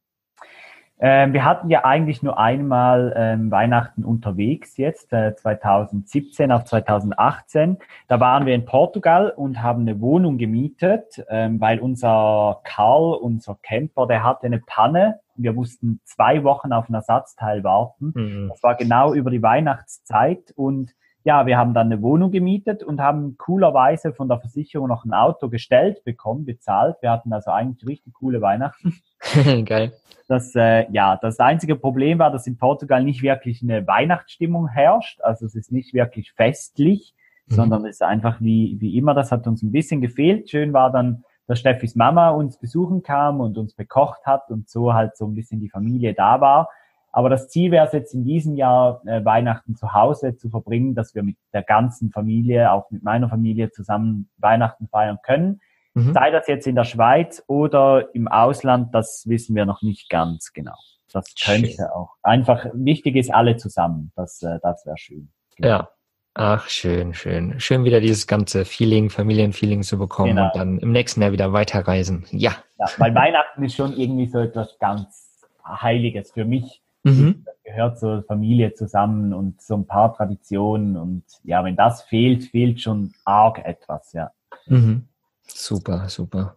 Ähm, 1.05 1.33
wir 1.33 1.45
hatten 1.45 1.69
ja 1.69 1.85
eigentlich 1.85 2.23
nur 2.23 2.39
einmal 2.39 3.13
ähm, 3.17 3.51
Weihnachten 3.51 4.05
unterwegs 4.05 4.77
jetzt, 4.77 5.13
äh, 5.13 5.35
2017 5.35 6.53
auf 6.53 6.65
2018. 6.65 7.79
Da 8.07 8.21
waren 8.21 8.47
wir 8.47 8.55
in 8.55 8.65
Portugal 8.65 9.31
und 9.31 9.61
haben 9.65 9.83
eine 9.83 10.01
Wohnung 10.01 10.39
gemietet, 10.39 11.25
ähm, 11.29 11.61
weil 11.61 11.81
unser 11.81 12.61
Karl, 12.63 13.15
unser 13.15 13.59
Camper, 13.65 14.07
der 14.07 14.23
hatte 14.23 14.47
eine 14.47 14.61
Panne. 14.61 15.19
Wir 15.35 15.53
mussten 15.53 16.01
zwei 16.05 16.45
Wochen 16.45 16.73
auf 16.73 16.89
ein 16.89 16.95
Ersatzteil 16.95 17.65
warten. 17.65 18.13
Mhm. 18.15 18.49
Das 18.51 18.63
war 18.63 18.77
genau 18.77 19.13
über 19.13 19.33
die 19.33 19.43
Weihnachtszeit 19.43 20.53
und 20.55 20.95
ja, 21.25 21.47
wir 21.47 21.57
haben 21.57 21.75
dann 21.75 21.87
eine 21.87 22.03
Wohnung 22.03 22.31
gemietet 22.31 22.83
und 22.83 23.01
haben 23.01 23.37
coolerweise 23.39 24.13
von 24.13 24.29
der 24.29 24.41
Versicherung 24.41 24.89
noch 24.89 25.05
ein 25.05 25.13
Auto 25.13 25.49
gestellt 25.49 26.03
bekommen, 26.05 26.45
bezahlt. 26.45 26.97
Wir 27.01 27.11
hatten 27.11 27.33
also 27.33 27.51
eigentlich 27.51 27.87
richtig 27.89 28.15
coole 28.15 28.41
Weihnachten. 28.41 29.01
Geil. 29.65 29.93
Das, 30.29 30.55
äh, 30.55 30.91
ja, 30.91 31.17
das 31.21 31.39
einzige 31.39 31.77
Problem 31.77 32.19
war, 32.19 32.31
dass 32.31 32.47
in 32.47 32.57
Portugal 32.57 33.05
nicht 33.05 33.23
wirklich 33.23 33.63
eine 33.63 33.87
Weihnachtsstimmung 33.87 34.69
herrscht. 34.69 35.21
Also 35.21 35.47
es 35.47 35.55
ist 35.55 35.71
nicht 35.71 35.95
wirklich 35.95 36.33
festlich, 36.33 37.15
mhm. 37.47 37.55
sondern 37.55 37.85
es 37.85 37.97
ist 37.97 38.03
einfach 38.03 38.41
wie, 38.41 38.77
wie 38.81 38.97
immer. 38.97 39.15
Das 39.15 39.31
hat 39.31 39.47
uns 39.47 39.63
ein 39.63 39.73
bisschen 39.73 40.01
gefehlt. 40.01 40.51
Schön 40.51 40.73
war 40.73 40.91
dann, 40.91 41.25
dass 41.47 41.61
Steffis 41.61 41.95
Mama 41.95 42.31
uns 42.31 42.59
besuchen 42.59 43.03
kam 43.03 43.41
und 43.41 43.59
uns 43.59 43.75
bekocht 43.75 44.25
hat 44.27 44.51
und 44.51 44.69
so 44.69 44.95
halt 44.95 45.17
so 45.17 45.27
ein 45.27 45.35
bisschen 45.35 45.61
die 45.61 45.69
Familie 45.69 46.15
da 46.15 46.41
war. 46.41 46.69
Aber 47.13 47.29
das 47.29 47.49
Ziel 47.49 47.71
wäre 47.71 47.87
es 47.87 47.93
jetzt 47.93 48.15
in 48.15 48.25
diesem 48.25 48.57
Jahr, 48.57 49.03
äh, 49.07 49.25
Weihnachten 49.25 49.77
zu 49.77 49.93
Hause 49.93 50.37
zu 50.37 50.49
verbringen, 50.49 50.95
dass 50.95 51.15
wir 51.15 51.23
mit 51.23 51.37
der 51.53 51.63
ganzen 51.63 52.11
Familie, 52.11 52.73
auch 52.73 52.91
mit 52.91 53.03
meiner 53.03 53.29
Familie 53.29 53.71
zusammen 53.71 54.31
Weihnachten 54.39 54.89
feiern 54.89 55.19
können. 55.23 55.61
Mhm. 55.95 56.15
Sei 56.15 56.31
das 56.31 56.49
jetzt 56.49 56.67
in 56.67 56.75
der 56.75 56.85
Schweiz 56.85 57.45
oder 57.47 58.15
im 58.15 58.29
Ausland, 58.29 58.95
das 58.95 59.25
wissen 59.29 59.55
wir 59.55 59.67
noch 59.67 59.83
nicht 59.83 60.09
ganz 60.09 60.53
genau. 60.55 60.75
Das 61.13 61.35
könnte 61.35 61.69
schön. 61.69 61.85
auch. 61.95 62.15
Einfach 62.23 62.67
wichtig 62.73 63.17
ist 63.17 63.33
alle 63.33 63.57
zusammen. 63.59 64.13
Das, 64.17 64.43
äh, 64.43 64.59
das 64.63 64.87
wäre 64.87 64.97
schön. 64.97 65.31
Genau. 65.57 65.69
Ja. 65.69 65.89
Ach, 66.35 66.67
schön, 66.67 67.13
schön. 67.13 67.61
Schön 67.61 67.85
wieder 67.85 68.01
dieses 68.01 68.27
ganze 68.27 68.65
Feeling, 68.65 69.11
Familienfeeling 69.11 69.83
zu 69.83 69.99
bekommen 69.99 70.37
genau. 70.37 70.47
und 70.47 70.57
dann 70.57 70.79
im 70.79 70.91
nächsten 70.91 71.21
Jahr 71.21 71.33
wieder 71.33 71.53
weiterreisen. 71.53 72.25
Ja. 72.31 72.53
ja. 72.79 72.87
Weil 72.97 73.15
Weihnachten 73.15 73.63
ist 73.63 73.77
schon 73.77 73.93
irgendwie 73.93 74.29
so 74.29 74.39
etwas 74.39 74.79
ganz 74.79 75.43
Heiliges 75.63 76.33
für 76.33 76.47
mich. 76.47 76.83
Mhm. 77.05 77.43
Das 77.45 77.55
gehört 77.65 77.99
zur 77.99 78.23
Familie 78.25 78.75
zusammen 78.75 79.33
und 79.33 79.61
so 79.61 79.75
ein 79.75 79.87
paar 79.87 80.15
Traditionen. 80.15 80.97
Und 80.97 81.25
ja, 81.45 81.65
wenn 81.65 81.77
das 81.77 82.03
fehlt, 82.03 82.45
fehlt 82.45 82.81
schon 82.81 83.13
arg 83.25 83.65
etwas, 83.65 84.13
ja. 84.13 84.31
Mhm. 84.67 85.09
Super, 85.47 86.09
super. 86.09 86.57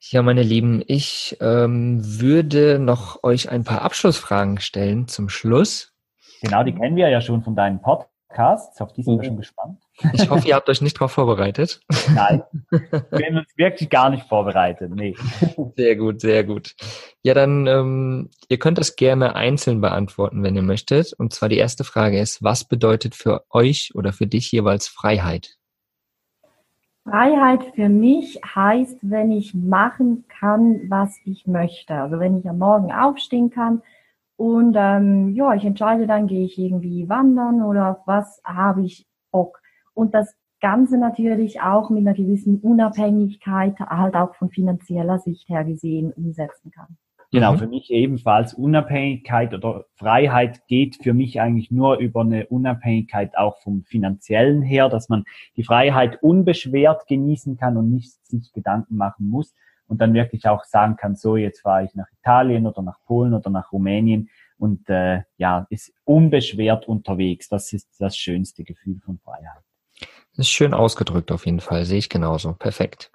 Ja, 0.00 0.22
meine 0.22 0.42
Lieben, 0.42 0.82
ich 0.86 1.36
ähm, 1.40 2.00
würde 2.20 2.78
noch 2.78 3.22
euch 3.24 3.50
ein 3.50 3.64
paar 3.64 3.82
Abschlussfragen 3.82 4.60
stellen 4.60 5.08
zum 5.08 5.28
Schluss. 5.28 5.92
Genau, 6.40 6.62
die 6.62 6.72
kennen 6.72 6.96
wir 6.96 7.08
ja 7.08 7.20
schon 7.20 7.42
von 7.42 7.56
deinen 7.56 7.80
Podcasts. 8.28 8.80
Auf 8.80 8.92
die 8.92 9.02
sind 9.02 9.18
wir 9.18 9.24
schon 9.24 9.36
gespannt. 9.36 9.82
Ich 10.12 10.28
hoffe, 10.30 10.46
ihr 10.48 10.54
habt 10.54 10.68
euch 10.68 10.80
nicht 10.80 10.96
darauf 10.96 11.12
vorbereitet. 11.12 11.80
Nein, 12.14 12.42
wir 12.70 13.26
haben 13.26 13.38
uns 13.38 13.56
wirklich 13.56 13.90
gar 13.90 14.10
nicht 14.10 14.28
vorbereitet. 14.28 14.92
Nee. 14.94 15.16
Sehr 15.76 15.96
gut, 15.96 16.20
sehr 16.20 16.44
gut. 16.44 16.74
Ja, 17.22 17.34
dann, 17.34 17.66
ähm, 17.66 18.30
ihr 18.48 18.58
könnt 18.58 18.78
das 18.78 18.96
gerne 18.96 19.34
einzeln 19.34 19.80
beantworten, 19.80 20.42
wenn 20.42 20.56
ihr 20.56 20.62
möchtet. 20.62 21.12
Und 21.14 21.32
zwar 21.32 21.48
die 21.48 21.58
erste 21.58 21.84
Frage 21.84 22.20
ist, 22.20 22.42
was 22.42 22.64
bedeutet 22.64 23.14
für 23.14 23.44
euch 23.50 23.92
oder 23.94 24.12
für 24.12 24.26
dich 24.26 24.52
jeweils 24.52 24.88
Freiheit? 24.88 25.56
Freiheit 27.04 27.64
für 27.74 27.88
mich 27.88 28.38
heißt, 28.54 28.98
wenn 29.02 29.32
ich 29.32 29.54
machen 29.54 30.26
kann, 30.28 30.82
was 30.88 31.18
ich 31.24 31.46
möchte. 31.46 31.94
Also 31.94 32.20
wenn 32.20 32.38
ich 32.38 32.48
am 32.48 32.58
Morgen 32.58 32.92
aufstehen 32.92 33.50
kann 33.50 33.82
und 34.38 34.76
ähm, 34.78 35.34
ja, 35.34 35.52
ich 35.54 35.64
entscheide 35.64 36.06
dann, 36.06 36.28
gehe 36.28 36.44
ich 36.44 36.56
irgendwie 36.56 37.08
wandern 37.08 37.60
oder 37.60 37.90
auf 37.90 38.06
was 38.06 38.40
habe 38.44 38.84
ich 38.84 39.04
Bock. 39.32 39.60
Und 39.94 40.14
das 40.14 40.32
Ganze 40.60 40.96
natürlich 40.96 41.60
auch 41.60 41.90
mit 41.90 42.06
einer 42.06 42.14
gewissen 42.14 42.60
Unabhängigkeit, 42.60 43.80
halt 43.80 44.14
auch 44.14 44.36
von 44.36 44.50
finanzieller 44.50 45.18
Sicht 45.18 45.48
her 45.48 45.64
gesehen, 45.64 46.12
umsetzen 46.12 46.70
kann. 46.70 46.96
Genau, 47.32 47.54
mhm. 47.54 47.58
für 47.58 47.66
mich 47.66 47.90
ebenfalls 47.90 48.54
Unabhängigkeit 48.54 49.52
oder 49.54 49.86
Freiheit 49.96 50.68
geht 50.68 50.98
für 51.02 51.14
mich 51.14 51.40
eigentlich 51.40 51.72
nur 51.72 51.98
über 51.98 52.20
eine 52.20 52.46
Unabhängigkeit 52.46 53.36
auch 53.36 53.58
vom 53.58 53.82
finanziellen 53.82 54.62
her, 54.62 54.88
dass 54.88 55.08
man 55.08 55.24
die 55.56 55.64
Freiheit 55.64 56.22
unbeschwert 56.22 57.08
genießen 57.08 57.56
kann 57.56 57.76
und 57.76 57.90
nicht 57.90 58.24
sich 58.24 58.52
Gedanken 58.52 58.96
machen 58.96 59.28
muss 59.28 59.52
und 59.88 60.00
dann 60.00 60.14
wirklich 60.14 60.46
auch 60.46 60.64
sagen 60.64 60.96
kann, 60.96 61.16
so 61.16 61.36
jetzt 61.36 61.62
fahre 61.62 61.84
ich 61.84 61.94
nach 61.94 62.06
Italien 62.20 62.66
oder 62.66 62.82
nach 62.82 63.02
Polen 63.04 63.34
oder 63.34 63.50
nach 63.50 63.72
Rumänien 63.72 64.28
und 64.58 64.88
äh, 64.88 65.22
ja, 65.36 65.66
ist 65.70 65.92
unbeschwert 66.04 66.86
unterwegs. 66.86 67.48
Das 67.48 67.72
ist 67.72 67.88
das 67.98 68.16
schönste 68.16 68.64
Gefühl 68.64 69.00
von 69.04 69.18
Freiheit. 69.18 69.62
Das 70.36 70.46
ist 70.46 70.50
schön 70.50 70.74
ausgedrückt 70.74 71.32
auf 71.32 71.46
jeden 71.46 71.60
Fall, 71.60 71.84
sehe 71.84 71.98
ich 71.98 72.08
genauso. 72.08 72.52
Perfekt. 72.52 73.10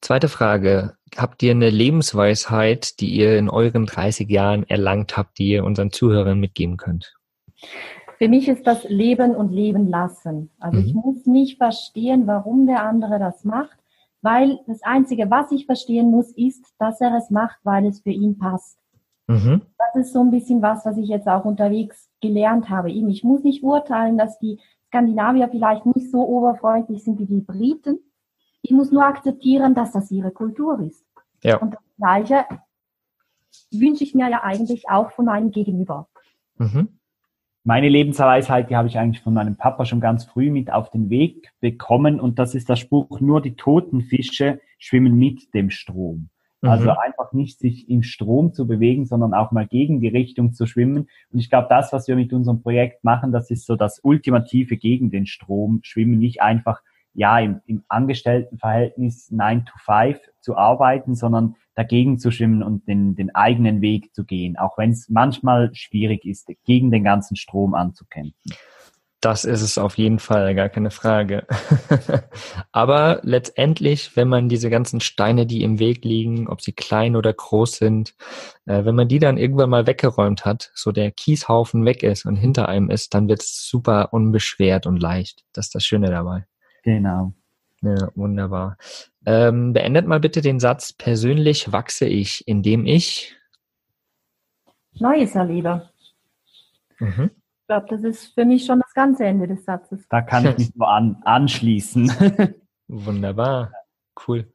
Zweite 0.00 0.28
Frage. 0.28 0.94
Habt 1.16 1.42
ihr 1.42 1.52
eine 1.52 1.70
Lebensweisheit, 1.70 3.00
die 3.00 3.08
ihr 3.08 3.38
in 3.38 3.48
euren 3.48 3.86
30 3.86 4.28
Jahren 4.30 4.64
erlangt 4.68 5.16
habt, 5.16 5.38
die 5.38 5.48
ihr 5.48 5.64
unseren 5.64 5.90
Zuhörern 5.90 6.38
mitgeben 6.38 6.76
könnt? 6.76 7.14
Für 8.18 8.28
mich 8.28 8.48
ist 8.48 8.66
das 8.66 8.84
Leben 8.84 9.34
und 9.34 9.52
Leben 9.52 9.88
lassen. 9.88 10.50
Also 10.58 10.80
mhm. 10.80 10.86
ich 10.86 10.94
muss 10.94 11.26
nicht 11.26 11.58
verstehen, 11.58 12.26
warum 12.26 12.66
der 12.66 12.82
andere 12.82 13.18
das 13.18 13.44
macht, 13.44 13.76
weil 14.22 14.58
das 14.66 14.82
Einzige, 14.82 15.30
was 15.30 15.52
ich 15.52 15.66
verstehen 15.66 16.10
muss, 16.10 16.32
ist, 16.32 16.64
dass 16.78 17.00
er 17.00 17.16
es 17.16 17.30
macht, 17.30 17.58
weil 17.64 17.86
es 17.86 18.00
für 18.00 18.10
ihn 18.10 18.38
passt. 18.38 18.78
Mhm. 19.26 19.62
Das 19.78 20.06
ist 20.06 20.12
so 20.12 20.20
ein 20.20 20.30
bisschen 20.30 20.62
was, 20.62 20.84
was 20.84 20.96
ich 20.96 21.08
jetzt 21.08 21.28
auch 21.28 21.44
unterwegs 21.44 22.08
gelernt 22.20 22.70
habe. 22.70 22.90
Ich 22.90 23.24
muss 23.24 23.42
nicht 23.42 23.62
urteilen, 23.62 24.16
dass 24.18 24.38
die 24.38 24.58
Skandinavier 24.88 25.48
vielleicht 25.48 25.84
nicht 25.86 26.10
so 26.10 26.26
oberfreundlich 26.26 27.02
sind 27.02 27.18
wie 27.18 27.26
die 27.26 27.40
Briten, 27.40 27.98
ich 28.68 28.72
muss 28.72 28.90
nur 28.90 29.04
akzeptieren, 29.04 29.74
dass 29.74 29.92
das 29.92 30.10
ihre 30.10 30.32
Kultur 30.32 30.80
ist. 30.80 31.06
Ja. 31.44 31.58
Und 31.58 31.74
das 31.74 31.82
Gleiche 31.98 32.44
wünsche 33.70 34.02
ich 34.02 34.12
mir 34.12 34.28
ja 34.28 34.42
eigentlich 34.42 34.88
auch 34.88 35.12
von 35.12 35.26
meinem 35.26 35.52
Gegenüber. 35.52 36.08
Mhm. 36.56 36.98
Meine 37.66 37.88
Lebensweisheit, 37.88 38.70
die 38.70 38.76
habe 38.76 38.86
ich 38.86 38.96
eigentlich 38.96 39.24
von 39.24 39.34
meinem 39.34 39.56
Papa 39.56 39.86
schon 39.86 39.98
ganz 40.00 40.24
früh 40.24 40.52
mit 40.52 40.72
auf 40.72 40.88
den 40.90 41.10
Weg 41.10 41.50
bekommen. 41.58 42.20
Und 42.20 42.38
das 42.38 42.54
ist 42.54 42.68
der 42.68 42.76
Spruch, 42.76 43.18
nur 43.18 43.42
die 43.42 43.56
toten 43.56 44.02
Fische 44.02 44.60
schwimmen 44.78 45.16
mit 45.16 45.52
dem 45.52 45.70
Strom. 45.70 46.28
Mhm. 46.60 46.68
Also 46.68 46.90
einfach 46.90 47.32
nicht 47.32 47.58
sich 47.58 47.90
im 47.90 48.04
Strom 48.04 48.52
zu 48.52 48.68
bewegen, 48.68 49.04
sondern 49.04 49.34
auch 49.34 49.50
mal 49.50 49.66
gegen 49.66 50.00
die 50.00 50.06
Richtung 50.06 50.52
zu 50.52 50.66
schwimmen. 50.66 51.08
Und 51.32 51.40
ich 51.40 51.50
glaube, 51.50 51.66
das, 51.68 51.92
was 51.92 52.06
wir 52.06 52.14
mit 52.14 52.32
unserem 52.32 52.62
Projekt 52.62 53.02
machen, 53.02 53.32
das 53.32 53.50
ist 53.50 53.66
so 53.66 53.74
das 53.74 53.98
ultimative 54.00 54.76
gegen 54.76 55.10
den 55.10 55.26
Strom 55.26 55.80
schwimmen, 55.82 56.20
nicht 56.20 56.42
einfach 56.42 56.82
ja, 57.14 57.40
im, 57.40 57.62
im 57.66 57.82
Angestelltenverhältnis 57.88 59.32
9 59.32 59.64
to 59.64 59.72
5 59.84 60.20
zu 60.38 60.56
arbeiten, 60.56 61.16
sondern 61.16 61.56
dagegen 61.76 62.18
zu 62.18 62.32
schwimmen 62.32 62.62
und 62.62 62.88
den, 62.88 63.14
den 63.14 63.34
eigenen 63.34 63.80
Weg 63.80 64.12
zu 64.14 64.24
gehen, 64.24 64.56
auch 64.56 64.78
wenn 64.78 64.90
es 64.90 65.08
manchmal 65.08 65.72
schwierig 65.74 66.24
ist, 66.24 66.50
gegen 66.64 66.90
den 66.90 67.04
ganzen 67.04 67.36
Strom 67.36 67.74
anzukämpfen. 67.74 68.52
Das 69.20 69.44
ist 69.44 69.62
es 69.62 69.78
auf 69.78 69.96
jeden 69.96 70.18
Fall, 70.18 70.54
gar 70.54 70.68
keine 70.68 70.90
Frage. 70.90 71.46
Aber 72.72 73.20
letztendlich, 73.22 74.14
wenn 74.14 74.28
man 74.28 74.48
diese 74.48 74.70
ganzen 74.70 75.00
Steine, 75.00 75.46
die 75.46 75.62
im 75.62 75.78
Weg 75.78 76.04
liegen, 76.04 76.48
ob 76.48 76.60
sie 76.60 76.72
klein 76.72 77.16
oder 77.16 77.32
groß 77.32 77.76
sind, 77.76 78.14
äh, 78.66 78.84
wenn 78.84 78.94
man 78.94 79.08
die 79.08 79.18
dann 79.18 79.38
irgendwann 79.38 79.70
mal 79.70 79.86
weggeräumt 79.86 80.44
hat, 80.44 80.70
so 80.74 80.92
der 80.92 81.10
Kieshaufen 81.10 81.84
weg 81.84 82.02
ist 82.02 82.26
und 82.26 82.36
hinter 82.36 82.68
einem 82.68 82.90
ist, 82.90 83.14
dann 83.14 83.28
wird 83.28 83.42
es 83.42 83.68
super 83.68 84.12
unbeschwert 84.12 84.86
und 84.86 85.00
leicht. 85.00 85.44
Das 85.52 85.66
ist 85.66 85.74
das 85.74 85.84
Schöne 85.84 86.10
dabei. 86.10 86.46
Genau. 86.82 87.32
Ja, 87.82 88.10
wunderbar. 88.14 88.78
Ähm, 89.24 89.72
beendet 89.72 90.06
mal 90.06 90.20
bitte 90.20 90.40
den 90.40 90.60
Satz, 90.60 90.92
persönlich 90.92 91.72
wachse 91.72 92.06
ich, 92.06 92.46
indem 92.46 92.86
ich 92.86 93.36
Neues 94.98 95.34
erlebe. 95.34 95.90
Mhm. 96.98 97.30
Ich 97.34 97.66
glaube, 97.68 97.86
das 97.90 98.02
ist 98.02 98.34
für 98.34 98.44
mich 98.44 98.64
schon 98.64 98.80
das 98.80 98.94
ganze 98.94 99.24
Ende 99.24 99.46
des 99.48 99.64
Satzes. 99.64 100.06
Da 100.08 100.22
kann 100.22 100.46
ich 100.46 100.58
mich 100.58 100.74
nur 100.74 100.88
an, 100.88 101.16
anschließen. 101.24 102.10
Wunderbar. 102.88 103.72
Cool. 104.26 104.50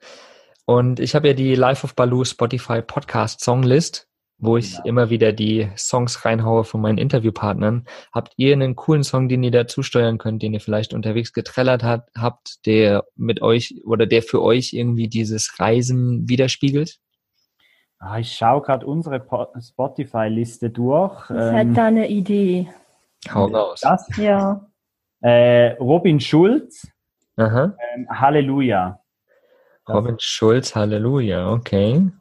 Und 0.65 0.99
ich 0.99 1.13
habe 1.13 1.28
ja 1.28 1.34
die 1.34 1.55
Life 1.55 1.84
of 1.84 1.95
Baloo 1.95 2.24
Spotify 2.24 2.82
Podcast 2.82 3.41
Songlist 3.41 4.07
wo 4.42 4.58
ich 4.58 4.72
genau. 4.72 4.86
immer 4.86 5.10
wieder 5.10 5.32
die 5.32 5.70
Songs 5.78 6.26
reinhaue 6.26 6.64
von 6.64 6.82
meinen 6.82 6.98
Interviewpartnern. 6.98 7.86
Habt 8.12 8.34
ihr 8.38 8.54
einen 8.54 8.76
coolen 8.76 9.04
Song, 9.04 9.30
den 9.30 9.44
ihr 9.44 9.52
dazu 9.52 9.84
steuern 9.84 10.18
könnt, 10.18 10.42
den 10.42 10.54
ihr 10.54 10.60
vielleicht 10.60 10.94
unterwegs 10.94 11.32
getrellert 11.32 11.84
hat, 11.84 12.10
habt, 12.18 12.66
der 12.66 13.06
mit 13.16 13.42
euch 13.42 13.82
oder 13.86 14.08
der 14.08 14.24
für 14.24 14.42
euch 14.42 14.74
irgendwie 14.74 15.08
dieses 15.08 15.60
Reisen 15.60 16.28
widerspiegelt? 16.28 16.98
Ah, 18.00 18.18
ich 18.18 18.34
schaue 18.34 18.64
gerade 18.64 18.86
unsere 18.88 19.24
Spotify-Liste 19.60 20.72
durch. 20.72 21.30
Ich 21.30 21.36
ähm, 21.36 21.54
hätte 21.54 21.74
da 21.74 21.86
eine 21.86 22.08
Idee. 22.10 22.68
Hau 23.32 23.46
raus. 23.46 23.82
Das, 23.82 24.10
Ja. 24.18 24.66
äh, 25.20 25.74
Robin 25.74 26.20
Schulz, 26.20 26.88
Aha. 27.36 27.76
ähm, 27.96 28.08
Halleluja. 28.10 29.00
Robin 29.88 30.16
Schulz, 30.20 30.76
Halleluja, 30.76 31.52
okay. 31.52 32.12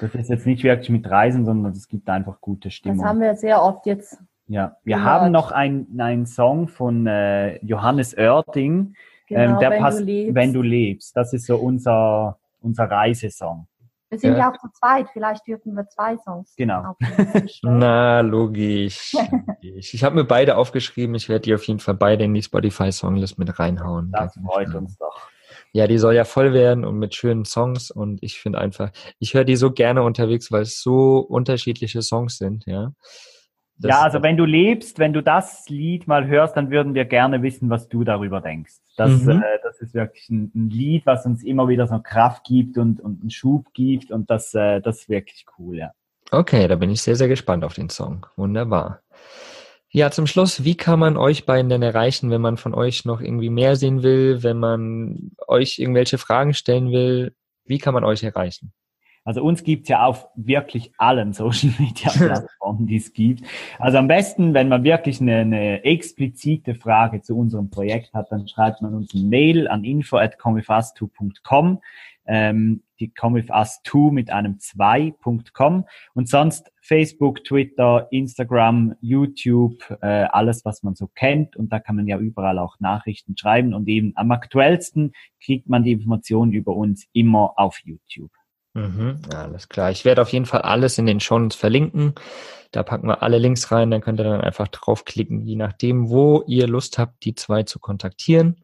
Das 0.00 0.14
ist 0.14 0.28
jetzt 0.30 0.46
nicht 0.46 0.62
wirklich 0.64 0.90
mit 0.90 1.08
Reisen, 1.10 1.44
sondern 1.44 1.72
es 1.72 1.88
gibt 1.88 2.08
einfach 2.08 2.40
gute 2.40 2.68
Das 2.68 2.74
Stimmung. 2.74 3.04
haben 3.04 3.20
wir 3.20 3.34
sehr 3.34 3.62
oft 3.62 3.86
jetzt. 3.86 4.18
Ja, 4.48 4.76
wir 4.84 4.96
gehört. 4.96 5.10
haben 5.12 5.32
noch 5.32 5.50
einen 5.52 6.00
einen 6.00 6.26
Song 6.26 6.68
von 6.68 7.06
äh, 7.06 7.56
Johannes 7.64 8.16
Oerding, 8.16 8.94
Genau, 9.28 9.54
ähm, 9.54 9.58
der 9.58 9.70
wenn 9.70 9.82
passt, 9.82 9.98
du 10.00 10.04
lebst. 10.04 10.34
wenn 10.36 10.52
du 10.52 10.62
lebst. 10.62 11.16
Das 11.16 11.32
ist 11.32 11.46
so 11.46 11.56
unser, 11.56 12.38
unser 12.60 12.84
Reisesong. 12.84 13.66
wir 14.08 14.18
sind 14.20 14.32
Ja. 14.34 14.38
ja. 14.38 14.50
auch 14.52 14.56
zu 14.58 14.68
zweit. 14.70 15.08
Vielleicht 15.12 15.44
dürfen 15.48 15.74
wir 15.74 15.88
zwei 15.88 16.16
Songs. 16.18 16.54
Genau. 16.56 16.94
Na, 17.62 18.20
logisch. 18.20 19.14
logisch. 19.62 19.94
Ich 19.94 20.04
habe 20.04 20.14
mir 20.14 20.24
beide 20.24 20.56
aufgeschrieben. 20.56 21.16
Ich 21.16 21.28
werde 21.28 21.42
die 21.42 21.54
auf 21.56 21.64
jeden 21.64 21.80
Fall 21.80 21.94
beide 21.94 22.22
in 22.22 22.34
die 22.34 22.42
Spotify-Songlist 22.42 23.36
mit 23.38 23.58
reinhauen. 23.58 24.12
Das 24.12 24.38
freut 24.46 24.72
uns 24.76 24.96
doch. 24.96 25.28
Ja, 25.72 25.86
die 25.86 25.98
soll 25.98 26.14
ja 26.14 26.24
voll 26.24 26.52
werden 26.54 26.84
und 26.84 26.98
mit 26.98 27.14
schönen 27.14 27.44
Songs. 27.44 27.90
Und 27.90 28.22
ich 28.22 28.38
finde 28.40 28.58
einfach, 28.58 28.90
ich 29.18 29.34
höre 29.34 29.44
die 29.44 29.56
so 29.56 29.70
gerne 29.72 30.02
unterwegs, 30.02 30.50
weil 30.50 30.62
es 30.62 30.80
so 30.82 31.18
unterschiedliche 31.18 32.02
Songs 32.02 32.38
sind, 32.38 32.64
ja. 32.66 32.92
Das- 33.78 33.90
ja, 33.90 34.00
also 34.00 34.22
wenn 34.22 34.38
du 34.38 34.46
lebst, 34.46 34.98
wenn 34.98 35.12
du 35.12 35.22
das 35.22 35.68
Lied 35.68 36.06
mal 36.08 36.26
hörst, 36.26 36.56
dann 36.56 36.70
würden 36.70 36.94
wir 36.94 37.04
gerne 37.04 37.42
wissen, 37.42 37.68
was 37.68 37.88
du 37.88 38.04
darüber 38.04 38.40
denkst. 38.40 38.72
Das, 38.96 39.10
Mhm. 39.20 39.32
äh, 39.32 39.58
das 39.62 39.78
ist 39.82 39.92
wirklich 39.92 40.30
ein, 40.30 40.50
ein 40.54 40.70
Lied, 40.70 41.04
was 41.04 41.26
uns 41.26 41.44
immer 41.44 41.68
wieder 41.68 41.86
so 41.86 41.98
Kraft 41.98 42.44
gibt 42.44 42.78
und, 42.78 43.00
und 43.00 43.20
einen 43.20 43.28
Schub 43.30 43.74
gibt 43.74 44.10
und 44.10 44.30
das, 44.30 44.54
äh, 44.54 44.80
das 44.80 45.00
ist 45.00 45.08
wirklich 45.10 45.44
cool, 45.58 45.76
ja. 45.76 45.90
Okay, 46.30 46.66
da 46.68 46.76
bin 46.76 46.88
ich 46.90 47.02
sehr, 47.02 47.16
sehr 47.16 47.28
gespannt 47.28 47.64
auf 47.64 47.74
den 47.74 47.90
Song. 47.90 48.26
Wunderbar. 48.36 49.02
Ja, 49.96 50.10
zum 50.10 50.26
Schluss, 50.26 50.62
wie 50.62 50.74
kann 50.74 50.98
man 50.98 51.16
euch 51.16 51.46
beiden 51.46 51.70
denn 51.70 51.80
erreichen, 51.80 52.28
wenn 52.28 52.42
man 52.42 52.58
von 52.58 52.74
euch 52.74 53.06
noch 53.06 53.22
irgendwie 53.22 53.48
mehr 53.48 53.76
sehen 53.76 54.02
will, 54.02 54.42
wenn 54.42 54.58
man 54.58 55.30
euch 55.48 55.78
irgendwelche 55.78 56.18
Fragen 56.18 56.52
stellen 56.52 56.92
will? 56.92 57.34
Wie 57.64 57.78
kann 57.78 57.94
man 57.94 58.04
euch 58.04 58.22
erreichen? 58.22 58.74
Also 59.24 59.42
uns 59.42 59.64
gibt's 59.64 59.88
ja 59.88 60.04
auf 60.04 60.28
wirklich 60.36 60.92
allen 60.98 61.32
Social 61.32 61.70
Media 61.78 62.10
Plattformen, 62.14 62.86
die 62.86 62.96
es 62.96 63.14
gibt. 63.14 63.40
Also 63.78 63.96
am 63.96 64.06
besten, 64.06 64.52
wenn 64.52 64.68
man 64.68 64.84
wirklich 64.84 65.22
eine, 65.22 65.38
eine 65.38 65.82
explizite 65.82 66.74
Frage 66.74 67.22
zu 67.22 67.34
unserem 67.34 67.70
Projekt 67.70 68.12
hat, 68.12 68.30
dann 68.30 68.46
schreibt 68.46 68.82
man 68.82 68.94
uns 68.94 69.14
eine 69.14 69.24
Mail 69.24 69.66
an 69.66 69.82
info 69.82 70.18
at 70.18 70.38
comewithus2.com, 70.38 71.80
ähm, 72.26 72.82
die 73.00 73.12
comewithus2 73.12 74.12
mit 74.12 74.30
einem 74.30 74.58
2.com 74.58 75.84
und 76.14 76.28
sonst 76.28 76.72
Facebook, 76.80 77.44
Twitter, 77.44 78.08
Instagram, 78.10 78.94
YouTube, 79.00 79.74
äh, 80.00 80.06
alles, 80.06 80.64
was 80.64 80.82
man 80.82 80.94
so 80.94 81.08
kennt 81.08 81.56
und 81.56 81.72
da 81.72 81.80
kann 81.80 81.96
man 81.96 82.06
ja 82.06 82.18
überall 82.18 82.58
auch 82.58 82.80
Nachrichten 82.80 83.36
schreiben 83.36 83.74
und 83.74 83.88
eben 83.88 84.12
am 84.16 84.30
aktuellsten 84.30 85.12
kriegt 85.42 85.68
man 85.68 85.84
die 85.84 85.92
Informationen 85.92 86.52
über 86.52 86.74
uns 86.74 87.06
immer 87.12 87.54
auf 87.56 87.78
YouTube. 87.84 88.30
Mhm, 88.76 89.22
alles 89.34 89.70
klar. 89.70 89.90
Ich 89.90 90.04
werde 90.04 90.20
auf 90.20 90.28
jeden 90.28 90.44
Fall 90.44 90.60
alles 90.60 90.98
in 90.98 91.06
den 91.06 91.18
Shownotes 91.18 91.56
verlinken. 91.56 92.14
Da 92.72 92.82
packen 92.82 93.08
wir 93.08 93.22
alle 93.22 93.38
Links 93.38 93.72
rein, 93.72 93.90
dann 93.90 94.02
könnt 94.02 94.20
ihr 94.20 94.24
dann 94.24 94.42
einfach 94.42 94.68
draufklicken, 94.68 95.46
je 95.46 95.56
nachdem, 95.56 96.10
wo 96.10 96.44
ihr 96.46 96.66
Lust 96.66 96.98
habt, 96.98 97.24
die 97.24 97.34
zwei 97.34 97.62
zu 97.62 97.78
kontaktieren. 97.78 98.62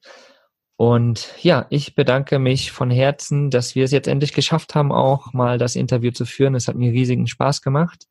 Und 0.76 1.32
ja, 1.42 1.66
ich 1.70 1.94
bedanke 1.94 2.38
mich 2.38 2.72
von 2.72 2.90
Herzen, 2.90 3.50
dass 3.50 3.74
wir 3.74 3.84
es 3.84 3.92
jetzt 3.92 4.08
endlich 4.08 4.32
geschafft 4.32 4.74
haben, 4.74 4.90
auch 4.90 5.32
mal 5.32 5.58
das 5.58 5.76
Interview 5.76 6.10
zu 6.10 6.24
führen. 6.24 6.54
Es 6.54 6.66
hat 6.68 6.76
mir 6.76 6.92
riesigen 6.92 7.26
Spaß 7.26 7.62
gemacht. 7.62 8.08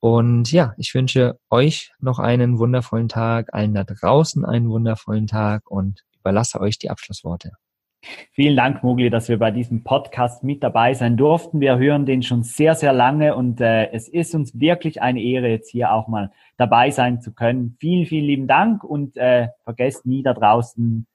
Und 0.00 0.52
ja, 0.52 0.74
ich 0.76 0.94
wünsche 0.94 1.38
euch 1.50 1.92
noch 1.98 2.20
einen 2.20 2.58
wundervollen 2.58 3.08
Tag, 3.08 3.52
allen 3.52 3.74
da 3.74 3.84
draußen 3.84 4.44
einen 4.44 4.68
wundervollen 4.68 5.26
Tag 5.26 5.68
und 5.70 6.04
überlasse 6.20 6.60
euch 6.60 6.78
die 6.78 6.90
Abschlussworte. 6.90 7.52
Vielen 8.30 8.56
Dank, 8.56 8.84
Mugli, 8.84 9.10
dass 9.10 9.28
wir 9.28 9.38
bei 9.38 9.50
diesem 9.50 9.82
Podcast 9.82 10.44
mit 10.44 10.62
dabei 10.62 10.94
sein 10.94 11.16
durften. 11.16 11.60
Wir 11.60 11.78
hören 11.78 12.06
den 12.06 12.22
schon 12.22 12.44
sehr, 12.44 12.76
sehr 12.76 12.92
lange 12.92 13.34
und 13.34 13.60
äh, 13.60 13.90
es 13.90 14.08
ist 14.08 14.36
uns 14.36 14.58
wirklich 14.60 15.02
eine 15.02 15.20
Ehre, 15.20 15.48
jetzt 15.48 15.70
hier 15.70 15.92
auch 15.92 16.06
mal 16.06 16.30
dabei 16.56 16.90
sein 16.90 17.20
zu 17.20 17.34
können. 17.34 17.76
Vielen, 17.80 18.06
vielen 18.06 18.24
lieben 18.24 18.46
Dank 18.46 18.84
und 18.84 19.16
äh, 19.16 19.48
vergesst 19.64 20.06
nie 20.06 20.22
da 20.22 20.32
draußen. 20.32 21.08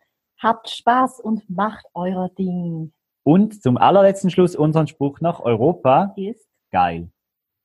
Habt 0.43 0.69
Spaß 0.69 1.21
und 1.21 1.49
macht 1.49 1.85
euer 1.93 2.27
Ding. 2.37 2.91
Und 3.25 3.63
zum 3.63 3.77
allerletzten 3.77 4.29
Schluss 4.29 4.57
unseren 4.57 4.87
Spruch 4.87 5.21
noch, 5.21 5.39
Europa 5.39 6.13
Ist 6.17 6.49
geil. 6.69 7.09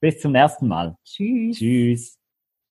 Bis 0.01 0.21
zum 0.21 0.31
nächsten 0.31 0.69
Mal. 0.69 0.97
Tschüss. 1.05 1.59
Tschüss. 1.59 2.18